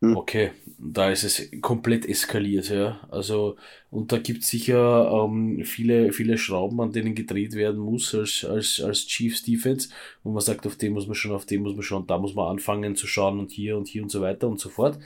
Hm. 0.00 0.16
Okay, 0.16 0.52
da 0.78 1.10
ist 1.10 1.24
es 1.24 1.50
komplett 1.60 2.08
eskaliert, 2.08 2.70
ja. 2.70 3.06
Also, 3.10 3.56
und 3.90 4.10
da 4.10 4.16
gibt 4.16 4.44
es 4.44 4.48
sicher 4.48 5.10
ähm, 5.12 5.62
viele, 5.66 6.14
viele 6.14 6.38
Schrauben, 6.38 6.80
an 6.80 6.92
denen 6.92 7.14
gedreht 7.16 7.52
werden 7.52 7.80
muss 7.80 8.14
als, 8.14 8.46
als, 8.46 8.80
als 8.80 9.06
Chiefs 9.06 9.42
Defense. 9.42 9.90
Und 10.22 10.32
man 10.32 10.40
sagt, 10.40 10.66
auf 10.66 10.76
dem 10.76 10.94
muss 10.94 11.06
man 11.06 11.16
schon, 11.16 11.32
auf 11.32 11.44
dem 11.44 11.64
muss 11.64 11.74
man 11.74 11.82
schon, 11.82 12.06
da 12.06 12.16
muss 12.16 12.34
man 12.34 12.50
anfangen 12.50 12.96
zu 12.96 13.06
schauen 13.06 13.38
und 13.38 13.50
hier 13.50 13.76
und 13.76 13.88
hier 13.88 14.02
und 14.02 14.10
so 14.10 14.22
weiter 14.22 14.48
und 14.48 14.58
so 14.58 14.70
fort. 14.70 14.98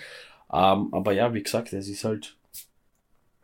Ähm, 0.53 0.89
aber 0.93 1.13
ja, 1.13 1.33
wie 1.33 1.43
gesagt, 1.43 1.73
es 1.73 1.89
ist 1.89 2.05
halt 2.05 2.37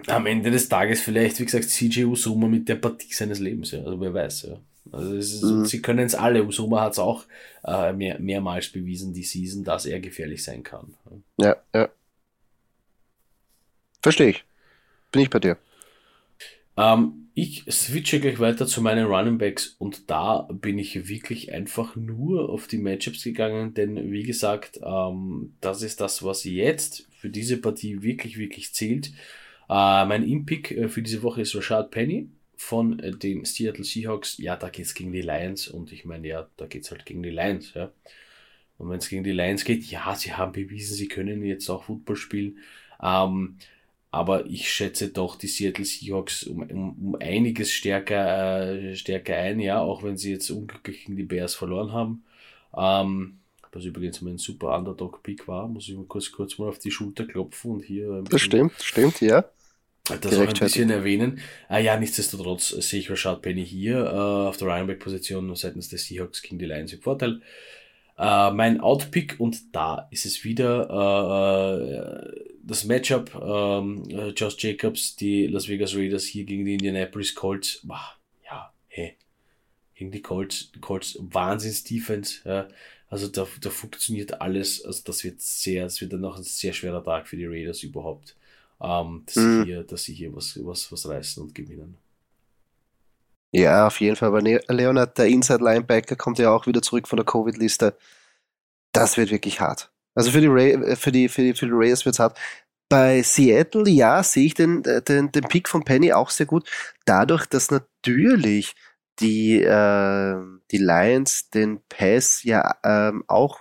am 0.07 0.27
Ende 0.27 0.51
des 0.51 0.69
Tages 0.69 1.01
vielleicht, 1.01 1.41
wie 1.41 1.45
gesagt, 1.45 1.65
CJ 1.65 2.05
Usuma 2.05 2.47
mit 2.47 2.69
der 2.69 2.77
Partie 2.77 3.13
seines 3.13 3.41
Lebens. 3.41 3.73
Ja. 3.73 3.81
Also 3.81 4.01
wer 4.01 4.15
weiß. 4.15 4.43
Ja. 4.43 4.61
Also 4.93 5.15
ist, 5.15 5.43
mhm. 5.43 5.65
sie 5.65 5.83
können 5.83 6.07
es 6.07 6.15
alle. 6.15 6.45
Usuma 6.45 6.83
hat 6.83 6.93
es 6.93 6.99
auch 6.99 7.25
äh, 7.65 7.93
mehr, 7.93 8.19
mehrmals 8.19 8.69
bewiesen, 8.69 9.13
die 9.13 9.25
Season, 9.25 9.65
dass 9.65 9.87
er 9.87 10.01
gefährlich 10.01 10.43
sein 10.45 10.63
kann. 10.63 10.95
Ja, 11.39 11.57
ja. 11.75 11.89
Verstehe 14.03 14.31
ich. 14.31 14.45
Bin 15.11 15.23
ich 15.23 15.31
bei 15.31 15.41
dir. 15.41 15.57
Ähm, 16.77 17.28
ich 17.41 17.64
switche 17.70 18.18
gleich 18.18 18.41
weiter 18.41 18.66
zu 18.66 18.82
meinen 18.82 19.07
Running 19.07 19.39
Backs 19.39 19.76
und 19.78 20.11
da 20.11 20.49
bin 20.51 20.76
ich 20.76 21.09
wirklich 21.09 21.53
einfach 21.53 21.95
nur 21.95 22.49
auf 22.49 22.66
die 22.66 22.78
Matchups 22.78 23.22
gegangen, 23.22 23.74
denn 23.74 24.11
wie 24.11 24.24
gesagt, 24.24 24.80
ähm, 24.82 25.55
das 25.61 25.82
ist 25.82 26.01
das, 26.01 26.24
was 26.24 26.43
jetzt 26.43 27.07
für 27.16 27.30
diese 27.30 27.59
Partie 27.59 28.03
wirklich, 28.03 28.39
wirklich 28.39 28.74
zählt. 28.74 29.12
Äh, 29.68 30.05
mein 30.07 30.24
Impick 30.24 30.72
äh, 30.72 30.89
für 30.89 31.01
diese 31.01 31.22
Woche 31.22 31.43
ist 31.43 31.55
Rashad 31.55 31.93
Penny 31.93 32.28
von 32.57 32.99
äh, 32.99 33.12
den 33.12 33.45
Seattle 33.45 33.84
Seahawks. 33.84 34.39
Ja, 34.39 34.57
da 34.57 34.68
geht's 34.68 34.95
gegen 34.95 35.12
die 35.12 35.22
Lions 35.22 35.68
und 35.68 35.93
ich 35.93 36.05
meine, 36.05 36.26
ja, 36.26 36.49
da 36.57 36.66
geht's 36.66 36.91
halt 36.91 37.07
gegen 37.07 37.22
die 37.22 37.30
Lions, 37.30 37.72
ja. 37.74 37.93
Und 38.78 38.91
wenn 38.91 38.99
es 38.99 39.09
gegen 39.09 39.22
die 39.22 39.30
Lions 39.30 39.64
geht, 39.64 39.84
ja, 39.84 40.12
sie 40.16 40.32
haben 40.32 40.51
bewiesen, 40.51 40.97
sie 40.97 41.07
können 41.07 41.45
jetzt 41.45 41.68
auch 41.70 41.84
Football 41.84 42.16
spielen. 42.16 42.59
Ähm, 43.01 43.59
aber 44.11 44.47
ich 44.47 44.71
schätze 44.71 45.09
doch 45.09 45.37
die 45.37 45.49
Seattle 45.49 45.85
Seahawks 45.85 46.45
um, 46.45 46.63
um, 46.63 46.97
um 46.99 47.15
einiges 47.21 47.73
stärker, 47.73 48.73
äh, 48.73 48.97
stärker 48.97 49.37
ein, 49.37 49.61
ja, 49.61 49.81
auch 49.81 50.03
wenn 50.03 50.17
sie 50.17 50.33
jetzt 50.33 50.51
unglücklich 50.51 51.05
gegen 51.05 51.17
die 51.17 51.25
Bears 51.25 51.55
verloren 51.55 51.93
haben. 51.93 52.25
Ähm, 52.77 53.39
was 53.73 53.85
übrigens 53.85 54.23
mein 54.23 54.39
super 54.39 54.77
Underdog-Pick 54.77 55.47
war, 55.47 55.69
muss 55.69 55.89
ich 55.89 55.95
mal 55.95 56.07
kurz, 56.07 56.33
kurz 56.33 56.59
mal 56.59 56.69
auf 56.69 56.79
die 56.79 56.91
Schulter 56.91 57.27
klopfen 57.27 57.73
und 57.73 57.85
hier. 57.85 58.25
das 58.31 58.41
stimmt, 58.41 58.73
stimmt, 58.81 59.21
ja. 59.21 59.45
das 60.05 60.39
auch 60.39 60.49
ein 60.49 60.55
bisschen 60.55 60.89
erwähnen. 60.89 61.41
Ah 61.69 61.79
ja, 61.79 61.99
nichtsdestotrotz 61.99 62.69
sehe 62.69 63.01
ich 63.01 63.11
Rashad 63.11 63.43
Penny 63.43 63.67
hier 63.67 64.07
äh, 64.07 64.49
auf 64.49 64.57
der 64.57 64.69
Running 64.69 64.87
Back 64.87 65.01
Position 65.01 65.55
seitens 65.55 65.91
des 65.91 66.07
Seahawks 66.07 66.41
gegen 66.41 66.59
die 66.59 66.65
Lions 66.65 66.95
im 66.95 67.03
Vorteil. 67.03 67.43
Äh, 68.19 68.51
mein 68.51 68.81
Outpick 68.81 69.37
und 69.39 69.75
da 69.75 70.09
ist 70.11 70.27
es 70.27 70.45
wieder 70.45 70.89
äh, 70.91 71.83
äh 71.85 72.49
das 72.62 72.85
Matchup 72.85 73.35
ähm, 73.35 74.05
äh, 74.11 74.29
Josh 74.29 74.57
Jacobs, 74.59 75.16
die 75.16 75.47
Las 75.47 75.69
Vegas 75.69 75.95
Raiders 75.95 76.25
hier 76.25 76.45
gegen 76.45 76.66
die 76.66 76.75
Indianapolis 76.75 77.35
Colts. 77.35 77.81
Boah, 77.83 78.14
ja, 78.45 78.75
hey, 78.89 79.16
gegen 79.95 80.11
die 80.11 80.21
Colts, 80.21 80.71
Colts 80.83 81.16
Wahnsinns 81.19 81.83
Defense. 81.85 82.41
Ja. 82.45 82.69
Also 83.09 83.29
da, 83.29 83.47
da 83.62 83.71
funktioniert 83.71 84.43
alles. 84.43 84.85
Also 84.85 85.03
das 85.07 85.25
wird 85.25 85.41
sehr, 85.41 85.87
es 85.87 85.99
wird 86.03 86.12
dann 86.12 86.21
noch 86.21 86.37
ein 86.37 86.43
sehr 86.43 86.75
schwerer 86.75 87.03
Tag 87.03 87.27
für 87.27 87.39
die 87.39 87.47
Raiders 87.47 87.83
überhaupt 87.83 88.37
ähm, 88.81 89.23
dass, 89.27 89.37
mhm. 89.37 89.61
sie 89.61 89.66
hier, 89.66 89.83
dass 89.83 90.05
sie 90.05 90.14
hier 90.14 90.35
was, 90.35 90.59
was, 90.64 90.91
was 90.93 91.09
reißen 91.09 91.43
und 91.43 91.55
gewinnen. 91.55 91.97
Ja, 93.53 93.86
auf 93.86 94.01
jeden 94.01 94.16
Fall. 94.16 94.28
Aber 94.28 94.42
Leonard, 94.42 95.16
der 95.18 95.26
Inside 95.26 95.64
Linebacker, 95.64 96.16
kommt 96.16 96.38
ja 96.38 96.51
auch 96.51 96.66
wieder 96.66 96.82
zurück 96.82 97.09
von 97.09 97.16
der 97.16 97.24
Covid-Liste. 97.26 97.96
Das 98.92 99.16
wird 99.16 99.30
wirklich 99.30 99.61
hart. 99.61 99.90
Also 100.14 100.30
für 100.30 100.40
die, 100.40 100.49
Ray, 100.49 100.72
äh, 100.72 100.96
für 100.96 101.12
die, 101.12 101.28
für 101.28 101.42
die, 101.42 101.55
für 101.55 101.66
die 101.66 101.72
Raiders 101.74 102.05
wird 102.05 102.14
es 102.16 102.18
hart. 102.20 102.38
Bei 102.90 103.22
Seattle, 103.22 103.88
ja, 103.88 104.22
sehe 104.22 104.46
ich 104.46 104.55
den, 104.55 104.84
äh, 104.84 105.03
den, 105.03 105.32
den 105.32 105.44
Pick 105.44 105.68
von 105.68 105.84
Penny 105.84 106.12
auch 106.12 106.30
sehr 106.30 106.46
gut. 106.46 106.68
Dadurch, 107.07 107.46
dass 107.46 107.70
natürlich 107.70 108.74
die, 109.20 109.62
äh, 109.62 110.36
die 110.70 110.78
Lions 110.78 111.51
den 111.51 111.80
Pass 111.88 112.42
ja 112.44 112.76
ähm, 112.84 113.24
auch 113.28 113.61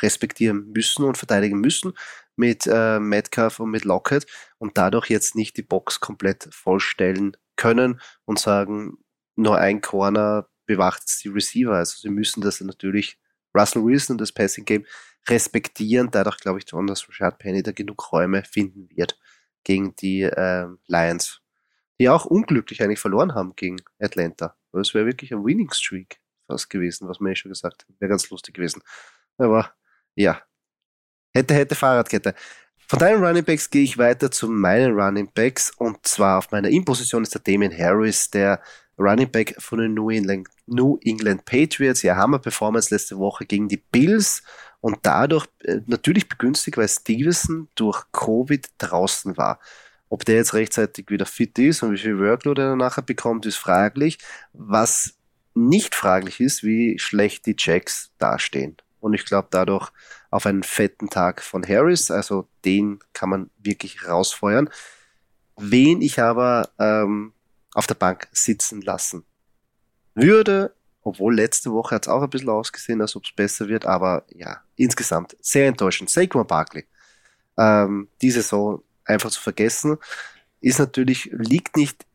respektieren 0.00 0.72
müssen 0.72 1.04
und 1.04 1.18
verteidigen 1.18 1.60
müssen 1.60 1.92
mit 2.36 2.66
äh, 2.66 2.98
Metcalf 2.98 3.60
und 3.60 3.70
mit 3.70 3.84
Lockett 3.84 4.26
und 4.58 4.78
dadurch 4.78 5.10
jetzt 5.10 5.34
nicht 5.36 5.56
die 5.56 5.62
Box 5.62 6.00
komplett 6.00 6.48
vollstellen 6.52 7.36
können 7.56 8.00
und 8.24 8.38
sagen, 8.38 8.98
nur 9.36 9.58
ein 9.58 9.80
Corner 9.80 10.48
bewacht 10.66 11.02
die 11.22 11.28
Receiver. 11.28 11.74
Also 11.74 11.96
sie 11.98 12.10
müssen 12.10 12.40
das 12.40 12.60
natürlich 12.60 13.18
Russell 13.56 13.84
Wilson 13.84 14.14
und 14.14 14.20
das 14.20 14.32
Passing 14.32 14.64
Game 14.64 14.86
respektieren. 15.28 16.10
Dadurch 16.10 16.38
glaube 16.38 16.58
ich 16.58 16.68
schon, 16.68 16.86
dass 16.86 17.08
Rashad 17.08 17.38
Penny 17.38 17.62
da 17.62 17.72
genug 17.72 18.12
Räume 18.12 18.44
finden 18.44 18.88
wird 18.90 19.18
gegen 19.64 19.94
die 19.96 20.22
äh, 20.22 20.68
Lions, 20.86 21.40
die 22.00 22.08
auch 22.08 22.24
unglücklich 22.24 22.82
eigentlich 22.82 23.00
verloren 23.00 23.34
haben 23.34 23.54
gegen 23.56 23.76
Atlanta. 24.00 24.56
Es 24.72 24.94
wäre 24.94 25.06
wirklich 25.06 25.32
ein 25.32 25.44
Winning 25.44 25.70
Streak 25.72 26.20
fast 26.46 26.70
gewesen, 26.70 27.08
was 27.08 27.20
man 27.20 27.32
ja 27.32 27.36
schon 27.36 27.50
gesagt 27.50 27.84
hat. 27.84 28.00
Wäre 28.00 28.08
ganz 28.08 28.28
lustig 28.30 28.54
gewesen. 28.54 28.82
Aber 29.38 29.72
ja, 30.14 30.42
Hätte, 31.34 31.54
hätte 31.54 31.74
Fahrradkette. 31.74 32.34
Von 32.86 32.98
deinen 32.98 33.24
Running 33.24 33.44
Backs 33.44 33.70
gehe 33.70 33.84
ich 33.84 33.96
weiter 33.96 34.30
zu 34.30 34.48
meinen 34.48 34.92
Running 34.98 35.30
Backs 35.32 35.70
und 35.70 36.06
zwar 36.06 36.38
auf 36.38 36.50
meiner 36.50 36.68
In-Position 36.68 37.22
ist 37.22 37.34
der 37.34 37.40
Damien 37.40 37.76
Harris, 37.76 38.30
der 38.30 38.60
Running 38.98 39.30
Back 39.30 39.54
von 39.58 39.78
den 39.78 39.94
New 39.94 40.10
England, 40.10 40.48
New 40.66 40.98
England 41.04 41.44
Patriots. 41.44 42.02
Ja, 42.02 42.16
Hammer 42.16 42.38
Performance 42.38 42.94
letzte 42.94 43.18
Woche 43.18 43.46
gegen 43.46 43.68
die 43.68 43.82
Bills 43.90 44.42
und 44.80 44.98
dadurch 45.02 45.46
äh, 45.64 45.80
natürlich 45.86 46.28
begünstigt, 46.28 46.76
weil 46.76 46.88
Stevenson 46.88 47.68
durch 47.74 48.04
Covid 48.12 48.66
draußen 48.78 49.36
war. 49.36 49.60
Ob 50.08 50.24
der 50.24 50.36
jetzt 50.36 50.54
rechtzeitig 50.54 51.08
wieder 51.08 51.24
fit 51.24 51.58
ist 51.58 51.82
und 51.82 51.92
wie 51.92 51.98
viel 51.98 52.18
Workload 52.18 52.60
er 52.60 52.76
nachher 52.76 53.02
bekommt, 53.02 53.46
ist 53.46 53.56
fraglich. 53.56 54.18
Was 54.52 55.14
nicht 55.54 55.94
fraglich 55.94 56.40
ist, 56.40 56.62
wie 56.62 56.98
schlecht 56.98 57.46
die 57.46 57.56
Jacks 57.58 58.10
dastehen. 58.18 58.76
Und 59.00 59.14
ich 59.14 59.24
glaube, 59.24 59.48
dadurch 59.50 59.90
auf 60.30 60.46
einen 60.46 60.62
fetten 60.62 61.10
Tag 61.10 61.42
von 61.42 61.66
Harris. 61.66 62.10
Also 62.10 62.48
den 62.64 63.00
kann 63.12 63.28
man 63.28 63.50
wirklich 63.58 64.06
rausfeuern. 64.06 64.70
Wen 65.56 66.00
ich 66.00 66.20
aber 66.20 66.70
ähm, 66.78 67.32
auf 67.74 67.86
der 67.86 67.94
Bank 67.94 68.28
sitzen 68.32 68.82
lassen 68.82 69.24
würde, 70.14 70.74
obwohl 71.02 71.34
letzte 71.34 71.72
Woche 71.72 71.94
hat 71.94 72.06
es 72.06 72.12
auch 72.12 72.22
ein 72.22 72.30
bisschen 72.30 72.50
ausgesehen, 72.50 73.00
als 73.00 73.16
ob 73.16 73.24
es 73.24 73.32
besser 73.32 73.68
wird, 73.68 73.86
aber 73.86 74.24
ja, 74.28 74.62
insgesamt 74.76 75.36
sehr 75.40 75.66
enttäuschend. 75.66 76.10
Saquon 76.10 76.46
Barkley, 76.46 76.86
ähm, 77.58 78.08
die 78.20 78.30
Saison 78.30 78.82
einfach 79.04 79.30
zu 79.30 79.40
vergessen, 79.40 79.98
ist 80.60 80.78
natürlich, 80.78 81.30
liegt 81.32 81.76
nicht 81.76 82.06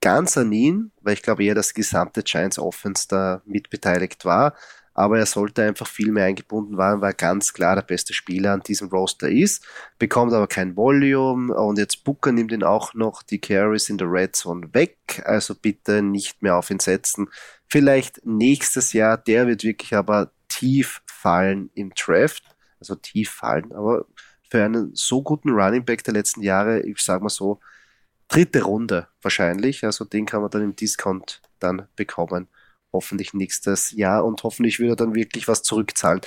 ganz 0.00 0.36
an 0.36 0.52
ihn, 0.52 0.92
weil 1.00 1.14
ich 1.14 1.22
glaube 1.22 1.44
eher, 1.44 1.54
dass 1.54 1.72
gesamte 1.72 2.22
Giants 2.22 2.58
Offense 2.58 3.08
da 3.08 3.40
mitbeteiligt 3.46 4.24
war 4.24 4.54
aber 4.94 5.18
er 5.18 5.26
sollte 5.26 5.62
einfach 5.62 5.88
viel 5.88 6.12
mehr 6.12 6.26
eingebunden 6.26 6.78
werden, 6.78 7.00
weil 7.00 7.12
ganz 7.14 7.52
klar 7.52 7.74
der 7.74 7.82
beste 7.82 8.14
Spieler 8.14 8.52
an 8.52 8.62
diesem 8.62 8.88
Roster 8.88 9.28
ist, 9.28 9.66
bekommt 9.98 10.32
aber 10.32 10.46
kein 10.46 10.76
Volume 10.76 11.52
und 11.52 11.78
jetzt 11.78 12.04
Booker 12.04 12.30
nimmt 12.30 12.52
ihn 12.52 12.62
auch 12.62 12.94
noch 12.94 13.22
die 13.24 13.40
Carries 13.40 13.88
in 13.88 13.98
der 13.98 14.10
Red 14.10 14.36
Zone 14.36 14.72
weg, 14.72 15.22
also 15.24 15.54
bitte 15.54 16.00
nicht 16.00 16.42
mehr 16.42 16.56
auf 16.56 16.70
ihn 16.70 16.78
setzen. 16.78 17.28
Vielleicht 17.66 18.24
nächstes 18.24 18.92
Jahr, 18.92 19.18
der 19.18 19.48
wird 19.48 19.64
wirklich 19.64 19.94
aber 19.94 20.30
tief 20.48 21.02
fallen 21.06 21.70
im 21.74 21.92
Draft, 21.94 22.44
also 22.78 22.94
tief 22.94 23.30
fallen, 23.30 23.72
aber 23.72 24.06
für 24.48 24.64
einen 24.64 24.94
so 24.94 25.22
guten 25.22 25.50
Running 25.50 25.84
Back 25.84 26.04
der 26.04 26.14
letzten 26.14 26.42
Jahre, 26.42 26.80
ich 26.82 27.00
sag 27.00 27.20
mal 27.20 27.28
so, 27.28 27.58
dritte 28.28 28.62
Runde 28.62 29.08
wahrscheinlich, 29.22 29.84
also 29.84 30.04
den 30.04 30.24
kann 30.24 30.40
man 30.40 30.50
dann 30.50 30.62
im 30.62 30.76
Discount 30.76 31.42
dann 31.58 31.88
bekommen 31.96 32.46
hoffentlich 32.94 33.34
nächstes 33.34 33.90
Jahr 33.90 34.24
und 34.24 34.42
hoffentlich 34.42 34.80
wird 34.80 34.92
er 34.92 34.96
dann 34.96 35.14
wirklich 35.14 35.46
was 35.48 35.62
zurückzahlen. 35.62 36.22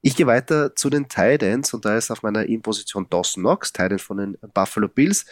Ich 0.00 0.16
gehe 0.16 0.26
weiter 0.26 0.74
zu 0.74 0.88
den 0.88 1.08
Titans 1.08 1.74
und 1.74 1.84
da 1.84 1.96
ist 1.96 2.10
auf 2.10 2.22
meiner 2.22 2.46
In-Position 2.46 3.08
Dawson 3.10 3.42
Knox, 3.42 3.72
Titan 3.72 3.98
von 3.98 4.16
den 4.16 4.38
Buffalo 4.54 4.88
Bills. 4.88 5.26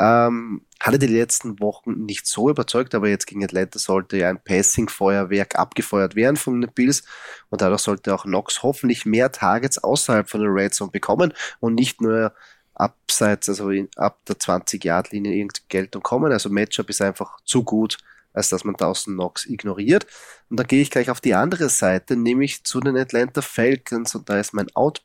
Ähm, 0.00 0.64
hatte 0.80 0.98
die 0.98 1.08
letzten 1.08 1.58
Wochen 1.60 2.04
nicht 2.04 2.26
so 2.26 2.48
überzeugt, 2.50 2.94
aber 2.94 3.08
jetzt 3.08 3.26
gegen 3.26 3.44
Atlanta 3.44 3.80
sollte 3.80 4.16
ja 4.16 4.28
ein 4.28 4.42
Passing-Feuerwerk 4.42 5.58
abgefeuert 5.58 6.14
werden 6.14 6.36
von 6.36 6.60
den 6.60 6.72
Bills 6.72 7.02
und 7.50 7.60
dadurch 7.62 7.80
sollte 7.82 8.14
auch 8.14 8.22
Knox 8.22 8.62
hoffentlich 8.62 9.06
mehr 9.06 9.32
Targets 9.32 9.78
außerhalb 9.78 10.28
von 10.28 10.40
der 10.40 10.50
Red 10.50 10.74
Zone 10.74 10.92
bekommen 10.92 11.32
und 11.58 11.74
nicht 11.74 12.00
nur 12.00 12.32
abseits, 12.74 13.48
also 13.48 13.70
in, 13.70 13.88
ab 13.96 14.20
der 14.28 14.36
20-Yard-Linie 14.36 15.34
irgendeine 15.34 15.64
Geltung 15.68 16.02
kommen. 16.02 16.32
Also 16.32 16.48
Matchup 16.48 16.88
ist 16.90 17.02
einfach 17.02 17.40
zu 17.44 17.64
gut, 17.64 17.98
als 18.32 18.48
dass 18.48 18.64
man 18.64 18.74
Dawson 18.74 19.14
Knox 19.14 19.46
ignoriert. 19.46 20.06
Und 20.50 20.58
da 20.58 20.64
gehe 20.64 20.80
ich 20.80 20.90
gleich 20.90 21.10
auf 21.10 21.20
die 21.20 21.34
andere 21.34 21.68
Seite, 21.68 22.16
nämlich 22.16 22.64
zu 22.64 22.80
den 22.80 22.96
Atlanta 22.96 23.42
Falcons 23.42 24.14
und 24.14 24.28
da 24.28 24.38
ist 24.38 24.54
mein 24.54 24.74
Out 24.74 25.02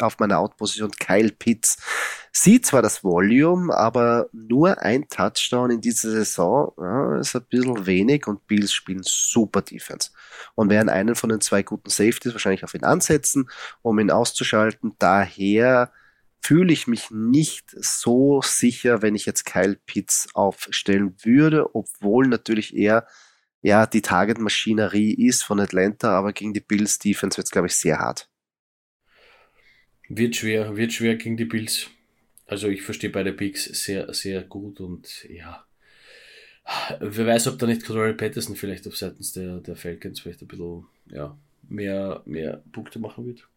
auf 0.00 0.18
meiner 0.18 0.38
Out-Position 0.38 0.92
Kyle 0.92 1.32
Pitts. 1.32 1.78
Sieht 2.32 2.66
zwar 2.66 2.82
das 2.82 3.02
Volume, 3.02 3.74
aber 3.74 4.28
nur 4.32 4.82
ein 4.82 5.08
Touchdown 5.08 5.70
in 5.70 5.80
dieser 5.80 6.10
Saison 6.10 6.72
ja, 6.78 7.18
ist 7.18 7.34
ein 7.34 7.44
bisschen 7.48 7.86
wenig 7.86 8.26
und 8.26 8.46
Bills 8.46 8.72
spielen 8.72 9.02
super 9.02 9.62
Defense 9.62 10.10
und 10.54 10.70
werden 10.70 10.88
einen 10.88 11.14
von 11.14 11.30
den 11.30 11.40
zwei 11.40 11.62
guten 11.62 11.90
Safeties 11.90 12.32
wahrscheinlich 12.32 12.64
auf 12.64 12.74
ihn 12.74 12.84
ansetzen, 12.84 13.48
um 13.82 13.98
ihn 13.98 14.10
auszuschalten. 14.10 14.94
Daher 14.98 15.90
fühle 16.44 16.72
ich 16.74 16.86
mich 16.86 17.10
nicht 17.10 17.70
so 17.70 18.42
sicher, 18.42 19.00
wenn 19.00 19.14
ich 19.14 19.24
jetzt 19.24 19.44
Kyle 19.44 19.78
Pitts 19.86 20.28
aufstellen 20.34 21.16
würde, 21.22 21.74
obwohl 21.74 22.26
natürlich 22.26 22.76
eher 22.76 23.06
ja, 23.62 23.86
die 23.86 24.02
Target-Maschinerie 24.02 25.14
ist 25.14 25.42
von 25.42 25.58
Atlanta, 25.58 26.10
aber 26.10 26.34
gegen 26.34 26.52
die 26.52 26.60
Bills 26.60 26.98
Defense 26.98 27.38
wird 27.38 27.46
es, 27.46 27.50
glaube 27.50 27.68
ich, 27.68 27.74
sehr 27.74 27.98
hart. 27.98 28.28
Wird 30.06 30.36
schwer, 30.36 30.76
wird 30.76 30.92
schwer 30.92 31.16
gegen 31.16 31.38
die 31.38 31.46
Bills. 31.46 31.88
Also 32.46 32.68
ich 32.68 32.82
verstehe 32.82 33.08
beide 33.08 33.32
Picks 33.32 33.64
sehr, 33.64 34.12
sehr 34.12 34.42
gut 34.42 34.80
und 34.80 35.24
ja. 35.30 35.64
Wer 37.00 37.26
weiß, 37.26 37.46
ob 37.46 37.58
da 37.58 37.66
nicht 37.66 37.86
Cordell 37.86 38.12
Patterson 38.12 38.54
vielleicht 38.54 38.86
auf 38.86 38.98
Seiten 38.98 39.24
der, 39.34 39.60
der 39.60 39.76
Falcons 39.76 40.20
vielleicht 40.20 40.42
ein 40.42 40.48
bisschen 40.48 40.84
ja, 41.06 41.38
mehr, 41.66 42.22
mehr 42.26 42.62
Punkte 42.70 42.98
machen 42.98 43.26
wird. 43.26 43.48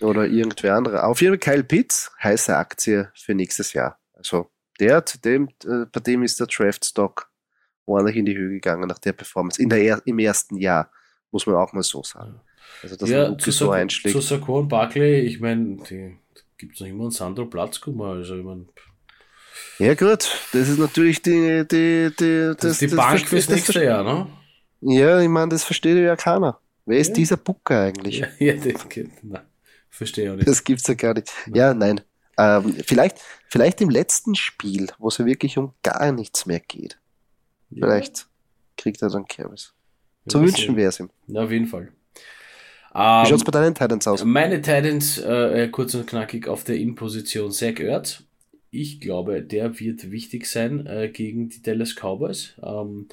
Oder 0.00 0.26
irgendwer 0.26 0.76
andere. 0.76 1.04
Auf 1.04 1.20
jeden 1.20 1.40
Fall 1.40 1.54
Kyle 1.54 1.64
Pitts, 1.64 2.12
heiße 2.22 2.56
Aktie 2.56 3.10
für 3.14 3.34
nächstes 3.34 3.72
Jahr. 3.72 3.98
Also 4.14 4.50
der, 4.78 5.02
dem, 5.24 5.48
äh, 5.64 5.86
bei 5.92 6.00
dem 6.00 6.22
ist 6.22 6.38
der 6.38 6.46
Draft-Stock 6.46 7.28
ordentlich 7.84 8.16
in 8.16 8.26
die 8.26 8.36
Höhe 8.36 8.50
gegangen 8.50 8.86
nach 8.88 8.98
der 8.98 9.12
Performance. 9.12 9.60
In 9.60 9.68
der, 9.68 10.00
Im 10.04 10.18
ersten 10.18 10.56
Jahr, 10.56 10.90
muss 11.30 11.46
man 11.46 11.56
auch 11.56 11.72
mal 11.72 11.82
so 11.82 12.02
sagen. 12.02 12.40
Also, 12.82 12.96
dass 12.96 13.08
ja, 13.08 13.36
zu, 13.36 13.50
so 13.50 13.70
einschlägt. 13.70 14.14
zu 14.14 14.20
Saquon 14.20 14.68
Barkley, 14.68 15.20
ich 15.20 15.40
meine, 15.40 15.78
gibt 16.58 16.74
es 16.74 16.80
noch 16.80 16.86
immer 16.86 17.04
einen 17.04 17.10
Sandro 17.10 17.46
Platzkummer, 17.46 18.08
also 18.08 18.36
ich 18.36 18.44
meine. 18.44 18.66
Ja, 19.78 19.94
gut, 19.94 20.30
das 20.52 20.68
ist 20.68 20.78
natürlich 20.78 21.22
die, 21.22 21.64
die, 21.70 22.10
die, 22.18 22.52
das, 22.52 22.56
das 22.58 22.70
ist 22.72 22.80
die 22.82 22.86
das 22.88 22.96
Bank 22.96 23.26
fürs 23.26 23.48
nächste 23.48 23.84
Jahr, 23.84 24.04
ne? 24.04 24.26
Ja, 24.80 25.20
ich 25.20 25.28
meine, 25.28 25.48
das 25.48 25.64
versteht 25.64 25.96
ja 25.98 26.14
keiner. 26.14 26.60
Wer 26.86 26.98
ist 26.98 27.08
ja. 27.08 27.14
dieser 27.14 27.36
Booker 27.36 27.82
eigentlich? 27.82 28.20
Ja, 28.38 28.52
ja 28.52 28.54
das 28.54 28.88
geht. 28.88 29.24
Nein. 29.24 29.47
Verstehe 29.90 30.32
auch 30.32 30.36
nicht. 30.36 30.48
Das 30.48 30.64
gibt's 30.64 30.86
ja 30.86 30.94
gar 30.94 31.14
nicht. 31.14 31.30
Ja, 31.52 31.74
nein. 31.74 32.00
Ähm, 32.38 32.76
vielleicht, 32.86 33.18
vielleicht 33.48 33.80
im 33.80 33.90
letzten 33.90 34.34
Spiel, 34.34 34.88
wo 34.98 35.08
es 35.08 35.18
ja 35.18 35.26
wirklich 35.26 35.58
um 35.58 35.74
gar 35.82 36.12
nichts 36.12 36.46
mehr 36.46 36.60
geht. 36.60 36.98
Ja. 37.70 37.86
Vielleicht 37.86 38.26
kriegt 38.76 39.02
er 39.02 39.10
dann 39.10 39.26
Carries. 39.26 39.74
Zu 40.28 40.40
wünschen 40.40 40.76
wäre 40.76 40.90
es 40.90 41.00
ihm. 41.00 41.10
Na, 41.26 41.44
auf 41.44 41.50
jeden 41.50 41.66
Fall. 41.66 41.92
Wie 42.92 42.98
um, 42.98 43.26
schaut's 43.26 43.44
bei 43.44 43.50
deinen 43.50 43.74
Titans 43.74 44.06
aus? 44.06 44.24
Meine 44.24 44.60
Titans, 44.60 45.18
äh, 45.18 45.64
äh, 45.64 45.68
kurz 45.68 45.94
und 45.94 46.06
knackig 46.06 46.48
auf 46.48 46.64
der 46.64 46.76
In-Position, 46.76 47.50
Zach 47.50 47.78
Ertz 47.80 48.22
ich 48.70 49.00
glaube, 49.00 49.42
der 49.42 49.80
wird 49.80 50.10
wichtig 50.10 50.46
sein 50.46 50.86
äh, 50.86 51.08
gegen 51.08 51.48
die 51.48 51.62
Dallas 51.62 51.94
Cowboys. 51.94 52.54
Ähm, 52.62 53.08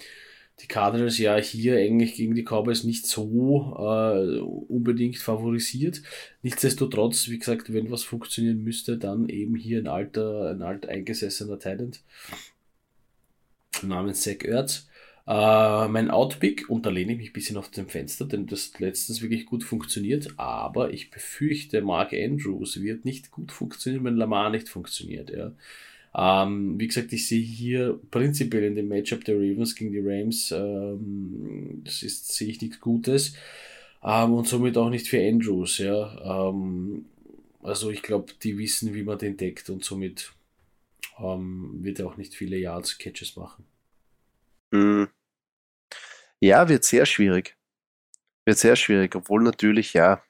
die 0.59 0.67
Cardinals 0.67 1.17
ja 1.17 1.35
hier 1.35 1.77
eigentlich 1.77 2.15
gegen 2.15 2.33
die 2.33 2.43
Cowboys 2.43 2.83
nicht 2.85 3.07
so 3.07 3.75
äh, 3.77 4.39
unbedingt 4.39 5.17
favorisiert. 5.17 6.01
Nichtsdestotrotz, 6.43 7.27
wie 7.27 7.39
gesagt, 7.39 7.73
wenn 7.73 7.91
was 7.91 8.03
funktionieren 8.03 8.63
müsste, 8.63 8.97
dann 8.97 9.27
eben 9.27 9.55
hier 9.55 9.79
ein 9.79 9.87
alter, 9.87 10.51
ein 10.51 10.61
alt 10.61 10.87
eingesessener 10.87 11.59
Talent 11.59 12.01
namens 13.83 14.21
Zach 14.21 14.43
Ertz. 14.43 14.87
Äh, 15.27 15.87
mein 15.87 16.11
Outpick, 16.11 16.69
und 16.69 16.85
da 16.85 16.89
lehne 16.91 17.13
ich 17.13 17.17
mich 17.17 17.29
ein 17.31 17.33
bisschen 17.33 17.57
auf 17.57 17.71
dem 17.71 17.89
Fenster, 17.89 18.25
denn 18.25 18.45
das 18.45 18.71
hat 18.73 18.79
letztens 18.79 19.21
wirklich 19.21 19.47
gut 19.47 19.63
funktioniert, 19.63 20.33
aber 20.37 20.93
ich 20.93 21.09
befürchte, 21.09 21.81
Mark 21.81 22.13
Andrews 22.13 22.79
wird 22.81 23.05
nicht 23.05 23.31
gut 23.31 23.51
funktionieren, 23.51 24.05
wenn 24.05 24.17
Lamar 24.17 24.51
nicht 24.51 24.69
funktioniert. 24.69 25.31
Ja. 25.31 25.51
Ähm, 26.17 26.79
wie 26.79 26.87
gesagt, 26.87 27.11
ich 27.11 27.27
sehe 27.27 27.41
hier 27.41 27.99
prinzipiell 28.09 28.63
in 28.63 28.75
dem 28.75 28.87
Matchup 28.87 29.25
der 29.25 29.35
Ravens 29.35 29.75
gegen 29.75 29.91
die 29.91 30.01
Rams, 30.01 30.51
ähm, 30.51 31.81
das 31.83 32.03
ist, 32.03 32.33
sehe 32.33 32.47
ich 32.47 32.61
nichts 32.61 32.79
Gutes. 32.79 33.35
Ähm, 34.01 34.33
und 34.33 34.47
somit 34.47 34.77
auch 34.77 34.89
nicht 34.89 35.07
für 35.07 35.19
Andrews, 35.19 35.79
ja. 35.79 36.49
Ähm, 36.49 37.05
also 37.61 37.89
ich 37.89 38.01
glaube, 38.01 38.33
die 38.43 38.57
wissen, 38.57 38.93
wie 38.93 39.03
man 39.03 39.17
den 39.17 39.35
deckt 39.35 39.69
und 39.69 39.83
somit 39.83 40.31
ähm, 41.19 41.83
wird 41.83 41.99
er 41.99 42.07
auch 42.07 42.17
nicht 42.17 42.33
viele 42.33 42.57
Yards 42.57 42.97
Catches 42.97 43.35
machen. 43.35 43.65
Hm. 44.73 45.09
Ja, 46.39 46.69
wird 46.69 46.83
sehr 46.83 47.05
schwierig. 47.05 47.57
Wird 48.45 48.57
sehr 48.59 48.75
schwierig, 48.75 49.15
obwohl 49.15 49.41
natürlich, 49.41 49.93
ja, 49.93 50.23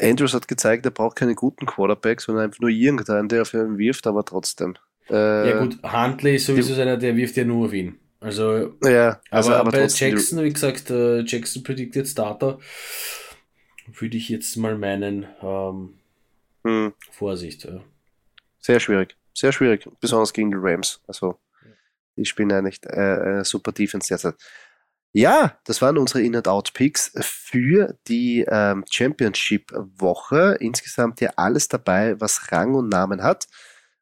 Andrews 0.00 0.34
hat 0.34 0.48
gezeigt, 0.48 0.84
er 0.84 0.90
braucht 0.90 1.16
keine 1.16 1.34
guten 1.34 1.66
Quarterbacks, 1.66 2.24
sondern 2.24 2.46
einfach 2.46 2.60
nur 2.60 2.70
irgendeinen, 2.70 3.28
der 3.28 3.42
auf 3.42 3.54
ihn 3.54 3.78
wirft, 3.78 4.06
aber 4.06 4.24
trotzdem. 4.24 4.74
Äh, 5.08 5.50
ja 5.50 5.58
gut, 5.58 5.78
Huntley 5.82 6.36
ist 6.36 6.46
sowieso 6.46 6.80
einer, 6.80 6.96
der 6.96 7.16
wirft 7.16 7.36
ja 7.36 7.44
nur 7.44 7.66
auf 7.66 7.72
ihn. 7.72 7.98
Also, 8.20 8.74
ja, 8.82 9.20
also 9.30 9.52
aber, 9.52 9.60
aber 9.60 9.70
bei 9.72 9.86
Jackson, 9.86 10.42
wie 10.42 10.52
gesagt, 10.52 10.88
äh, 10.90 11.20
Jackson 11.20 11.62
predicted 11.62 12.08
Starter, 12.08 12.58
würde 13.86 14.16
ich 14.16 14.30
jetzt 14.30 14.56
mal 14.56 14.78
meinen, 14.78 15.26
ähm, 15.42 15.94
hm. 16.64 16.94
Vorsicht. 17.10 17.64
Ja. 17.64 17.80
Sehr 18.60 18.80
schwierig, 18.80 19.14
sehr 19.34 19.52
schwierig, 19.52 19.86
besonders 20.00 20.32
gegen 20.32 20.50
die 20.50 20.56
Rams. 20.58 21.02
Also, 21.06 21.38
die 22.16 22.24
spielen 22.24 22.48
ja 22.48 22.62
nicht 22.62 22.86
äh, 22.86 23.40
äh, 23.40 23.44
super 23.44 23.72
Defense 23.72 24.08
derzeit. 24.08 24.36
Ja, 25.16 25.56
das 25.64 25.80
waren 25.80 25.96
unsere 25.96 26.22
In-and-Out-Picks 26.22 27.12
für 27.20 27.96
die 28.08 28.44
ähm, 28.48 28.84
Championship-Woche. 28.90 30.56
Insgesamt 30.58 31.20
ja 31.20 31.30
alles 31.36 31.68
dabei, 31.68 32.20
was 32.20 32.50
Rang 32.50 32.74
und 32.74 32.88
Namen 32.88 33.22
hat. 33.22 33.46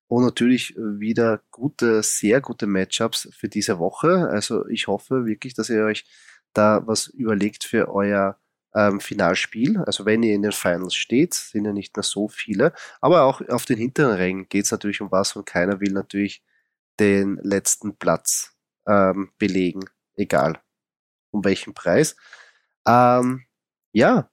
Und 0.09 0.25
natürlich 0.25 0.75
wieder 0.77 1.43
gute, 1.51 2.03
sehr 2.03 2.41
gute 2.41 2.67
Matchups 2.67 3.29
für 3.37 3.51
diese 3.51 3.79
Woche. 3.79 4.29
Also 4.31 4.67
ich 4.69 4.87
hoffe 4.87 5.27
wirklich, 5.27 5.53
dass 5.53 5.69
ihr 5.69 5.85
euch 5.85 6.07
da 6.55 6.83
was 6.87 7.09
überlegt 7.09 7.65
für 7.65 7.91
euer 7.91 8.39
ähm, 8.75 8.99
Finalspiel. 8.99 9.79
Also 9.85 10.07
wenn 10.07 10.23
ihr 10.23 10.35
in 10.35 10.43
den 10.43 10.53
Finals 10.53 10.95
steht, 10.95 11.35
sind 11.35 11.67
ja 11.67 11.75
nicht 11.75 11.95
mehr 11.95 12.05
so 12.05 12.29
viele. 12.29 12.73
Aber 13.03 13.25
auch 13.25 13.43
auf 13.51 13.67
den 13.67 13.77
hinteren 13.77 14.17
Rängen 14.17 14.49
geht 14.49 14.65
es 14.65 14.71
natürlich 14.71 15.03
um 15.03 15.13
was 15.13 15.37
und 15.37 15.45
keiner 15.45 15.79
will 15.81 15.93
natürlich 15.93 16.43
den 16.99 17.37
letzten 17.43 17.97
Platz 17.97 18.57
ähm, 18.87 19.31
belegen. 19.39 19.85
Egal 20.17 20.62
um 21.33 21.45
welchen 21.45 21.75
Preis. 21.75 22.15
Ähm, 22.87 23.45
ja, 23.93 24.31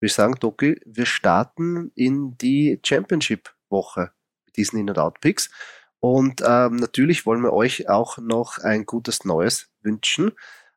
wir 0.00 0.08
sagen, 0.08 0.34
Doki, 0.34 0.80
wir 0.84 1.06
starten 1.06 1.92
in 1.94 2.36
die 2.36 2.80
Championship-Woche 2.84 4.10
mit 4.46 4.56
diesen 4.56 4.78
In-and-Out-Picks. 4.78 5.50
Und 6.00 6.42
ähm, 6.44 6.76
natürlich 6.76 7.24
wollen 7.24 7.42
wir 7.42 7.52
euch 7.52 7.88
auch 7.88 8.18
noch 8.18 8.58
ein 8.58 8.84
gutes 8.84 9.24
Neues 9.24 9.70
wünschen 9.80 10.32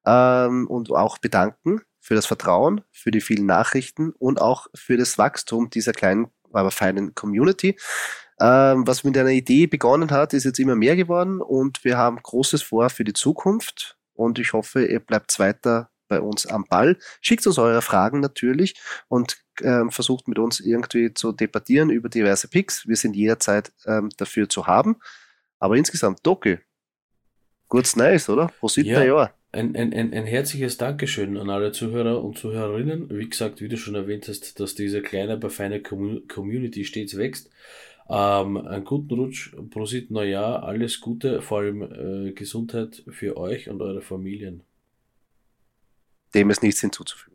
ähm, 0.05 0.68
und 0.68 0.91
auch 0.91 1.18
bedanken 1.18 1.82
für 1.99 2.13
das 2.13 2.28
Vertrauen, 2.28 2.82
für 2.91 3.09
die 3.09 3.22
vielen 3.22 3.47
Nachrichten 3.47 4.11
und 4.20 4.39
auch 4.39 4.68
für 4.76 4.97
das 4.97 5.18
Wachstum 5.18 5.72
dieser 5.72 5.93
kleinen, 5.93 6.28
aber 6.53 6.70
feinen 6.70 7.16
Community. 7.16 7.76
Ähm, 8.39 8.86
was 8.86 9.03
mit 9.03 9.18
einer 9.18 9.30
Idee 9.30 9.66
begonnen 9.66 10.11
hat, 10.11 10.34
ist 10.34 10.43
jetzt 10.43 10.59
immer 10.59 10.76
mehr 10.76 10.95
geworden 10.95 11.41
und 11.41 11.84
wir 11.84 11.97
haben 11.97 12.22
Großes 12.22 12.61
vor 12.61 12.91
für 12.91 13.03
die 13.03 13.13
Zukunft 13.13 13.97
und 14.16 14.39
ich 14.39 14.53
hoffe, 14.53 14.86
ihr 14.86 14.99
bleibt 14.99 15.38
weiter 15.39 15.89
bei 16.07 16.20
uns 16.20 16.45
am 16.45 16.66
Ball. 16.66 16.97
Schickt 17.22 17.45
uns 17.47 17.57
eure 17.57 17.82
Fragen 17.82 18.20
natürlich 18.20 18.76
und 19.07 19.38
ähm, 19.61 19.91
versucht 19.91 20.28
mit 20.28 20.39
uns 20.39 20.59
irgendwie 20.59 21.13
zu 21.13 21.32
debattieren 21.32 21.89
über 21.89 22.09
diverse 22.09 22.47
Picks. 22.47 22.88
Wir 22.88 22.95
sind 22.95 23.16
jederzeit 23.16 23.72
ähm, 23.86 24.09
dafür 24.18 24.49
zu 24.49 24.68
haben. 24.68 24.97
Aber 25.59 25.76
insgesamt, 25.78 26.20
Doki, 26.24 26.59
kurz 27.68 27.95
nice, 27.95 28.30
oder? 28.30 28.47
Prosit 28.59 28.86
ja, 28.86 29.03
Jahr. 29.03 29.34
Ein, 29.51 29.76
ein, 29.76 29.93
ein, 29.93 30.13
ein 30.13 30.26
herzliches 30.26 30.78
Dankeschön 30.78 31.38
an 31.38 31.49
alle 31.49 31.72
Zuhörer 31.72 32.22
und 32.24 32.38
Zuhörerinnen. 32.38 33.09
Wie 33.09 33.30
gesagt, 33.30 33.61
wie 33.61 33.70
du 33.70 33.78
schon 33.78 33.95
erwähnt 33.95 34.28
hast, 34.28 34.59
dass 34.59 34.76
diese 34.76 35.01
kleine, 35.01 35.34
aber 35.34 35.49
feine 35.49 35.82
Community 35.82 36.84
stets 36.84 37.18
wächst. 37.18 37.49
Ähm, 38.08 38.58
einen 38.58 38.86
guten 38.86 39.16
Rutsch, 39.16 39.56
Prosit 39.72 40.12
Neujahr, 40.12 40.64
alles 40.64 41.01
Gute, 41.01 41.41
vor 41.41 41.60
allem 41.60 41.82
äh, 42.28 42.32
Gesundheit 42.34 43.03
für 43.08 43.36
euch 43.38 43.70
und 43.70 43.82
eure 43.82 44.01
Familien. 44.01 44.64
Dem 46.36 46.49
ist 46.49 46.62
nichts 46.62 46.82
hinzuzufügen. 46.82 47.35